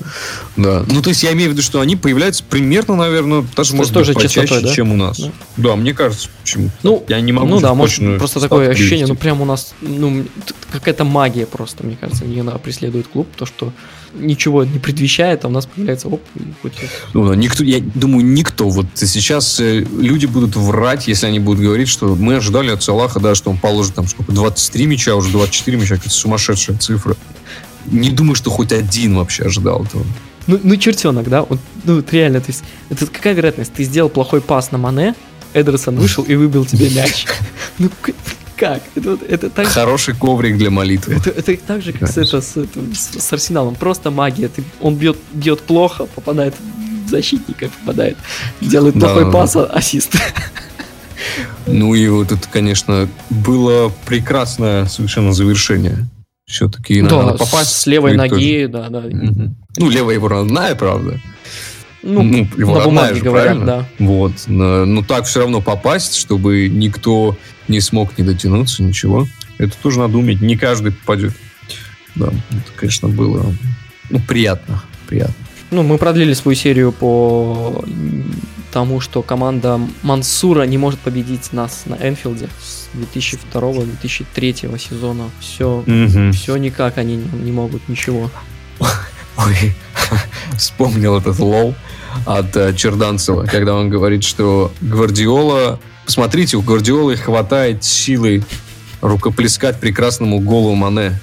[0.57, 0.85] Да.
[0.89, 4.15] Ну, то есть я имею в виду, что они появляются примерно, наверное, даже, может быть,
[4.15, 4.75] почаще, частотой, да?
[4.75, 5.21] чем у нас.
[5.21, 5.31] Да.
[5.57, 5.77] Да.
[5.77, 6.71] мне кажется, почему.
[6.83, 9.23] Ну, Я не могу ну да, может, просто такое ощущение, ну привести.
[9.23, 10.25] прям у нас, ну,
[10.73, 13.73] какая-то магия просто, мне кажется, она преследует клуб, то, что
[14.15, 16.93] ничего не предвещает, а у нас появляется оп, и хоть это.
[17.13, 18.69] Ну, никто, я думаю, никто.
[18.69, 23.21] Вот сейчас э, люди будут врать, если они будут говорить, что мы ожидали от Салаха,
[23.21, 27.17] да, что он положит там сколько, 23 мяча, уже 24 мяча, какая-то сумасшедшая цифра.
[27.87, 30.05] Не думаю, что хоть один вообще ожидал этого.
[30.47, 31.43] Ну, ну чертенок, да?
[31.43, 33.73] Вот, ну, вот реально, то есть, это какая вероятность?
[33.73, 35.15] Ты сделал плохой пас на Мане,
[35.55, 37.27] Эдерсон вышел и выбил тебе мяч.
[37.79, 37.91] Ну,
[38.57, 38.83] как?
[38.95, 41.15] Это, вот- это так Хороший коврик для молитвы.
[41.15, 43.75] Это, это так же, как с, это, с, это- с- с Арсеналом.
[43.75, 44.49] Просто магия.
[44.49, 46.55] Ты, он бьет, бьет плохо, попадает
[47.07, 48.17] в защитника, попадает.
[48.61, 50.17] Делает Да, плохой да, пас, а ассист.
[51.67, 56.07] Ну и вот это, конечно, было прекрасное совершенно завершение.
[56.47, 57.73] Все-таки Да, надо попасть.
[57.73, 58.29] с левой тоже.
[58.35, 59.01] ноги, да, да.
[59.01, 59.57] Мгм.
[59.79, 61.19] Ну, левая его родная, правда.
[62.07, 63.67] Ну, его на бумаге же, говорят, правильно?
[63.67, 63.89] да.
[63.99, 64.33] Вот.
[64.47, 67.37] Но, но так все равно попасть, чтобы никто
[67.67, 69.27] не смог не дотянуться, ничего.
[69.57, 70.43] Это тоже надо уметь.
[70.43, 71.33] Не каждый попадет.
[72.15, 73.55] Да, это, конечно, было
[74.11, 74.83] ну, приятно.
[75.09, 75.35] Приятно.
[75.71, 77.85] Ну, мы продлили свою серию по
[78.73, 85.31] тому, что команда Мансура не может победить нас на Энфилде с 2002-2003 сезона.
[85.41, 85.85] Все,
[86.33, 88.31] все никак они не, не могут, ничего.
[89.37, 89.75] Ой,
[90.57, 91.75] вспомнил этот лол
[92.27, 95.81] от э, Черданцева, когда он говорит, что Гвардиола...
[96.05, 98.45] Посмотрите, у Гвардиолы хватает силы
[99.01, 101.19] рукоплескать прекрасному голу Мане.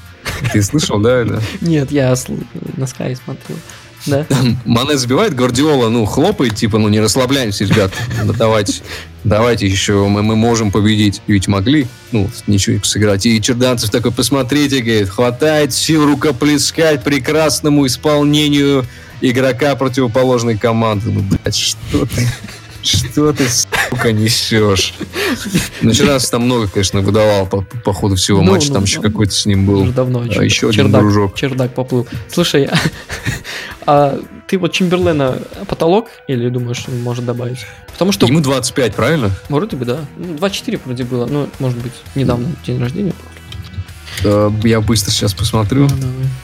[0.53, 1.41] Ты слышал, да, это?
[1.61, 3.57] Нет, я на Sky смотрел.
[4.05, 4.25] Да.
[4.65, 7.91] Мане забивает, Гвардиола, ну, хлопает, типа, ну, не расслабляемся, ребят.
[8.23, 8.81] Ну, давайте,
[9.23, 11.21] давайте еще, мы, мы можем победить.
[11.27, 13.25] Ведь могли, ну, ничего сыграть.
[13.25, 18.85] И Черданцев такой, посмотрите, говорит, хватает сил рукоплескать прекрасному исполнению
[19.21, 21.11] игрока противоположной команды.
[21.11, 22.27] Ну, блядь, что ты...
[22.83, 24.93] Что ты, сука, несешь?
[25.81, 28.69] Ну, Черданцев там много, конечно, выдавал по, по ходу всего Ну, матча.
[28.69, 29.81] ну, Там еще ну, какой-то с ним был.
[29.81, 30.21] Уже давно.
[30.21, 31.35] А еще один чердак, дружок.
[31.35, 32.07] чердак поплыл.
[32.31, 32.69] Слушай,
[33.85, 34.17] а
[34.47, 35.37] ты вот Чемберлена
[35.67, 37.59] потолок или думаешь, он может добавить?
[37.93, 39.31] Потому что Ему 25, правильно?
[39.49, 39.99] вроде бы, да.
[40.17, 41.25] Ну, 24 вроде было.
[41.27, 43.13] Ну, может быть, недавно день рождения.
[44.63, 45.83] Я быстро сейчас посмотрю.
[45.83, 45.89] Ну,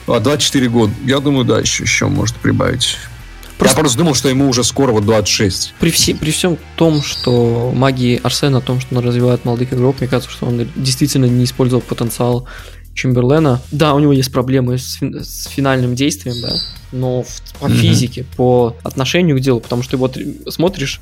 [0.06, 0.18] давай.
[0.18, 0.92] А, 24 года.
[1.04, 2.96] Я думаю, да, еще, еще может прибавить.
[3.58, 5.74] Просто- Я просто думал, что ему уже скоро вот 26.
[5.80, 9.96] При, все, при всем том, что магии Арсена, о том, что он развивает молодых игроков,
[10.00, 12.46] мне кажется, что он действительно не использовал потенциал
[12.94, 13.60] Чемберлена.
[13.70, 16.52] Да, у него есть проблемы с, с финальным действием, да,
[16.92, 17.76] но в- по Мгм.
[17.76, 20.16] физике, по отношению к делу, потому что вот
[20.48, 21.00] смотришь,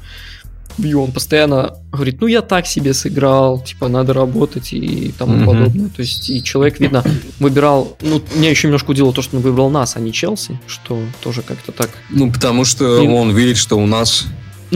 [0.79, 5.47] и он постоянно говорит, ну я так себе сыграл, типа надо работать и тому Мгм.
[5.47, 5.89] подобное.
[5.89, 7.03] То есть и человек, видно,
[7.41, 10.99] выбирал, ну меня еще немножко удивило то, что он выбрал нас, а не Челси, что
[11.23, 11.91] тоже как-то так.
[12.11, 14.27] Ну, потому что И- он видит, что у нас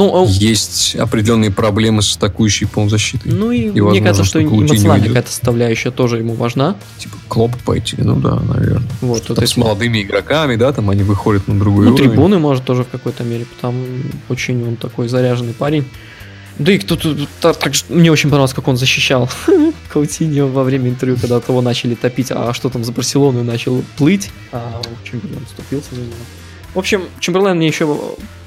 [0.00, 3.32] Ну, он- есть определенные проблемы с атакующей полузащитой.
[3.32, 6.76] Ну и, И, мне кажется, что эмоциональная какая-то составляющая тоже ему важна.
[6.98, 8.88] Типа Клоп пойти, ну да, наверное.
[9.02, 12.10] Вот, вот Там эти- с молодыми игроками, да, там они выходят на другой ну, уровень.
[12.10, 13.84] трибуны, может, тоже в какой-то мере, потому
[14.28, 15.84] очень он такой заряженный парень.
[16.58, 19.30] Да и кто-то та- так мне очень понравилось, как он защищал
[19.92, 24.30] Каутиньо во время интервью, когда того начали топить, а что там за Барселону начал плыть,
[24.52, 26.12] а Чемберлен вступился за него.
[26.74, 27.84] В общем, Чемберлен мне еще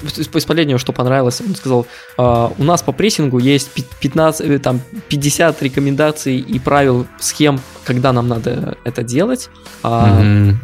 [0.02, 1.86] из из последнего, что понравилось, он сказал,
[2.16, 7.60] «А, у нас по прессингу есть пи- 15, э, там, 50 рекомендаций и правил, схем,
[7.84, 9.50] когда нам надо это делать.
[9.82, 10.60] Мгм.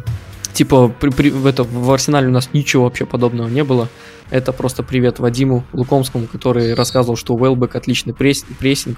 [0.53, 3.89] Типа, при, при- в, это, в Арсенале у нас ничего вообще подобного не было.
[4.29, 8.97] Это просто привет Вадиму Лукомскому, который рассказывал, что Уэлбек отличный пресс- прессинг.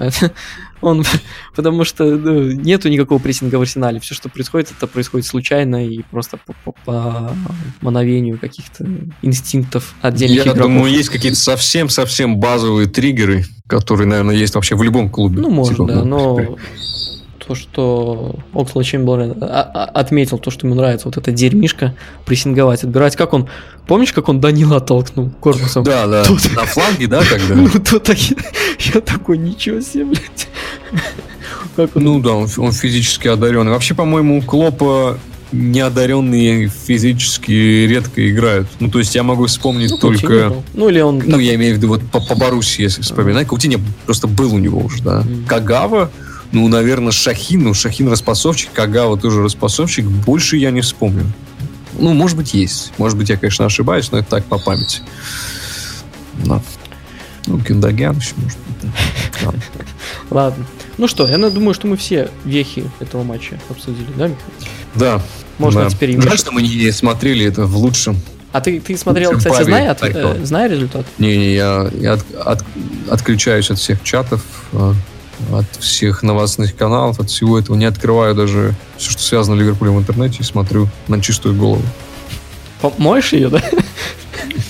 [0.00, 0.32] Это-
[0.80, 1.04] Он,
[1.54, 4.00] потому что ну, нету никакого прессинга в Арсенале.
[4.00, 7.32] Все, что происходит, это происходит случайно и просто по, по- по
[7.80, 8.84] мановению каких-то
[9.22, 10.62] инстинктов отдельных Я игроков.
[10.62, 15.40] думаю, есть какие-то совсем-совсем базовые триггеры, которые, наверное, есть вообще в любом клубе.
[15.40, 16.56] Ну, может, Типа, да, ну, но
[17.46, 21.94] то, что Оксла Чемберлен а- а- отметил, то, что ему нравится вот эта дерьмишка,
[22.24, 23.16] прессинговать, отбирать.
[23.16, 23.48] Как он,
[23.86, 25.84] помнишь, как он Данила оттолкнул корпусом?
[25.84, 26.24] Да, да.
[26.24, 27.54] Тут- На фланге, да, когда?
[27.54, 27.68] Ну,
[28.00, 30.48] так я, такой, ничего себе, блядь.
[31.76, 33.72] Как он- Ну да, он, он физически одаренный.
[33.72, 35.18] Вообще, по-моему, у Клопа
[35.52, 38.68] неодаренные физически редко играют.
[38.80, 40.54] Ну, то есть я могу вспомнить ну, только...
[40.74, 41.22] Ну, или он...
[41.24, 43.48] Ну, я имею в виду вот по, по Боруссии, если вспоминать.
[43.48, 45.20] Каутиньо просто был у него уже, да.
[45.20, 45.44] Мгм.
[45.46, 46.10] Кагава,
[46.52, 47.64] ну, наверное, Шахин.
[47.64, 50.04] Ну, Шахин распасовщик, Кагава тоже распасовщик.
[50.06, 51.24] Больше я не вспомню.
[51.98, 52.92] Ну, может быть, есть.
[52.98, 55.00] Может быть, я, конечно, ошибаюсь, но это так по памяти.
[56.44, 56.62] Но.
[57.46, 58.90] Ну, Гюндагян еще, может быть.
[59.42, 59.52] Да.
[60.30, 60.64] Ладно.
[60.98, 64.38] Ну что, я думаю, что мы все вехи этого матча обсудили, да, Михаил?
[64.94, 65.22] Да.
[65.58, 65.90] Можно да.
[65.90, 68.16] теперь Жаль, что мы не смотрели это в лучшем.
[68.52, 71.06] А ты, ты смотрел, кстати, пабе зная, от- э, зная результат?
[71.18, 72.64] Не-не, я, я от- от-
[73.08, 74.92] отключаюсь от всех чатов, э,
[75.52, 77.76] от всех новостных каналов, от всего этого.
[77.76, 81.82] Не открываю даже все, что связано с Ливерпулем в интернете, и смотрю на чистую голову.
[82.80, 83.62] Помоешь ее, да?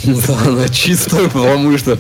[0.05, 1.93] Да, на чистую, потому что...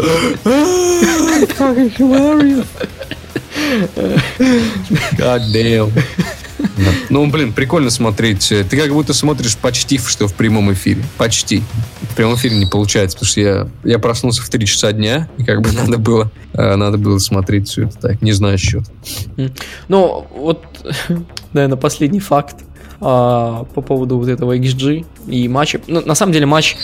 [5.16, 5.92] God damn.
[7.10, 8.48] Ну, блин, прикольно смотреть.
[8.48, 11.02] Ты как будто смотришь почти что в прямом эфире.
[11.16, 11.62] Почти.
[12.02, 15.44] В прямом эфире не получается, потому что я, я проснулся в 3 часа дня, и
[15.44, 18.84] как бы надо было, э, надо было смотреть все это так, не знаю счет.
[19.88, 20.64] Ну, вот,
[21.52, 22.56] наверное, последний факт
[23.00, 25.80] а, по поводу вот этого XG и матча.
[25.88, 26.76] Ну, на самом деле матч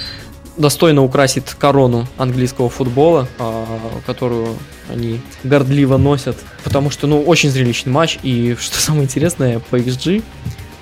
[0.59, 3.67] достойно украсит корону английского футбола, а,
[4.07, 4.57] которую
[4.91, 10.23] они гордливо носят, потому что, ну, очень зрелищный матч, и что самое интересное, по XG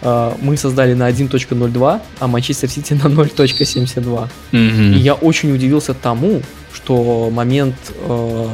[0.03, 4.28] а, мы создали на 1.02, а Манчестер Сити на 0.72.
[4.53, 6.43] И я очень удивился тому,
[6.73, 8.48] что момент, э,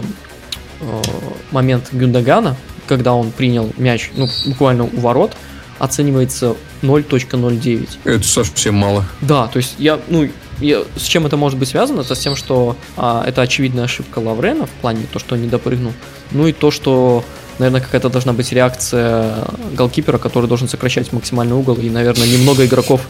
[0.80, 1.02] э,
[1.50, 5.36] момент Гюндагана, когда он принял мяч, ну, буквально у ворот,
[5.78, 7.88] оценивается 0.09.
[8.04, 9.04] Это совсем мало.
[9.20, 10.28] Да, то есть я, ну,
[10.60, 12.00] я- с чем это может быть связано?
[12.00, 15.48] Это с тем, что а, это очевидная ошибка Лаврена в плане то, что он не
[15.48, 15.92] допрыгнул.
[16.30, 17.24] Ну и то, что,
[17.58, 19.34] наверное, какая-то должна быть реакция
[19.74, 21.74] голкипера, который должен сокращать максимальный угол.
[21.76, 23.02] И, наверное, немного игроков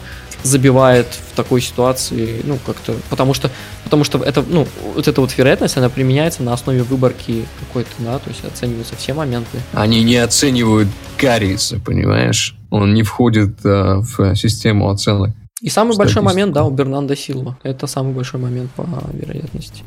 [0.43, 3.51] забивает в такой ситуации, ну, как-то, потому что,
[3.85, 8.19] потому что это, ну, вот эта вот вероятность, она применяется на основе выборки какой-то, да,
[8.19, 9.59] то есть оцениваются все моменты.
[9.73, 12.57] Они не оценивают Кариса, понимаешь?
[12.71, 15.31] Он не входит э, в систему оценок.
[15.63, 17.57] И самый большой момент, да, у Бернанда Силва.
[17.63, 19.85] Это самый большой момент по вероятности.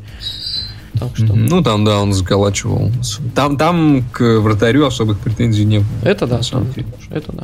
[0.93, 1.33] Так что...
[1.33, 2.89] Ну, там, да, он заколачивал.
[3.35, 6.09] Там, там к вратарю особых претензий не было.
[6.09, 6.39] Это да,
[7.11, 7.43] это да.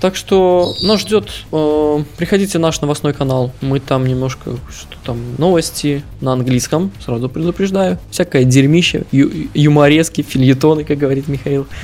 [0.00, 1.28] Так что нас ждет.
[1.50, 3.50] э, приходите в наш новостной канал.
[3.60, 6.92] Мы там немножко что там новости на английском.
[7.04, 7.98] Сразу предупреждаю.
[8.10, 11.66] Всякое дерьмище, ю- юморески, фильетоны, как говорит Михаил.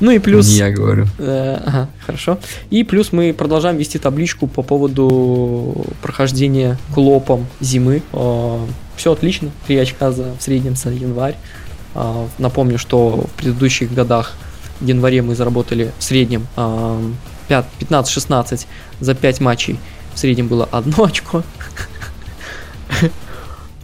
[0.00, 0.46] Ну и плюс.
[0.48, 1.06] Я говорю.
[1.18, 2.38] Э, Ага, хорошо.
[2.70, 8.02] И плюс мы продолжаем вести табличку по поводу прохождения клопом зимы.
[8.96, 11.36] Все отлично, 3 очка за, в среднем за январь.
[11.94, 14.34] А, Напомню, что в предыдущих годах
[14.80, 17.00] в январе мы заработали в среднем а,
[17.48, 18.66] пят- 15-16
[19.00, 19.78] за 5 матчей.
[20.14, 21.42] В среднем было 1 очко.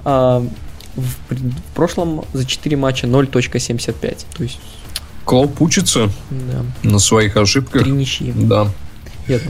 [0.05, 0.45] А,
[0.97, 4.27] В прошлом за 4 матча 0.75.
[4.37, 4.61] То есть,
[5.25, 7.83] Клоп учится да, на своих ошибках.
[7.83, 8.33] три ничьи.
[8.37, 8.69] Да,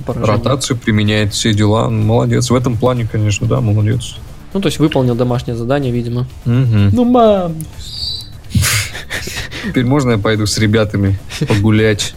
[0.07, 1.89] одно ротацию применяет, все дела.
[1.89, 2.51] Молодец.
[2.51, 4.17] В этом плане, конечно, да, молодец.
[4.53, 6.27] Ну, то есть выполнил домашнее задание, видимо.
[6.45, 6.91] Мгм.
[6.93, 7.55] Ну, мам!
[9.65, 12.15] Теперь можно я пойду с ребятами погулять?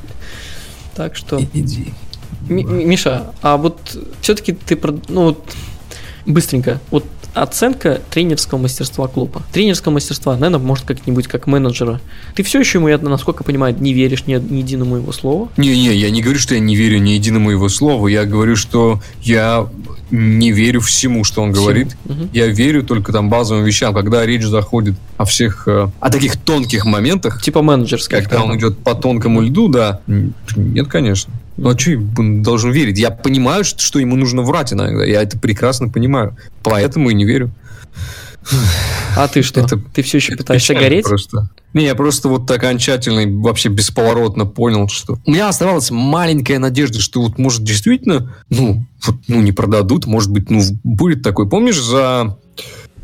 [0.95, 1.39] Так что...
[1.53, 1.93] Иди.
[2.47, 3.79] Ми- Ми- Миша, а вот
[4.21, 4.75] все-таки ты...
[4.75, 5.43] про- Ну, вот
[6.25, 6.79] быстренько.
[6.91, 9.43] Вот оценка тренерского мастерства клуба.
[9.51, 11.99] Тренерского мастерства, наверное, может как-нибудь как менеджера.
[12.33, 15.51] Ты все еще ему, я, насколько понимаю, не веришь ни, ни единому его слову?
[15.57, 18.07] Не-не, я не говорю, что я не верю ни единому его слову.
[18.07, 19.67] Я говорю, что я
[20.11, 21.95] не верю всему, что он говорит.
[22.05, 22.29] Мгм.
[22.33, 26.85] Я верю только там базовым вещам, когда речь заходит о всех, э, о таких тонких
[26.85, 28.17] моментах, Типа менеджерских.
[28.17, 30.01] когда он идет по тонкому льду, да.
[30.07, 31.33] Нет, конечно.
[31.57, 31.99] Ну а что я
[32.41, 32.99] должен верить?
[32.99, 35.05] Я понимаю, что ему нужно врать иногда.
[35.05, 36.35] Я это прекрасно понимаю.
[36.63, 37.51] Поэтому и не верю.
[39.15, 39.61] А ты что?
[39.61, 41.05] Это- ты все еще пытаешься гореть?
[41.05, 41.49] Просто.
[41.73, 45.17] Не, я просто вот окончательно вообще бесповоротно понял, что...
[45.25, 50.31] У меня оставалась маленькая надежда, что вот может действительно, ну, вот, ну не продадут, может
[50.31, 51.49] быть, ну будет такой.
[51.49, 52.37] Помнишь, за...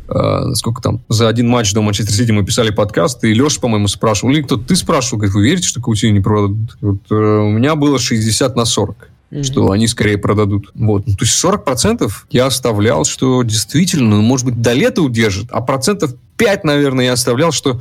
[0.08, 1.02] э, сколько там?
[1.08, 4.64] За один матч до Манчестер Сити мы писали подкаст, и Леша, по-моему, спрашивал, или кто-то
[4.64, 6.76] ты спрашивал, говорит, вы верите, что Каутини не продадут?
[6.80, 9.44] Вот, э, у меня было 60 на 40 Мгм.
[9.44, 10.70] что они скорее продадут.
[10.74, 11.06] Вот.
[11.06, 15.62] Ну, то есть 40% я оставлял, что действительно, ну, может быть, до лета удержит, а
[15.62, 17.80] процентов 5, наверное, я оставлял, что,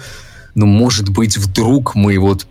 [0.55, 2.47] ну, может быть, вдруг мы вот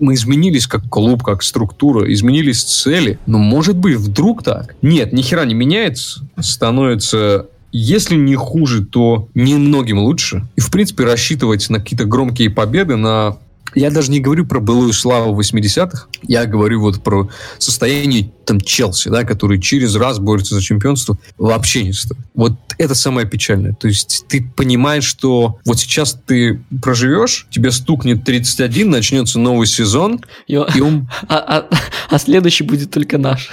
[0.00, 3.18] мы изменились как клуб, как структура, изменились цели.
[3.26, 4.76] Но может быть, вдруг так?
[4.80, 6.24] Нет, ни хера не меняется.
[6.38, 10.46] Становится если не хуже, то немногим лучше.
[10.56, 13.36] И, в принципе, рассчитывать на какие-то громкие победы, на...
[13.78, 17.28] Я даже не говорю про былую славу 80-х, я говорю вот про
[17.58, 22.18] состояние там Челси, да, который через раз борется за чемпионство, вообще не стоит.
[22.34, 23.74] Вот это самое печальное.
[23.74, 30.20] То есть ты понимаешь, что вот сейчас ты проживешь, тебе стукнет 31, начнется новый сезон,
[30.48, 31.68] И и он А, а-
[32.10, 33.48] а следующий будет только наш.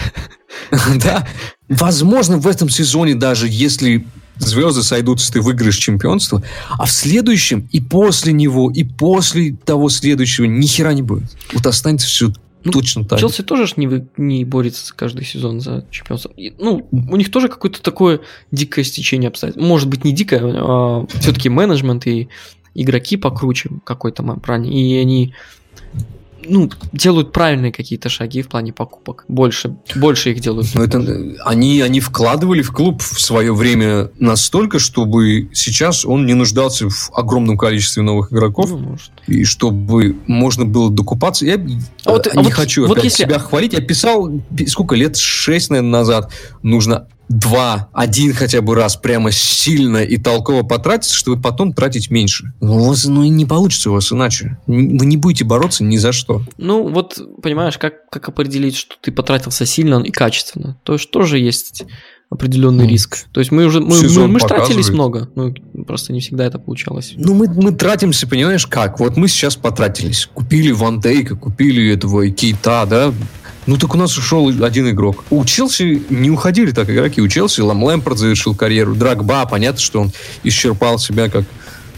[1.03, 1.27] Да,
[1.69, 7.79] возможно, в этом сезоне даже, если звезды сойдутся, ты выиграешь чемпионство, а в следующем и
[7.79, 11.35] после него, и после того следующего ни хера не будет.
[11.53, 12.31] Вот останется все
[12.65, 13.19] ну, точно так.
[13.19, 16.31] Челси тоже не, вы, не борется каждый сезон за чемпионство.
[16.57, 18.21] Ну, у них тоже какое-то такое
[18.51, 19.67] дикое стечение обстоятельств.
[19.67, 22.27] Может быть, не дикое, а все-таки менеджмент и
[22.73, 24.71] игроки покруче какой-то плане.
[24.71, 25.35] И они
[26.47, 29.25] ну, делают правильные какие-то шаги в плане покупок.
[29.27, 30.67] Больше, больше их делают.
[30.73, 30.99] Но это,
[31.43, 37.11] они, они вкладывали в клуб в свое время настолько, чтобы сейчас он не нуждался в
[37.13, 38.69] огромном количестве новых игроков.
[38.69, 39.11] Ну, может.
[39.27, 41.45] И чтобы можно было докупаться.
[41.45, 41.55] Я
[42.05, 43.23] а вот, не а хочу вот, опять вот если...
[43.23, 43.73] себя хвалить.
[43.73, 44.31] Я писал,
[44.67, 46.31] сколько лет, шесть, наверное, назад.
[46.61, 52.53] Нужно два, один хотя бы раз прямо сильно и толково потратиться, чтобы потом тратить меньше.
[52.61, 54.57] Ну, у вас, ну и не получится у вас иначе.
[54.67, 56.43] Вы не будете бороться ни за что.
[56.57, 60.77] Ну, вот, понимаешь, как, как определить, что ты потратился сильно и качественно?
[60.83, 61.85] То есть тоже есть
[62.29, 62.89] определенный mm.
[62.89, 63.27] риск.
[63.31, 65.53] То есть мы уже мы, мы, мы же тратились много, ну
[65.85, 67.13] просто не всегда это получалось.
[67.15, 68.99] Ну мы, мы тратимся, понимаешь, как?
[68.99, 73.13] Вот мы сейчас потратились, купили Ван Дейка, купили этого Кейта, да,
[73.65, 75.23] ну так у нас ушел один игрок.
[75.29, 77.21] У Челси не уходили так игроки.
[77.21, 78.95] У Челси Лам Лэмпорт завершил карьеру.
[78.95, 80.11] Драгба, понятно, что он
[80.43, 81.45] исчерпал себя как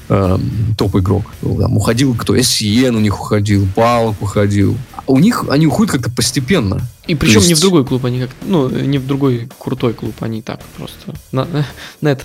[0.09, 0.37] э,
[0.77, 1.25] топ-игрок.
[1.41, 2.39] Там уходил кто?
[2.39, 4.77] Эссиен у них уходил, Балок уходил.
[5.05, 6.81] У них они уходят как-то постепенно.
[7.07, 7.47] И причем есть...
[7.49, 11.13] не в другой клуб, они как ну, не в другой крутой клуб, они так просто
[11.31, 11.47] на,
[12.01, 12.23] на это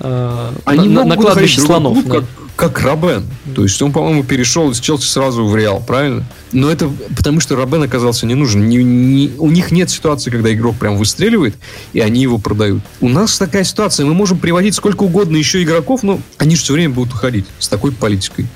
[0.00, 1.94] э, они на, на кладбище слонов.
[1.94, 2.14] Клуб, да.
[2.14, 2.24] как,
[2.56, 3.24] как Робен.
[3.54, 6.24] То есть он, по-моему, перешел из Челси сразу в Реал, правильно?
[6.52, 8.68] Но это потому, что Робен оказался не нужен.
[8.68, 11.56] Не, не, у них нет ситуации, когда игрок прям выстреливает,
[11.92, 12.82] и они его продают.
[13.00, 14.06] У нас такая ситуация.
[14.06, 17.68] Мы можем приводить сколько угодно еще игроков, но они же все время будут уходить с
[17.68, 18.46] такой политикой.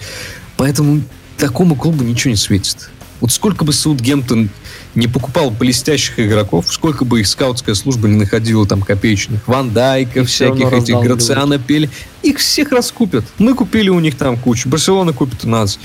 [0.56, 1.02] Поэтому
[1.36, 2.90] такому клубу ничего не светит.
[3.20, 4.50] Вот сколько бы Саутгемптон
[4.98, 10.24] не покупал блестящих игроков, сколько бы их скаутская служба не находила там копеечных Ван Дайка,
[10.24, 11.88] всяких этих Грациана Пели,
[12.22, 13.24] их всех раскупят.
[13.38, 15.78] Мы купили у них там кучу, Барселона купит у нас.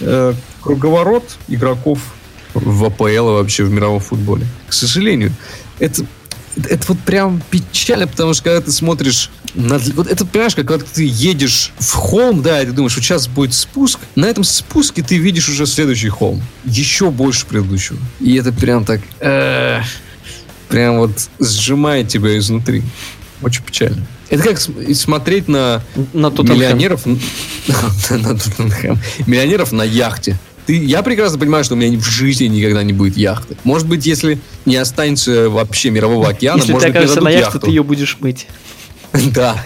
[0.00, 0.32] Э,
[0.62, 1.98] круговорот игроков
[2.54, 4.46] в АПЛ и вообще в мировом футболе.
[4.68, 5.32] К сожалению,
[5.78, 6.06] это
[6.56, 10.84] это вот прям печально, потому что когда ты смотришь на, вот это, понимаешь, как когда
[10.84, 15.02] ты едешь в холм, да, и ты думаешь, вот сейчас будет спуск, на этом спуске
[15.02, 16.42] ты видишь уже следующий холм.
[16.64, 17.98] Еще больше предыдущего.
[18.20, 19.00] И это прям так...
[19.20, 19.80] Э,
[20.68, 22.82] прям вот сжимает тебя изнутри.
[23.42, 24.06] Очень печально.
[24.30, 25.82] Это как смотреть на,
[26.12, 27.06] на миллионеров...
[27.06, 27.14] на
[29.26, 30.38] Миллионеров на яхте.
[30.66, 33.56] Ты, я прекрасно понимаю, что у меня в жизни никогда не будет яхты.
[33.64, 37.68] Может быть, если не останется вообще мирового океана, если может ты окажешься на яхте, ты
[37.68, 38.46] ее будешь мыть.
[39.32, 39.56] Да,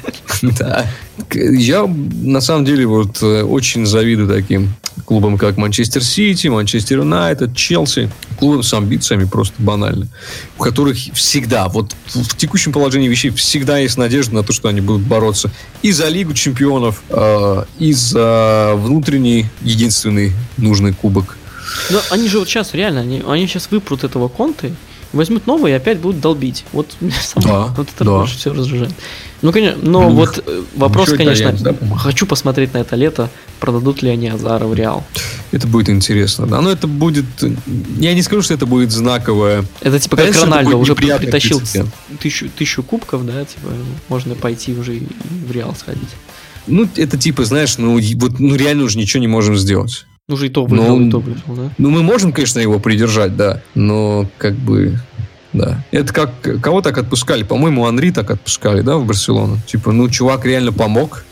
[0.42, 0.86] да.
[1.32, 7.56] Я на самом деле вот э, очень завидую таким клубам, как Манчестер Сити, Манчестер Юнайтед,
[7.56, 8.10] Челси.
[8.38, 10.06] Клубам с амбициями просто банально.
[10.58, 14.80] У которых всегда, вот в текущем положении вещей всегда есть надежда на то, что они
[14.80, 15.50] будут бороться
[15.82, 21.36] и за Лигу чемпионов, э, и за внутренний единственный нужный кубок.
[21.90, 24.74] Но они же вот сейчас реально, они, они сейчас выпрут этого конты,
[25.12, 26.64] возьмут новый и опять будут долбить.
[26.72, 28.10] Вот сам, да, вот это да.
[28.18, 28.92] больше все раздражает.
[29.40, 31.74] Ну, конечно, но ну, вот э, вопрос, конечно, да?
[31.96, 33.30] хочу посмотреть на это лето,
[33.60, 35.04] продадут ли они Азара в Реал.
[35.52, 36.60] Это будет интересно, да.
[36.60, 37.24] Но это будет...
[37.98, 39.64] Я не скажу, что это будет знаковое.
[39.80, 41.60] Это типа как Рональдо уже притащил
[42.20, 43.68] тысячу, тысячу кубков, да, типа
[44.08, 45.06] можно пойти уже и
[45.46, 46.10] в Реал сходить.
[46.66, 50.04] Ну, это типа, знаешь, ну, вот, ну реально уже ничего не можем сделать.
[50.28, 51.70] Ну, уже и то выиграл, ну, и то выиграл, да?
[51.78, 55.00] Ну, мы можем, конечно, его придержать, да, но как бы
[55.54, 55.82] да.
[55.90, 56.30] Это как
[56.60, 57.44] кого так отпускали?
[57.44, 59.58] По-моему, Анри так отпускали, да, в Барселону.
[59.66, 61.24] Типа, ну, чувак реально помог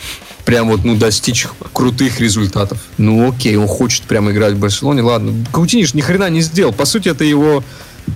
[0.47, 2.79] прям вот, ну, достичь крутых результатов.
[2.97, 5.45] Ну, окей, он хочет прямо играть в Барселоне, ладно.
[5.53, 6.73] Каутиниш ни хрена не сделал.
[6.73, 7.63] По сути, это его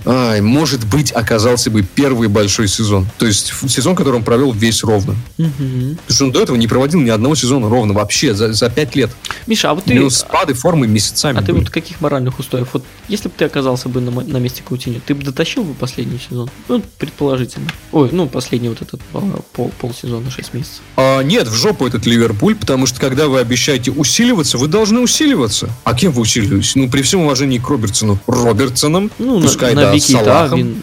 [0.05, 3.07] ай, может быть, оказался бы первый большой сезон.
[3.17, 5.15] То есть сезон, который он провел весь ровно.
[5.37, 5.47] Угу.
[5.47, 8.95] Потому что он до этого не проводил ни одного сезона ровно вообще за, за пять
[8.95, 9.11] лет.
[9.47, 9.93] Миша, а вот ты...
[9.93, 11.45] Минус спады формы месяцами А были.
[11.45, 12.69] ты вот каких моральных устоев?
[12.73, 16.19] Вот если бы ты оказался бы на, на месте Каутини, ты бы дотащил бы последний
[16.19, 16.49] сезон?
[16.67, 17.67] Ну, предположительно.
[17.91, 20.81] Ой, ну, последний вот этот а, пол, полсезона, 6 месяцев.
[20.97, 25.69] А, нет, в жопу этот Ливерпуль, потому что когда вы обещаете усиливаться, вы должны усиливаться.
[25.83, 26.75] А кем вы усиливаетесь?
[26.75, 28.19] Ну, при всем уважении к Робертсону.
[28.27, 30.81] Робертсоном, ну, пускай, на, да, Наби Кейта, Вин,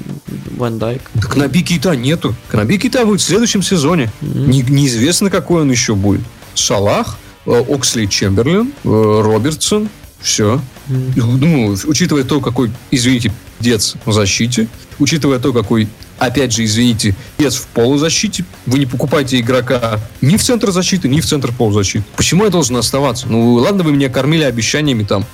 [0.56, 1.02] Ван Дайк.
[1.14, 2.34] Так Наби Кейта нету.
[2.52, 4.10] Наби Кейта будет в следующем сезоне.
[4.20, 4.46] Mm-hmm.
[4.46, 6.22] Не, неизвестно, какой он еще будет.
[6.54, 9.88] Салах, э, Оксли Чемберлин, э, Робертсон.
[10.20, 10.60] Все.
[10.88, 11.14] Mm-hmm.
[11.16, 14.68] Ну, учитывая то, какой, извините, дец в защите,
[14.98, 15.88] учитывая то, какой
[16.18, 18.44] опять же, извините, дец в полузащите.
[18.66, 22.04] Вы не покупаете игрока ни в центр защиты, ни в центр полузащиты.
[22.16, 23.26] Почему я должен оставаться?
[23.28, 25.24] Ну, ладно, вы меня кормили обещаниями там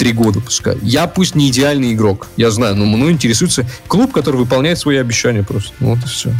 [0.00, 0.78] три года пускай.
[0.80, 5.42] Я пусть не идеальный игрок, я знаю, но мной интересуется клуб, который выполняет свои обещания
[5.42, 5.72] просто.
[5.78, 6.32] Вот и все.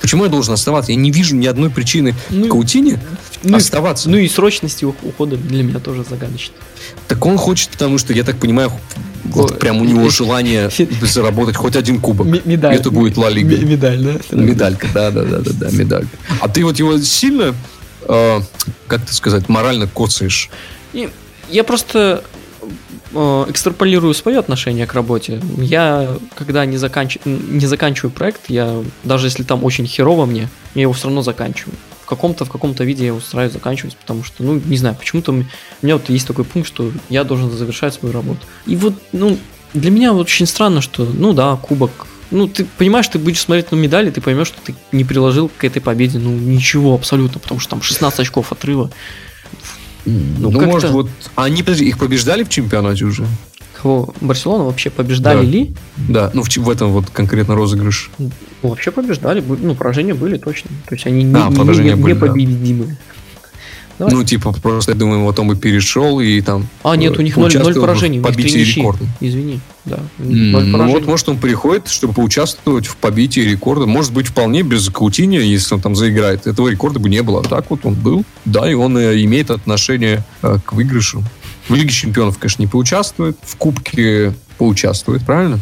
[0.00, 0.92] Почему я должен оставаться?
[0.92, 3.00] Я не вижу ни одной причины Ну, Каутине
[3.42, 4.08] ну, оставаться.
[4.08, 6.54] Ну и срочности ух- ухода для меня тоже загадочно.
[7.08, 8.70] Так он хочет, потому что, я так понимаю,
[9.24, 10.70] вот прям у него э, желание
[11.02, 12.28] заработать хоть один кубок.
[12.44, 12.76] Медаль.
[12.76, 13.56] Это будет Ла Лига.
[13.56, 14.36] Медаль, да?
[14.36, 16.16] Медалька, да, да, да, да, да, медалька.
[16.40, 17.52] А ты вот его сильно,
[18.02, 18.40] э,
[18.86, 20.50] как это сказать, морально коцаешь?
[21.50, 22.22] Я просто
[23.12, 25.40] экстраполирую свое отношение к работе.
[25.56, 27.18] Я, когда не, заканч...
[27.24, 31.74] не заканчиваю проект, я, даже если там очень херово мне, я его все равно заканчиваю.
[32.02, 35.44] В каком-то, в каком-то виде я стараюсь заканчивать, потому что, ну, не знаю, почему-то у
[35.82, 38.40] меня вот есть такой пункт, что я должен завершать свою работу.
[38.66, 39.38] И вот, ну,
[39.74, 43.72] для меня вот очень странно, что, ну да, кубок, ну, ты понимаешь, ты будешь смотреть
[43.72, 47.60] на медали, ты поймешь, что ты не приложил к этой победе, ну, ничего абсолютно, потому
[47.60, 48.90] что там 16 очков отрыва.
[50.06, 51.08] Ну, как-то- может, вот...
[51.34, 53.26] Они, подожди, их побеждали в чемпионате уже?
[53.82, 54.12] Кого?
[54.20, 55.42] Барселона вообще побеждали Да.
[55.44, 55.74] ли?
[56.08, 58.10] Да, ну, в, в этом вот конкретно розыгрыш.
[58.18, 58.30] Ну,
[58.62, 60.70] вообще побеждали, ну, поражения были точно.
[60.88, 62.32] То есть они не, А, не- поражения не- были, да.
[63.98, 64.14] Давай.
[64.14, 66.68] Ну, типа, просто, я думаю, вот он бы перешел и там...
[66.84, 69.04] А, нет, у них ноль, поражений, в побитии рекорда.
[69.20, 69.98] Извини, да.
[70.18, 73.86] Ну вот, может, он приходит, чтобы поучаствовать в побитии рекорда.
[73.86, 76.46] Может быть, вполне без Каутини, если он там заиграет.
[76.46, 77.40] Этого рекорда бы не было.
[77.40, 78.24] А так вот он был.
[78.44, 81.24] Да, и он э, имеет отношение э, к выигрышу.
[81.68, 83.36] В Лиге Чемпионов, конечно, не поучаствует.
[83.42, 85.58] В Кубке поучаствует, правильно?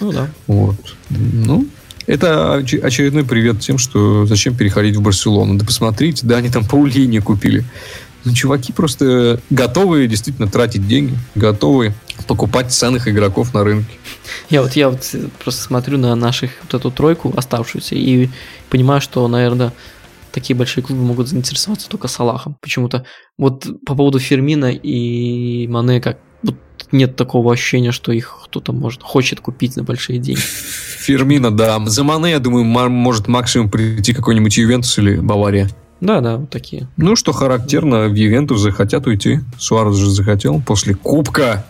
[0.00, 0.30] Ну да.
[0.46, 0.76] Вот.
[1.10, 1.66] Ну,
[2.06, 5.58] это оч- очередной привет тем, что зачем переходить в Барселону.
[5.58, 7.64] Да посмотрите, да, они там Паулини купили.
[8.24, 11.92] Ну, чуваки просто готовы действительно тратить деньги, готовы
[12.28, 13.90] покупать ценных игроков на рынке.
[14.48, 18.28] Я вот, я вот э, просто смотрю на наших вот эту тройку оставшуюся и
[18.70, 19.72] понимаю, что, наверное,
[20.30, 22.56] такие большие клубы могут заинтересоваться только Салахом.
[22.60, 23.04] Почему-то
[23.38, 26.18] вот по поводу Фермина и Мане как
[26.92, 30.40] нет такого ощущения, что их кто-то может хочет купить за большие деньги.
[30.98, 31.80] Фермина, да.
[31.86, 35.68] За Мане, я думаю, ма- может максимум прийти какой-нибудь Ювентус или Бавария.
[36.00, 36.88] Да, да, вот такие.
[36.96, 39.40] Ну, что характерно, в Ювентус захотят уйти.
[39.58, 40.60] Суарес же захотел.
[40.60, 41.64] После Кубка,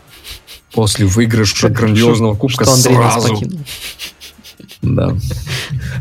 [0.72, 3.42] после выигрыша грандиозного Кубка Что Андрей сразу.
[4.82, 5.14] Да.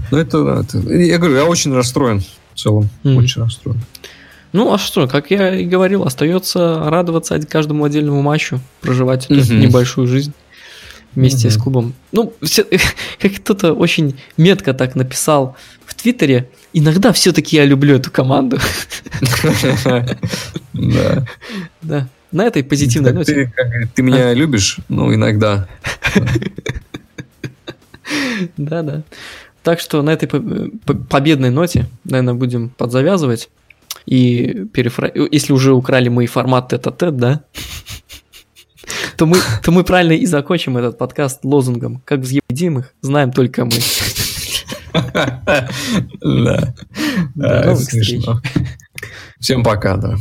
[0.10, 2.22] Ну, это, это- Я говорю, я очень расстроен
[2.54, 2.90] в целом.
[3.04, 3.18] Мгм.
[3.18, 3.80] Очень расстроен.
[4.54, 9.60] Ну, а что, как я и говорил, остается радоваться каждому отдельному матчу, проживать эту Мгм.
[9.62, 10.34] небольшую жизнь
[11.16, 11.52] вместе Мгм.
[11.58, 11.94] с клубом.
[12.12, 12.66] Ну, все-
[13.20, 15.56] как кто-то очень метко так написал
[15.86, 18.58] в Твиттере, иногда все-таки я люблю эту команду.
[19.82, 20.06] Да.
[21.82, 22.08] Да.
[22.32, 23.52] На этой позитивной ноте.
[23.94, 24.78] Ты, меня любишь?
[24.90, 25.68] Ну, иногда.
[28.58, 29.04] Да, да.
[29.64, 33.50] Так что на этой по- победной ноте, наверное, будем подзавязывать.
[34.06, 35.12] И перефра...
[35.32, 37.44] если уже украли мы и формат тет-а-тет, да,
[39.18, 42.02] то мы, то мы правильно и закончим этот подкаст лозунгом.
[42.06, 43.74] Как взъедимых знаем только мы.
[46.22, 46.74] Да.
[47.36, 48.42] Новых смешно.
[49.40, 50.16] Всем пока, да.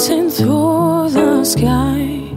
[0.00, 2.32] Floating through the sky.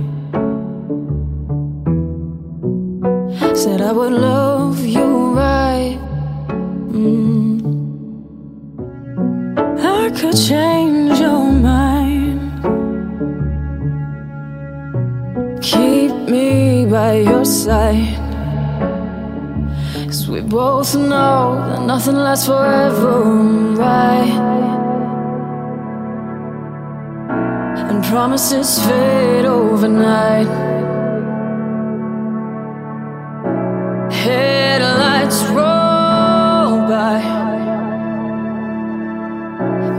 [3.55, 5.97] Said I would love you right.
[6.91, 7.61] Mm.
[9.79, 12.41] I could change your mind.
[15.61, 18.19] Keep me by your side.
[20.07, 23.23] Cause we both know that nothing lasts forever,
[23.79, 24.82] right?
[28.13, 30.45] Promises fade overnight.
[34.13, 37.17] Headlights roll by,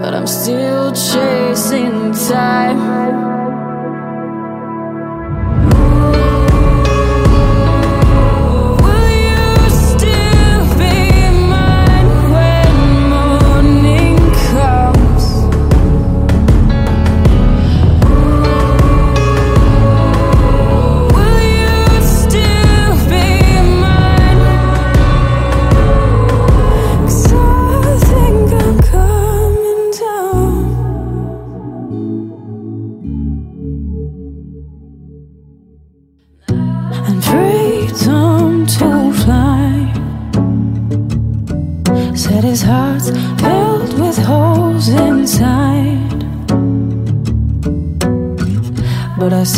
[0.00, 3.03] but I'm still chasing time.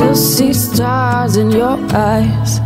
[0.07, 2.61] still see stars in your eyes.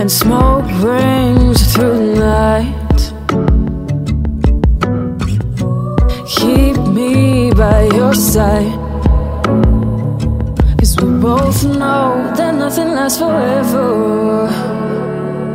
[0.00, 3.00] And smoke rings through the night.
[6.36, 8.72] Keep me by your side.
[10.78, 14.46] Cause we both know that nothing lasts forever.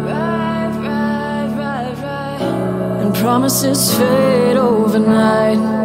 [0.09, 2.41] Right, right, right,
[3.01, 5.78] and promises fade overnight.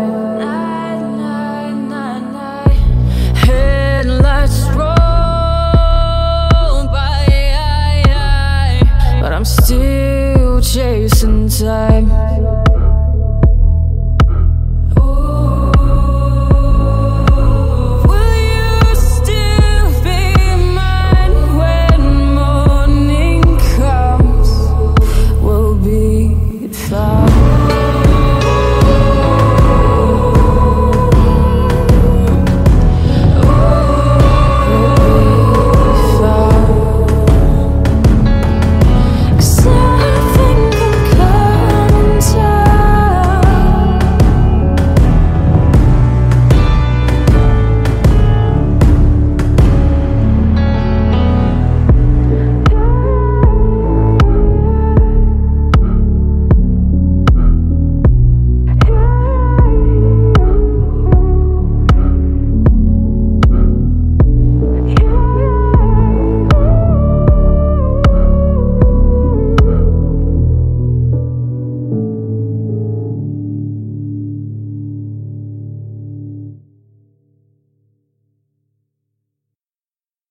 [11.61, 12.14] Time.